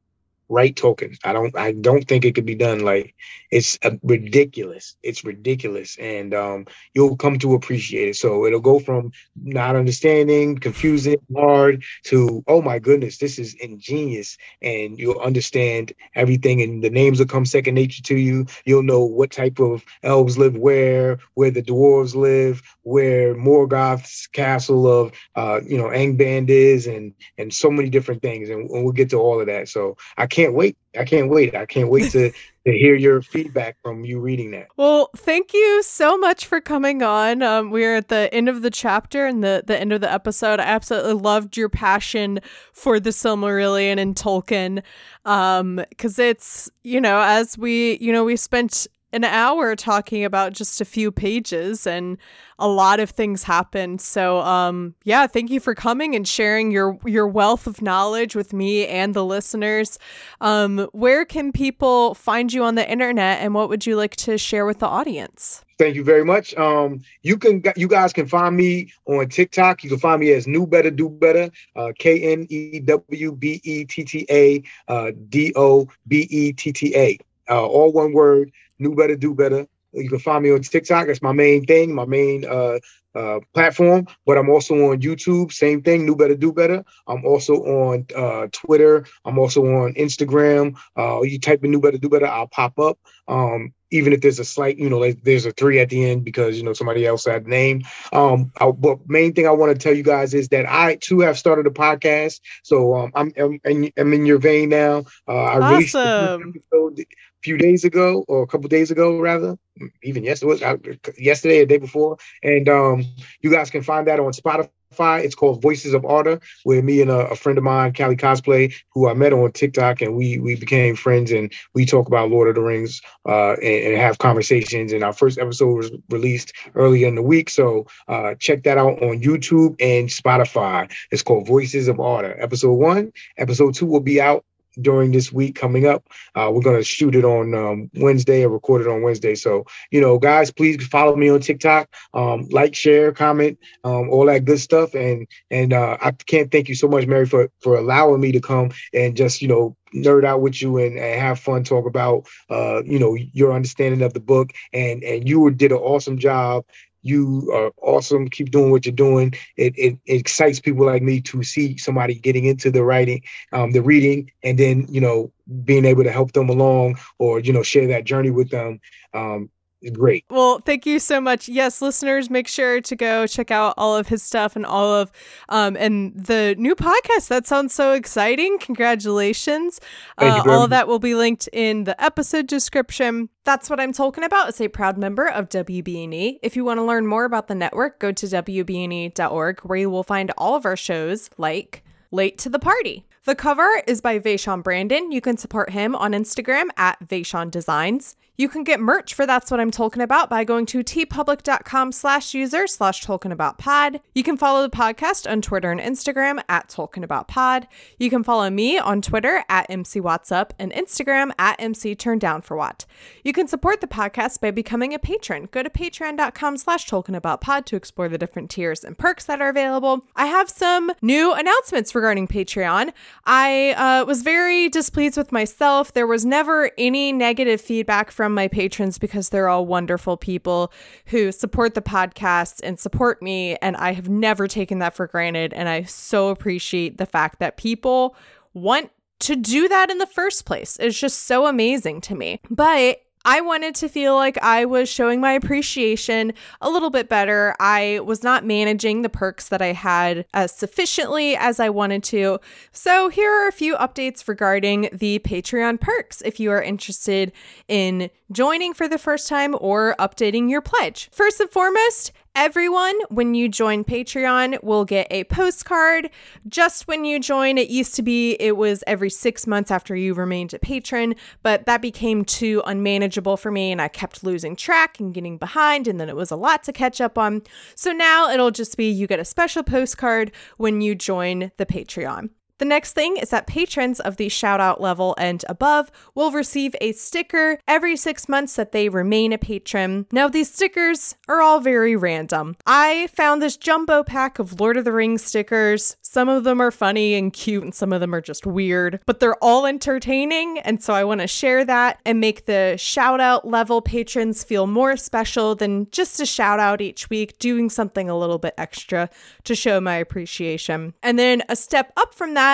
write 0.50 0.76
tokens. 0.76 1.18
I 1.24 1.32
don't 1.32 1.56
I 1.56 1.72
don't 1.72 2.06
think 2.06 2.24
it 2.24 2.34
could 2.34 2.44
be 2.44 2.56
done. 2.56 2.80
Like 2.80 3.14
it's 3.50 3.78
uh, 3.82 3.92
ridiculous. 4.02 4.96
It's 5.02 5.24
ridiculous, 5.24 5.96
and 5.98 6.34
um, 6.34 6.66
you'll 6.94 7.16
come 7.16 7.38
to 7.38 7.54
appreciate 7.54 8.08
it. 8.08 8.16
So 8.16 8.44
it'll 8.44 8.60
go 8.60 8.80
from 8.80 9.12
not 9.42 9.76
understanding, 9.76 10.58
confusing, 10.58 11.16
hard 11.34 11.84
to 12.04 12.44
oh 12.48 12.60
my 12.60 12.78
goodness, 12.78 13.18
this 13.18 13.38
is 13.38 13.54
ingenious, 13.54 14.36
and 14.60 14.98
you'll 14.98 15.20
understand 15.20 15.92
everything. 16.14 16.60
And 16.62 16.82
the 16.82 16.90
names 16.90 17.20
will 17.20 17.26
come 17.26 17.46
second 17.46 17.74
nature 17.74 18.02
to 18.02 18.16
you. 18.16 18.46
You'll 18.64 18.82
know 18.82 19.04
what 19.04 19.30
type 19.30 19.60
of 19.60 19.84
elves 20.02 20.36
live 20.36 20.56
where, 20.56 21.18
where 21.34 21.50
the 21.50 21.62
dwarves 21.62 22.14
live, 22.14 22.62
where 22.82 23.34
Morgoth's 23.34 24.26
castle 24.26 24.86
of 24.86 25.12
uh, 25.36 25.60
you 25.64 25.78
know 25.78 25.88
Angband 25.88 26.50
is, 26.50 26.88
and 26.88 27.14
and 27.38 27.54
so 27.54 27.70
many 27.70 27.88
different 27.88 28.20
things. 28.20 28.50
And, 28.50 28.68
and 28.68 28.84
we'll 28.84 28.92
get 28.92 29.10
to 29.10 29.16
all 29.16 29.40
of 29.40 29.46
that. 29.46 29.68
So 29.68 29.96
I 30.16 30.26
can't 30.26 30.39
can't 30.40 30.54
wait. 30.54 30.76
I 30.98 31.04
can't 31.04 31.28
wait. 31.28 31.54
I 31.54 31.66
can't 31.66 31.88
wait 31.88 32.10
to 32.12 32.30
to 32.66 32.72
hear 32.72 32.94
your 32.94 33.22
feedback 33.22 33.76
from 33.82 34.04
you 34.04 34.20
reading 34.20 34.50
that. 34.50 34.68
Well, 34.76 35.10
thank 35.16 35.54
you 35.54 35.82
so 35.82 36.18
much 36.18 36.46
for 36.46 36.60
coming 36.60 37.02
on. 37.02 37.42
Um, 37.42 37.70
we're 37.70 37.96
at 37.96 38.08
the 38.08 38.32
end 38.34 38.48
of 38.48 38.62
the 38.62 38.70
chapter 38.70 39.26
and 39.26 39.42
the 39.42 39.62
the 39.66 39.78
end 39.78 39.92
of 39.92 40.00
the 40.00 40.12
episode. 40.12 40.60
I 40.60 40.64
absolutely 40.64 41.14
loved 41.14 41.56
your 41.56 41.68
passion 41.68 42.40
for 42.72 42.98
the 43.00 43.10
Silmarillion 43.10 43.98
and 43.98 44.14
Tolkien, 44.14 44.82
because 45.24 46.18
um, 46.18 46.24
it's 46.24 46.70
you 46.82 47.00
know 47.00 47.20
as 47.20 47.58
we 47.58 47.98
you 47.98 48.12
know 48.12 48.24
we 48.24 48.36
spent 48.36 48.86
an 49.12 49.24
hour 49.24 49.74
talking 49.74 50.24
about 50.24 50.52
just 50.52 50.80
a 50.80 50.84
few 50.84 51.10
pages 51.10 51.86
and 51.86 52.18
a 52.58 52.68
lot 52.68 53.00
of 53.00 53.10
things 53.10 53.42
happened. 53.42 54.00
So 54.00 54.40
um 54.40 54.94
yeah, 55.04 55.26
thank 55.26 55.50
you 55.50 55.60
for 55.60 55.74
coming 55.74 56.14
and 56.14 56.26
sharing 56.26 56.70
your 56.70 56.98
your 57.04 57.26
wealth 57.26 57.66
of 57.66 57.82
knowledge 57.82 58.36
with 58.36 58.52
me 58.52 58.86
and 58.86 59.14
the 59.14 59.24
listeners. 59.24 59.98
Um 60.40 60.88
where 60.92 61.24
can 61.24 61.52
people 61.52 62.14
find 62.14 62.52
you 62.52 62.64
on 62.64 62.74
the 62.74 62.90
internet 62.90 63.40
and 63.40 63.54
what 63.54 63.68
would 63.68 63.86
you 63.86 63.96
like 63.96 64.16
to 64.16 64.38
share 64.38 64.66
with 64.66 64.78
the 64.78 64.86
audience? 64.86 65.64
Thank 65.80 65.94
you 65.94 66.04
very 66.04 66.26
much. 66.26 66.54
Um, 66.56 67.00
you 67.22 67.38
can 67.38 67.62
you 67.74 67.88
guys 67.88 68.12
can 68.12 68.26
find 68.26 68.54
me 68.54 68.92
on 69.06 69.30
TikTok. 69.30 69.82
You 69.82 69.88
can 69.88 69.98
find 69.98 70.20
me 70.20 70.30
as 70.32 70.46
New 70.46 70.66
Better 70.66 70.90
Do 70.90 71.08
Better, 71.08 71.50
uh, 71.74 71.92
K 71.98 72.20
N 72.32 72.46
E 72.50 72.80
W 72.80 73.32
B 73.32 73.62
E 73.64 73.86
T 73.86 74.04
T 74.04 74.26
A 74.28 74.62
uh, 74.88 75.12
D 75.30 75.54
O 75.56 75.88
B 76.06 76.28
E 76.28 76.52
T 76.52 76.70
T 76.70 76.94
A. 76.94 77.18
Uh, 77.48 77.66
all 77.66 77.92
one 77.92 78.12
word. 78.12 78.52
New 78.80 78.94
Better 78.94 79.16
Do 79.16 79.34
Better. 79.34 79.66
You 79.92 80.08
can 80.08 80.18
find 80.18 80.44
me 80.44 80.52
on 80.52 80.62
TikTok. 80.62 81.06
That's 81.06 81.22
my 81.22 81.32
main 81.32 81.64
thing, 81.64 81.94
my 81.94 82.04
main 82.04 82.44
uh, 82.44 82.78
uh, 83.14 83.40
platform. 83.54 84.06
But 84.24 84.38
I'm 84.38 84.48
also 84.48 84.74
on 84.90 85.00
YouTube. 85.00 85.52
Same 85.52 85.82
thing. 85.82 86.06
New 86.06 86.16
Better 86.16 86.36
Do 86.36 86.52
Better. 86.52 86.84
I'm 87.06 87.24
also 87.24 87.54
on 87.56 88.06
uh, 88.16 88.46
Twitter. 88.52 89.04
I'm 89.24 89.38
also 89.38 89.62
on 89.64 89.94
Instagram. 89.94 90.76
Uh, 90.96 91.22
you 91.22 91.38
type 91.40 91.64
in 91.64 91.70
New 91.70 91.80
Better 91.80 91.98
Do 91.98 92.08
Better, 92.08 92.26
I'll 92.26 92.46
pop 92.46 92.78
up. 92.78 92.98
Um, 93.26 93.72
even 93.92 94.12
if 94.12 94.20
there's 94.20 94.38
a 94.38 94.44
slight, 94.44 94.78
you 94.78 94.88
know, 94.88 94.98
like 94.98 95.22
there's 95.24 95.46
a 95.46 95.50
three 95.50 95.80
at 95.80 95.88
the 95.88 96.08
end 96.08 96.24
because 96.24 96.56
you 96.56 96.62
know 96.62 96.72
somebody 96.72 97.04
else 97.04 97.24
had 97.24 97.44
the 97.44 97.50
name. 97.50 97.82
Um, 98.12 98.52
I, 98.60 98.70
but 98.70 98.98
main 99.08 99.32
thing 99.32 99.48
I 99.48 99.50
want 99.50 99.72
to 99.72 99.78
tell 99.78 99.94
you 99.94 100.04
guys 100.04 100.32
is 100.32 100.48
that 100.48 100.64
I 100.66 100.96
too 100.96 101.20
have 101.20 101.36
started 101.38 101.66
a 101.66 101.70
podcast. 101.70 102.40
So 102.62 102.94
um, 102.94 103.12
I'm, 103.16 103.32
I'm, 103.36 103.60
I'm 103.64 104.12
in 104.12 104.26
your 104.26 104.38
vein 104.38 104.68
now. 104.68 105.04
Uh, 105.26 105.32
I 105.32 105.58
awesome. 105.58 106.54
released 106.54 107.08
few 107.42 107.56
days 107.56 107.84
ago 107.84 108.24
or 108.28 108.42
a 108.42 108.46
couple 108.46 108.68
days 108.68 108.90
ago 108.90 109.18
rather 109.18 109.56
even 110.02 110.24
yesterday 110.24 110.80
yesterday 111.18 111.62
or 111.62 111.66
day 111.66 111.78
before 111.78 112.16
and 112.42 112.68
um 112.68 113.04
you 113.40 113.50
guys 113.50 113.70
can 113.70 113.82
find 113.82 114.06
that 114.06 114.20
on 114.20 114.32
spotify. 114.32 114.68
It's 114.98 115.36
called 115.36 115.62
voices 115.62 115.94
of 115.94 116.04
Arda 116.04 116.40
where 116.64 116.82
me 116.82 117.00
and 117.00 117.12
a, 117.12 117.28
a, 117.28 117.36
friend 117.36 117.56
of 117.56 117.62
mine 117.62 117.92
Callie 117.94 118.16
cosplay 118.16 118.74
who 118.92 119.08
i 119.08 119.14
met 119.14 119.32
on 119.32 119.52
tiktok 119.52 120.02
and 120.02 120.16
we 120.16 120.40
we 120.40 120.56
became 120.56 120.96
friends 120.96 121.30
and 121.30 121.52
we 121.74 121.86
talk 121.86 122.08
about 122.08 122.28
lord 122.28 122.48
of 122.48 122.56
the 122.56 122.60
rings 122.60 123.00
uh 123.28 123.52
and, 123.52 123.84
and 123.86 123.96
have 123.96 124.18
conversations 124.18 124.92
and 124.92 125.04
our 125.04 125.12
first 125.12 125.38
episode 125.38 125.76
was 125.76 125.92
released 126.08 126.52
earlier 126.74 127.06
in 127.06 127.14
the 127.14 127.22
week 127.22 127.48
so 127.48 127.86
uh 128.08 128.34
check 128.40 128.64
that 128.64 128.78
out 128.78 129.00
on 129.00 129.22
youtube 129.22 129.76
and 129.80 130.08
spotify. 130.08 130.90
It's 131.12 131.22
called 131.22 131.46
voices 131.46 131.86
of 131.86 132.00
Arda 132.00 132.34
episode 132.42 132.72
one 132.72 133.12
episode 133.38 133.74
two 133.74 133.86
will 133.86 134.00
be 134.00 134.20
out 134.20 134.44
during 134.80 135.12
this 135.12 135.32
week 135.32 135.54
coming 135.54 135.86
up. 135.86 136.08
Uh, 136.34 136.50
we're 136.52 136.62
gonna 136.62 136.82
shoot 136.82 137.14
it 137.14 137.24
on 137.24 137.54
um, 137.54 137.90
Wednesday 137.94 138.42
and 138.42 138.52
record 138.52 138.82
it 138.82 138.88
on 138.88 139.02
Wednesday. 139.02 139.34
So 139.34 139.64
you 139.90 140.00
know, 140.00 140.18
guys, 140.18 140.50
please 140.50 140.84
follow 140.86 141.16
me 141.16 141.28
on 141.28 141.40
TikTok, 141.40 141.88
um, 142.14 142.46
like, 142.50 142.74
share, 142.74 143.12
comment, 143.12 143.58
um, 143.84 144.10
all 144.10 144.26
that 144.26 144.44
good 144.44 144.60
stuff. 144.60 144.94
And 144.94 145.26
and 145.50 145.72
uh, 145.72 145.96
I 146.00 146.12
can't 146.12 146.50
thank 146.50 146.68
you 146.68 146.74
so 146.74 146.88
much, 146.88 147.06
Mary, 147.06 147.26
for 147.26 147.50
for 147.60 147.76
allowing 147.76 148.20
me 148.20 148.32
to 148.32 148.40
come 148.40 148.70
and 148.92 149.16
just 149.16 149.42
you 149.42 149.48
know 149.48 149.76
nerd 149.94 150.24
out 150.24 150.40
with 150.40 150.60
you 150.62 150.78
and, 150.78 150.98
and 150.98 151.20
have 151.20 151.38
fun 151.38 151.64
talk 151.64 151.86
about 151.86 152.26
uh, 152.48 152.82
you 152.84 152.98
know 152.98 153.16
your 153.32 153.52
understanding 153.52 154.02
of 154.02 154.12
the 154.14 154.20
book 154.20 154.52
and 154.72 155.02
and 155.02 155.28
you 155.28 155.50
did 155.50 155.72
an 155.72 155.78
awesome 155.78 156.18
job 156.18 156.64
you 157.02 157.50
are 157.54 157.72
awesome. 157.82 158.28
Keep 158.28 158.50
doing 158.50 158.70
what 158.70 158.84
you're 158.84 158.94
doing. 158.94 159.34
It, 159.56 159.74
it, 159.76 159.98
it, 160.06 160.20
excites 160.20 160.60
people 160.60 160.86
like 160.86 161.02
me 161.02 161.20
to 161.22 161.42
see 161.42 161.76
somebody 161.78 162.14
getting 162.14 162.44
into 162.44 162.70
the 162.70 162.84
writing, 162.84 163.22
um, 163.52 163.72
the 163.72 163.82
reading, 163.82 164.30
and 164.42 164.58
then 164.58 164.86
you 164.88 165.00
know 165.00 165.32
being 165.64 165.84
able 165.84 166.04
to 166.04 166.12
help 166.12 166.32
them 166.32 166.48
along 166.48 166.98
or 167.18 167.40
you 167.40 167.52
know 167.52 167.62
share 167.62 167.86
that 167.88 168.04
journey 168.04 168.30
with 168.30 168.50
them. 168.50 168.80
Um, 169.14 169.50
great. 169.92 170.24
Well, 170.28 170.58
thank 170.58 170.84
you 170.84 170.98
so 170.98 171.20
much. 171.20 171.48
Yes, 171.48 171.80
listeners, 171.80 172.28
make 172.28 172.46
sure 172.46 172.80
to 172.82 172.96
go 172.96 173.26
check 173.26 173.50
out 173.50 173.74
all 173.78 173.96
of 173.96 174.08
his 174.08 174.22
stuff 174.22 174.56
and 174.56 174.66
all 174.66 174.92
of 174.92 175.10
um 175.48 175.76
and 175.76 176.14
the 176.14 176.54
new 176.58 176.74
podcast. 176.74 177.28
That 177.28 177.46
sounds 177.46 177.74
so 177.74 177.92
exciting. 177.92 178.58
Congratulations. 178.58 179.80
Uh, 180.18 180.42
all 180.46 180.64
of 180.64 180.70
that 180.70 180.86
will 180.86 180.98
be 180.98 181.14
linked 181.14 181.48
in 181.52 181.84
the 181.84 182.02
episode 182.02 182.46
description. 182.46 183.28
That's 183.44 183.70
what 183.70 183.80
I'm 183.80 183.92
talking 183.92 184.24
about. 184.24 184.50
It's 184.50 184.60
a 184.60 184.68
proud 184.68 184.98
member 184.98 185.26
of 185.26 185.48
WBNE. 185.48 186.38
If 186.42 186.56
you 186.56 186.64
want 186.64 186.78
to 186.78 186.84
learn 186.84 187.06
more 187.06 187.24
about 187.24 187.48
the 187.48 187.54
network, 187.54 187.98
go 187.98 188.12
to 188.12 188.26
WBNE.org 188.26 189.60
where 189.60 189.78
you 189.78 189.88
will 189.88 190.02
find 190.02 190.30
all 190.36 190.56
of 190.56 190.66
our 190.66 190.76
shows 190.76 191.30
like 191.38 191.82
Late 192.10 192.36
to 192.38 192.48
the 192.48 192.58
Party. 192.58 193.06
The 193.24 193.34
cover 193.34 193.82
is 193.86 194.00
by 194.00 194.18
Vaishon 194.18 194.62
Brandon. 194.62 195.12
You 195.12 195.20
can 195.20 195.36
support 195.36 195.70
him 195.70 195.94
on 195.94 196.12
Instagram 196.12 196.68
at 196.76 196.98
Vaishon 197.06 197.50
Designs. 197.50 198.16
You 198.40 198.48
can 198.48 198.64
get 198.64 198.80
merch 198.80 199.12
for 199.12 199.26
That's 199.26 199.50
What 199.50 199.60
I'm 199.60 199.70
Talking 199.70 200.00
About 200.00 200.30
by 200.30 200.44
going 200.44 200.64
to 200.64 200.78
teepublic.com 200.82 201.92
slash 201.92 202.32
user 202.32 202.66
slash 202.66 203.04
Tolkien 203.04 203.32
About 203.32 203.58
Pod. 203.58 204.00
You 204.14 204.22
can 204.22 204.38
follow 204.38 204.62
the 204.62 204.74
podcast 204.74 205.30
on 205.30 205.42
Twitter 205.42 205.70
and 205.70 205.78
Instagram 205.78 206.42
at 206.48 206.70
Tolkien 206.70 207.04
About 207.04 207.28
Pod. 207.28 207.68
You 207.98 208.08
can 208.08 208.24
follow 208.24 208.48
me 208.48 208.78
on 208.78 209.02
Twitter 209.02 209.44
at 209.50 209.66
MC 209.68 210.00
Up 210.00 210.54
and 210.58 210.72
Instagram 210.72 211.32
at 211.38 211.60
MC 211.60 211.94
Turn 211.94 212.18
Down 212.18 212.40
for 212.40 212.56
What. 212.56 212.86
You 213.24 213.34
can 213.34 213.46
support 213.46 213.82
the 213.82 213.86
podcast 213.86 214.40
by 214.40 214.52
becoming 214.52 214.94
a 214.94 214.98
patron. 214.98 215.50
Go 215.50 215.62
to 215.62 215.68
patreon.com 215.68 216.56
slash 216.56 216.88
Tolkien 216.88 217.16
About 217.16 217.42
Pod 217.42 217.66
to 217.66 217.76
explore 217.76 218.08
the 218.08 218.16
different 218.16 218.48
tiers 218.48 218.84
and 218.84 218.96
perks 218.96 219.26
that 219.26 219.42
are 219.42 219.50
available. 219.50 220.06
I 220.16 220.24
have 220.24 220.48
some 220.48 220.92
new 221.02 221.34
announcements 221.34 221.94
regarding 221.94 222.26
Patreon. 222.26 222.94
I 223.26 223.72
uh, 223.72 224.06
was 224.06 224.22
very 224.22 224.70
displeased 224.70 225.18
with 225.18 225.30
myself. 225.30 225.92
There 225.92 226.06
was 226.06 226.24
never 226.24 226.70
any 226.78 227.12
negative 227.12 227.60
feedback 227.60 228.10
from 228.10 228.29
from 228.30 228.36
my 228.36 228.46
patrons 228.46 228.96
because 228.96 229.30
they're 229.30 229.48
all 229.48 229.66
wonderful 229.66 230.16
people 230.16 230.72
who 231.06 231.32
support 231.32 231.74
the 231.74 231.82
podcast 231.82 232.60
and 232.62 232.78
support 232.78 233.20
me. 233.20 233.56
And 233.56 233.76
I 233.76 233.92
have 233.92 234.08
never 234.08 234.46
taken 234.46 234.78
that 234.78 234.94
for 234.94 235.08
granted. 235.08 235.52
And 235.52 235.68
I 235.68 235.82
so 235.82 236.28
appreciate 236.28 236.98
the 236.98 237.06
fact 237.06 237.40
that 237.40 237.56
people 237.56 238.14
want 238.54 238.90
to 239.20 239.34
do 239.34 239.66
that 239.66 239.90
in 239.90 239.98
the 239.98 240.06
first 240.06 240.44
place. 240.44 240.76
It's 240.78 240.98
just 240.98 241.22
so 241.26 241.46
amazing 241.46 242.02
to 242.02 242.14
me. 242.14 242.40
But 242.48 243.02
I 243.24 243.40
wanted 243.42 243.74
to 243.76 243.88
feel 243.88 244.14
like 244.14 244.38
I 244.42 244.64
was 244.64 244.88
showing 244.88 245.20
my 245.20 245.32
appreciation 245.32 246.32
a 246.60 246.70
little 246.70 246.90
bit 246.90 247.08
better. 247.08 247.54
I 247.60 248.00
was 248.02 248.22
not 248.22 248.46
managing 248.46 249.02
the 249.02 249.08
perks 249.08 249.48
that 249.48 249.60
I 249.60 249.72
had 249.72 250.24
as 250.32 250.52
sufficiently 250.52 251.36
as 251.36 251.60
I 251.60 251.68
wanted 251.68 252.02
to. 252.04 252.38
So, 252.72 253.08
here 253.08 253.30
are 253.30 253.48
a 253.48 253.52
few 253.52 253.76
updates 253.76 254.26
regarding 254.26 254.88
the 254.92 255.18
Patreon 255.18 255.80
perks 255.80 256.22
if 256.22 256.40
you 256.40 256.50
are 256.50 256.62
interested 256.62 257.32
in 257.68 258.10
joining 258.32 258.72
for 258.72 258.88
the 258.88 258.98
first 258.98 259.28
time 259.28 259.54
or 259.60 259.94
updating 259.98 260.48
your 260.48 260.62
pledge. 260.62 261.10
First 261.12 261.40
and 261.40 261.50
foremost, 261.50 262.12
Everyone, 262.40 262.98
when 263.10 263.34
you 263.34 263.50
join 263.50 263.84
Patreon, 263.84 264.62
will 264.62 264.86
get 264.86 265.06
a 265.10 265.24
postcard. 265.24 266.08
Just 266.48 266.88
when 266.88 267.04
you 267.04 267.20
join, 267.20 267.58
it 267.58 267.68
used 267.68 267.94
to 267.96 268.02
be 268.02 268.32
it 268.40 268.56
was 268.56 268.82
every 268.86 269.10
six 269.10 269.46
months 269.46 269.70
after 269.70 269.94
you 269.94 270.14
remained 270.14 270.54
a 270.54 270.58
patron, 270.58 271.16
but 271.42 271.66
that 271.66 271.82
became 271.82 272.24
too 272.24 272.62
unmanageable 272.64 273.36
for 273.36 273.50
me 273.50 273.70
and 273.72 273.82
I 273.82 273.88
kept 273.88 274.24
losing 274.24 274.56
track 274.56 274.98
and 274.98 275.12
getting 275.12 275.36
behind, 275.36 275.86
and 275.86 276.00
then 276.00 276.08
it 276.08 276.16
was 276.16 276.30
a 276.30 276.36
lot 276.36 276.62
to 276.62 276.72
catch 276.72 276.98
up 276.98 277.18
on. 277.18 277.42
So 277.74 277.92
now 277.92 278.30
it'll 278.30 278.50
just 278.50 278.78
be 278.78 278.88
you 278.88 279.06
get 279.06 279.20
a 279.20 279.24
special 279.26 279.62
postcard 279.62 280.32
when 280.56 280.80
you 280.80 280.94
join 280.94 281.52
the 281.58 281.66
Patreon. 281.66 282.30
The 282.60 282.66
next 282.66 282.92
thing 282.92 283.16
is 283.16 283.30
that 283.30 283.46
patrons 283.46 284.00
of 284.00 284.18
the 284.18 284.28
shout 284.28 284.60
out 284.60 284.82
level 284.82 285.14
and 285.16 285.42
above 285.48 285.90
will 286.14 286.30
receive 286.30 286.76
a 286.82 286.92
sticker 286.92 287.58
every 287.66 287.96
six 287.96 288.28
months 288.28 288.54
that 288.56 288.72
they 288.72 288.90
remain 288.90 289.32
a 289.32 289.38
patron. 289.38 290.06
Now, 290.12 290.28
these 290.28 290.52
stickers 290.52 291.16
are 291.26 291.40
all 291.40 291.60
very 291.60 291.96
random. 291.96 292.56
I 292.66 293.08
found 293.16 293.40
this 293.40 293.56
jumbo 293.56 294.04
pack 294.04 294.38
of 294.38 294.60
Lord 294.60 294.76
of 294.76 294.84
the 294.84 294.92
Rings 294.92 295.24
stickers. 295.24 295.96
Some 296.02 296.28
of 296.28 296.44
them 296.44 296.60
are 296.60 296.70
funny 296.70 297.14
and 297.14 297.32
cute, 297.32 297.62
and 297.62 297.74
some 297.74 297.94
of 297.94 298.02
them 298.02 298.14
are 298.14 298.20
just 298.20 298.44
weird, 298.44 299.00
but 299.06 299.20
they're 299.20 299.42
all 299.42 299.64
entertaining. 299.64 300.58
And 300.58 300.82
so 300.82 300.92
I 300.92 301.04
want 301.04 301.22
to 301.22 301.26
share 301.26 301.64
that 301.64 301.98
and 302.04 302.20
make 302.20 302.44
the 302.44 302.76
shout 302.76 303.22
out 303.22 303.48
level 303.48 303.80
patrons 303.80 304.44
feel 304.44 304.66
more 304.66 304.98
special 304.98 305.54
than 305.54 305.88
just 305.92 306.20
a 306.20 306.26
shout 306.26 306.60
out 306.60 306.82
each 306.82 307.08
week, 307.08 307.38
doing 307.38 307.70
something 307.70 308.10
a 308.10 308.18
little 308.18 308.38
bit 308.38 308.52
extra 308.58 309.08
to 309.44 309.54
show 309.54 309.80
my 309.80 309.94
appreciation. 309.94 310.92
And 311.02 311.18
then 311.18 311.42
a 311.48 311.56
step 311.56 311.90
up 311.96 312.12
from 312.12 312.34
that, 312.34 312.49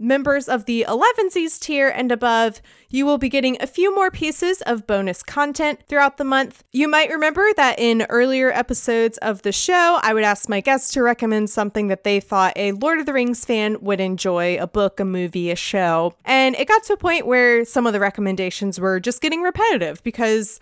members 0.00 0.48
of 0.48 0.64
the 0.64 0.86
11sies 0.88 1.60
tier 1.60 1.88
and 1.88 2.10
above, 2.10 2.62
you 2.88 3.04
will 3.04 3.18
be 3.18 3.28
getting 3.28 3.56
a 3.60 3.66
few 3.66 3.94
more 3.94 4.10
pieces 4.10 4.62
of 4.62 4.86
bonus 4.86 5.22
content 5.22 5.80
throughout 5.86 6.16
the 6.16 6.24
month. 6.24 6.64
You 6.72 6.88
might 6.88 7.10
remember 7.10 7.46
that 7.56 7.78
in 7.78 8.06
earlier 8.08 8.50
episodes 8.50 9.18
of 9.18 9.42
the 9.42 9.52
show, 9.52 9.98
I 10.02 10.14
would 10.14 10.24
ask 10.24 10.48
my 10.48 10.60
guests 10.60 10.92
to 10.92 11.02
recommend 11.02 11.50
something 11.50 11.88
that 11.88 12.02
they 12.02 12.18
thought 12.18 12.54
a 12.56 12.72
Lord 12.72 12.98
of 12.98 13.06
the 13.06 13.12
Rings 13.12 13.44
fan 13.44 13.76
would 13.82 14.00
enjoy 14.00 14.56
a 14.58 14.66
book, 14.66 14.98
a 14.98 15.04
movie, 15.04 15.50
a 15.50 15.56
show. 15.56 16.14
And 16.24 16.56
it 16.56 16.66
got 16.66 16.82
to 16.84 16.94
a 16.94 16.96
point 16.96 17.26
where 17.26 17.64
some 17.66 17.86
of 17.86 17.92
the 17.92 18.00
recommendations 18.00 18.80
were 18.80 19.00
just 19.00 19.20
getting 19.20 19.42
repetitive 19.42 20.02
because 20.02 20.58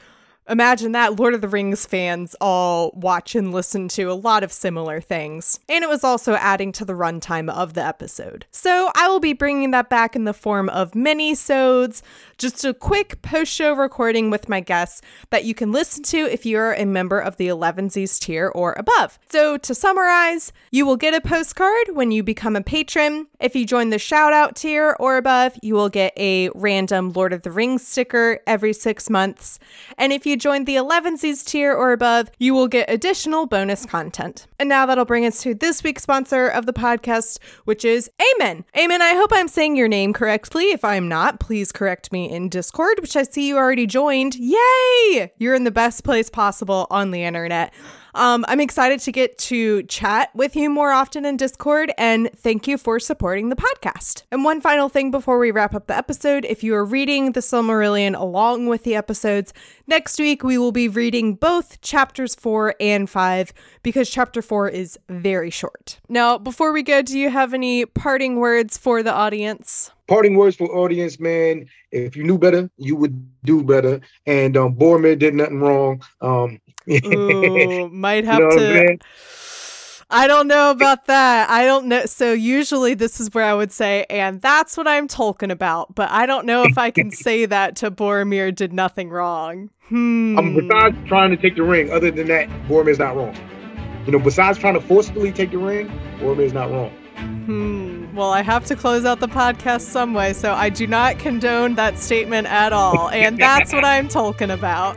Imagine 0.48 0.92
that 0.92 1.18
Lord 1.18 1.34
of 1.34 1.42
the 1.42 1.48
Rings 1.48 1.84
fans 1.84 2.34
all 2.40 2.90
watch 2.94 3.34
and 3.34 3.52
listen 3.52 3.88
to 3.88 4.10
a 4.10 4.14
lot 4.14 4.42
of 4.42 4.50
similar 4.50 4.98
things. 4.98 5.60
And 5.68 5.84
it 5.84 5.90
was 5.90 6.02
also 6.02 6.34
adding 6.36 6.72
to 6.72 6.86
the 6.86 6.94
runtime 6.94 7.50
of 7.52 7.74
the 7.74 7.84
episode. 7.84 8.46
So 8.50 8.90
I 8.94 9.08
will 9.08 9.20
be 9.20 9.34
bringing 9.34 9.72
that 9.72 9.90
back 9.90 10.16
in 10.16 10.24
the 10.24 10.32
form 10.32 10.70
of 10.70 10.94
mini-sodes, 10.94 12.02
just 12.38 12.64
a 12.64 12.72
quick 12.72 13.20
post-show 13.20 13.74
recording 13.74 14.30
with 14.30 14.48
my 14.48 14.60
guests 14.60 15.02
that 15.28 15.44
you 15.44 15.54
can 15.54 15.70
listen 15.70 16.02
to 16.04 16.16
if 16.18 16.46
you're 16.46 16.72
a 16.72 16.86
member 16.86 17.18
of 17.18 17.36
the 17.36 17.48
11sies 17.48 18.18
tier 18.18 18.48
or 18.48 18.72
above. 18.78 19.18
So 19.30 19.58
to 19.58 19.74
summarize, 19.74 20.52
you 20.70 20.86
will 20.86 20.96
get 20.96 21.12
a 21.12 21.20
postcard 21.20 21.88
when 21.92 22.10
you 22.10 22.22
become 22.22 22.56
a 22.56 22.62
patron. 22.62 23.26
If 23.38 23.54
you 23.54 23.66
join 23.66 23.90
the 23.90 23.98
shout 23.98 24.32
out 24.32 24.56
tier 24.56 24.96
or 24.98 25.18
above, 25.18 25.58
you 25.62 25.74
will 25.74 25.90
get 25.90 26.14
a 26.16 26.48
random 26.54 27.12
Lord 27.12 27.34
of 27.34 27.42
the 27.42 27.50
Rings 27.50 27.86
sticker 27.86 28.40
every 28.46 28.72
six 28.72 29.10
months. 29.10 29.58
And 29.98 30.10
if 30.10 30.24
you 30.24 30.37
join 30.38 30.64
the 30.64 30.76
11sies 30.76 31.44
tier 31.44 31.72
or 31.72 31.92
above, 31.92 32.30
you 32.38 32.54
will 32.54 32.68
get 32.68 32.90
additional 32.90 33.46
bonus 33.46 33.84
content. 33.84 34.46
And 34.58 34.68
now 34.68 34.86
that'll 34.86 35.04
bring 35.04 35.26
us 35.26 35.42
to 35.42 35.54
this 35.54 35.82
week's 35.82 36.02
sponsor 36.02 36.46
of 36.48 36.66
the 36.66 36.72
podcast, 36.72 37.38
which 37.64 37.84
is 37.84 38.10
Amen. 38.36 38.64
Amen, 38.76 39.02
I 39.02 39.14
hope 39.14 39.30
I'm 39.32 39.48
saying 39.48 39.76
your 39.76 39.88
name 39.88 40.12
correctly. 40.12 40.70
If 40.70 40.84
I'm 40.84 41.08
not, 41.08 41.40
please 41.40 41.72
correct 41.72 42.12
me 42.12 42.30
in 42.30 42.48
Discord, 42.48 43.00
which 43.00 43.16
I 43.16 43.24
see 43.24 43.48
you 43.48 43.56
already 43.56 43.86
joined. 43.86 44.36
Yay! 44.36 45.32
You're 45.38 45.54
in 45.54 45.64
the 45.64 45.70
best 45.70 46.04
place 46.04 46.30
possible 46.30 46.86
on 46.90 47.10
the 47.10 47.24
internet. 47.24 47.72
Um, 48.14 48.44
I'm 48.48 48.60
excited 48.60 49.00
to 49.00 49.12
get 49.12 49.38
to 49.38 49.82
chat 49.84 50.30
with 50.34 50.56
you 50.56 50.70
more 50.70 50.92
often 50.92 51.24
in 51.24 51.36
Discord, 51.36 51.92
and 51.98 52.30
thank 52.36 52.66
you 52.66 52.78
for 52.78 52.98
supporting 52.98 53.48
the 53.48 53.56
podcast. 53.56 54.22
And 54.30 54.44
one 54.44 54.60
final 54.60 54.88
thing 54.88 55.10
before 55.10 55.38
we 55.38 55.50
wrap 55.50 55.74
up 55.74 55.86
the 55.86 55.96
episode 55.96 56.44
if 56.44 56.64
you 56.64 56.74
are 56.74 56.84
reading 56.84 57.32
The 57.32 57.40
Silmarillion 57.40 58.18
along 58.18 58.66
with 58.66 58.84
the 58.84 58.94
episodes, 58.94 59.52
next 59.86 60.18
week 60.18 60.42
we 60.42 60.58
will 60.58 60.72
be 60.72 60.88
reading 60.88 61.34
both 61.34 61.80
chapters 61.80 62.34
four 62.34 62.74
and 62.80 63.08
five 63.08 63.52
because 63.82 64.08
chapter 64.08 64.42
four 64.42 64.68
is 64.68 64.98
very 65.08 65.50
short. 65.50 66.00
Now, 66.08 66.38
before 66.38 66.72
we 66.72 66.82
go, 66.82 67.02
do 67.02 67.18
you 67.18 67.30
have 67.30 67.54
any 67.54 67.84
parting 67.84 68.36
words 68.36 68.78
for 68.78 69.02
the 69.02 69.12
audience? 69.12 69.90
parting 70.08 70.36
words 70.36 70.56
for 70.56 70.74
audience, 70.74 71.20
man. 71.20 71.66
If 71.92 72.16
you 72.16 72.24
knew 72.24 72.38
better, 72.38 72.68
you 72.78 72.96
would 72.96 73.28
do 73.44 73.62
better. 73.62 74.00
And 74.26 74.56
um, 74.56 74.74
Boromir 74.74 75.18
did 75.18 75.34
nothing 75.34 75.60
wrong. 75.60 76.02
Um, 76.20 76.58
Ooh, 76.90 77.88
might 77.88 78.24
have 78.24 78.38
you 78.38 78.48
know 78.48 78.56
to. 78.56 78.98
I 80.10 80.26
don't 80.26 80.48
know 80.48 80.70
about 80.70 81.04
that. 81.06 81.50
I 81.50 81.66
don't 81.66 81.86
know. 81.86 82.06
So 82.06 82.32
usually 82.32 82.94
this 82.94 83.20
is 83.20 83.28
where 83.34 83.44
I 83.44 83.52
would 83.52 83.70
say, 83.70 84.06
and 84.08 84.40
that's 84.40 84.74
what 84.76 84.88
I'm 84.88 85.06
talking 85.06 85.50
about. 85.50 85.94
But 85.94 86.10
I 86.10 86.24
don't 86.24 86.46
know 86.46 86.62
if 86.62 86.78
I 86.78 86.90
can 86.90 87.10
say 87.12 87.44
that 87.44 87.76
to 87.76 87.90
Boromir 87.90 88.54
did 88.54 88.72
nothing 88.72 89.10
wrong. 89.10 89.68
Hmm. 89.88 90.38
Um, 90.38 90.54
besides 90.54 90.96
trying 91.08 91.30
to 91.30 91.36
take 91.36 91.56
the 91.56 91.62
ring, 91.62 91.90
other 91.90 92.10
than 92.10 92.28
that, 92.28 92.48
Boromir's 92.68 92.98
not 92.98 93.16
wrong. 93.16 93.36
You 94.06 94.12
know, 94.12 94.18
besides 94.18 94.58
trying 94.58 94.74
to 94.74 94.80
forcibly 94.80 95.30
take 95.30 95.50
the 95.50 95.58
ring, 95.58 95.88
Boromir's 96.18 96.54
not 96.54 96.70
wrong. 96.70 96.90
Hmm. 97.18 98.14
Well, 98.14 98.30
I 98.30 98.40
have 98.40 98.64
to 98.66 98.76
close 98.76 99.04
out 99.04 99.20
the 99.20 99.28
podcast 99.28 99.82
some 99.82 100.14
way, 100.14 100.32
so 100.32 100.54
I 100.54 100.70
do 100.70 100.86
not 100.86 101.18
condone 101.18 101.74
that 101.74 101.98
statement 101.98 102.46
at 102.46 102.72
all. 102.72 103.10
And 103.10 103.36
that's 103.36 103.72
what 103.74 103.84
I'm 103.84 104.08
talking 104.08 104.50
about. 104.50 104.96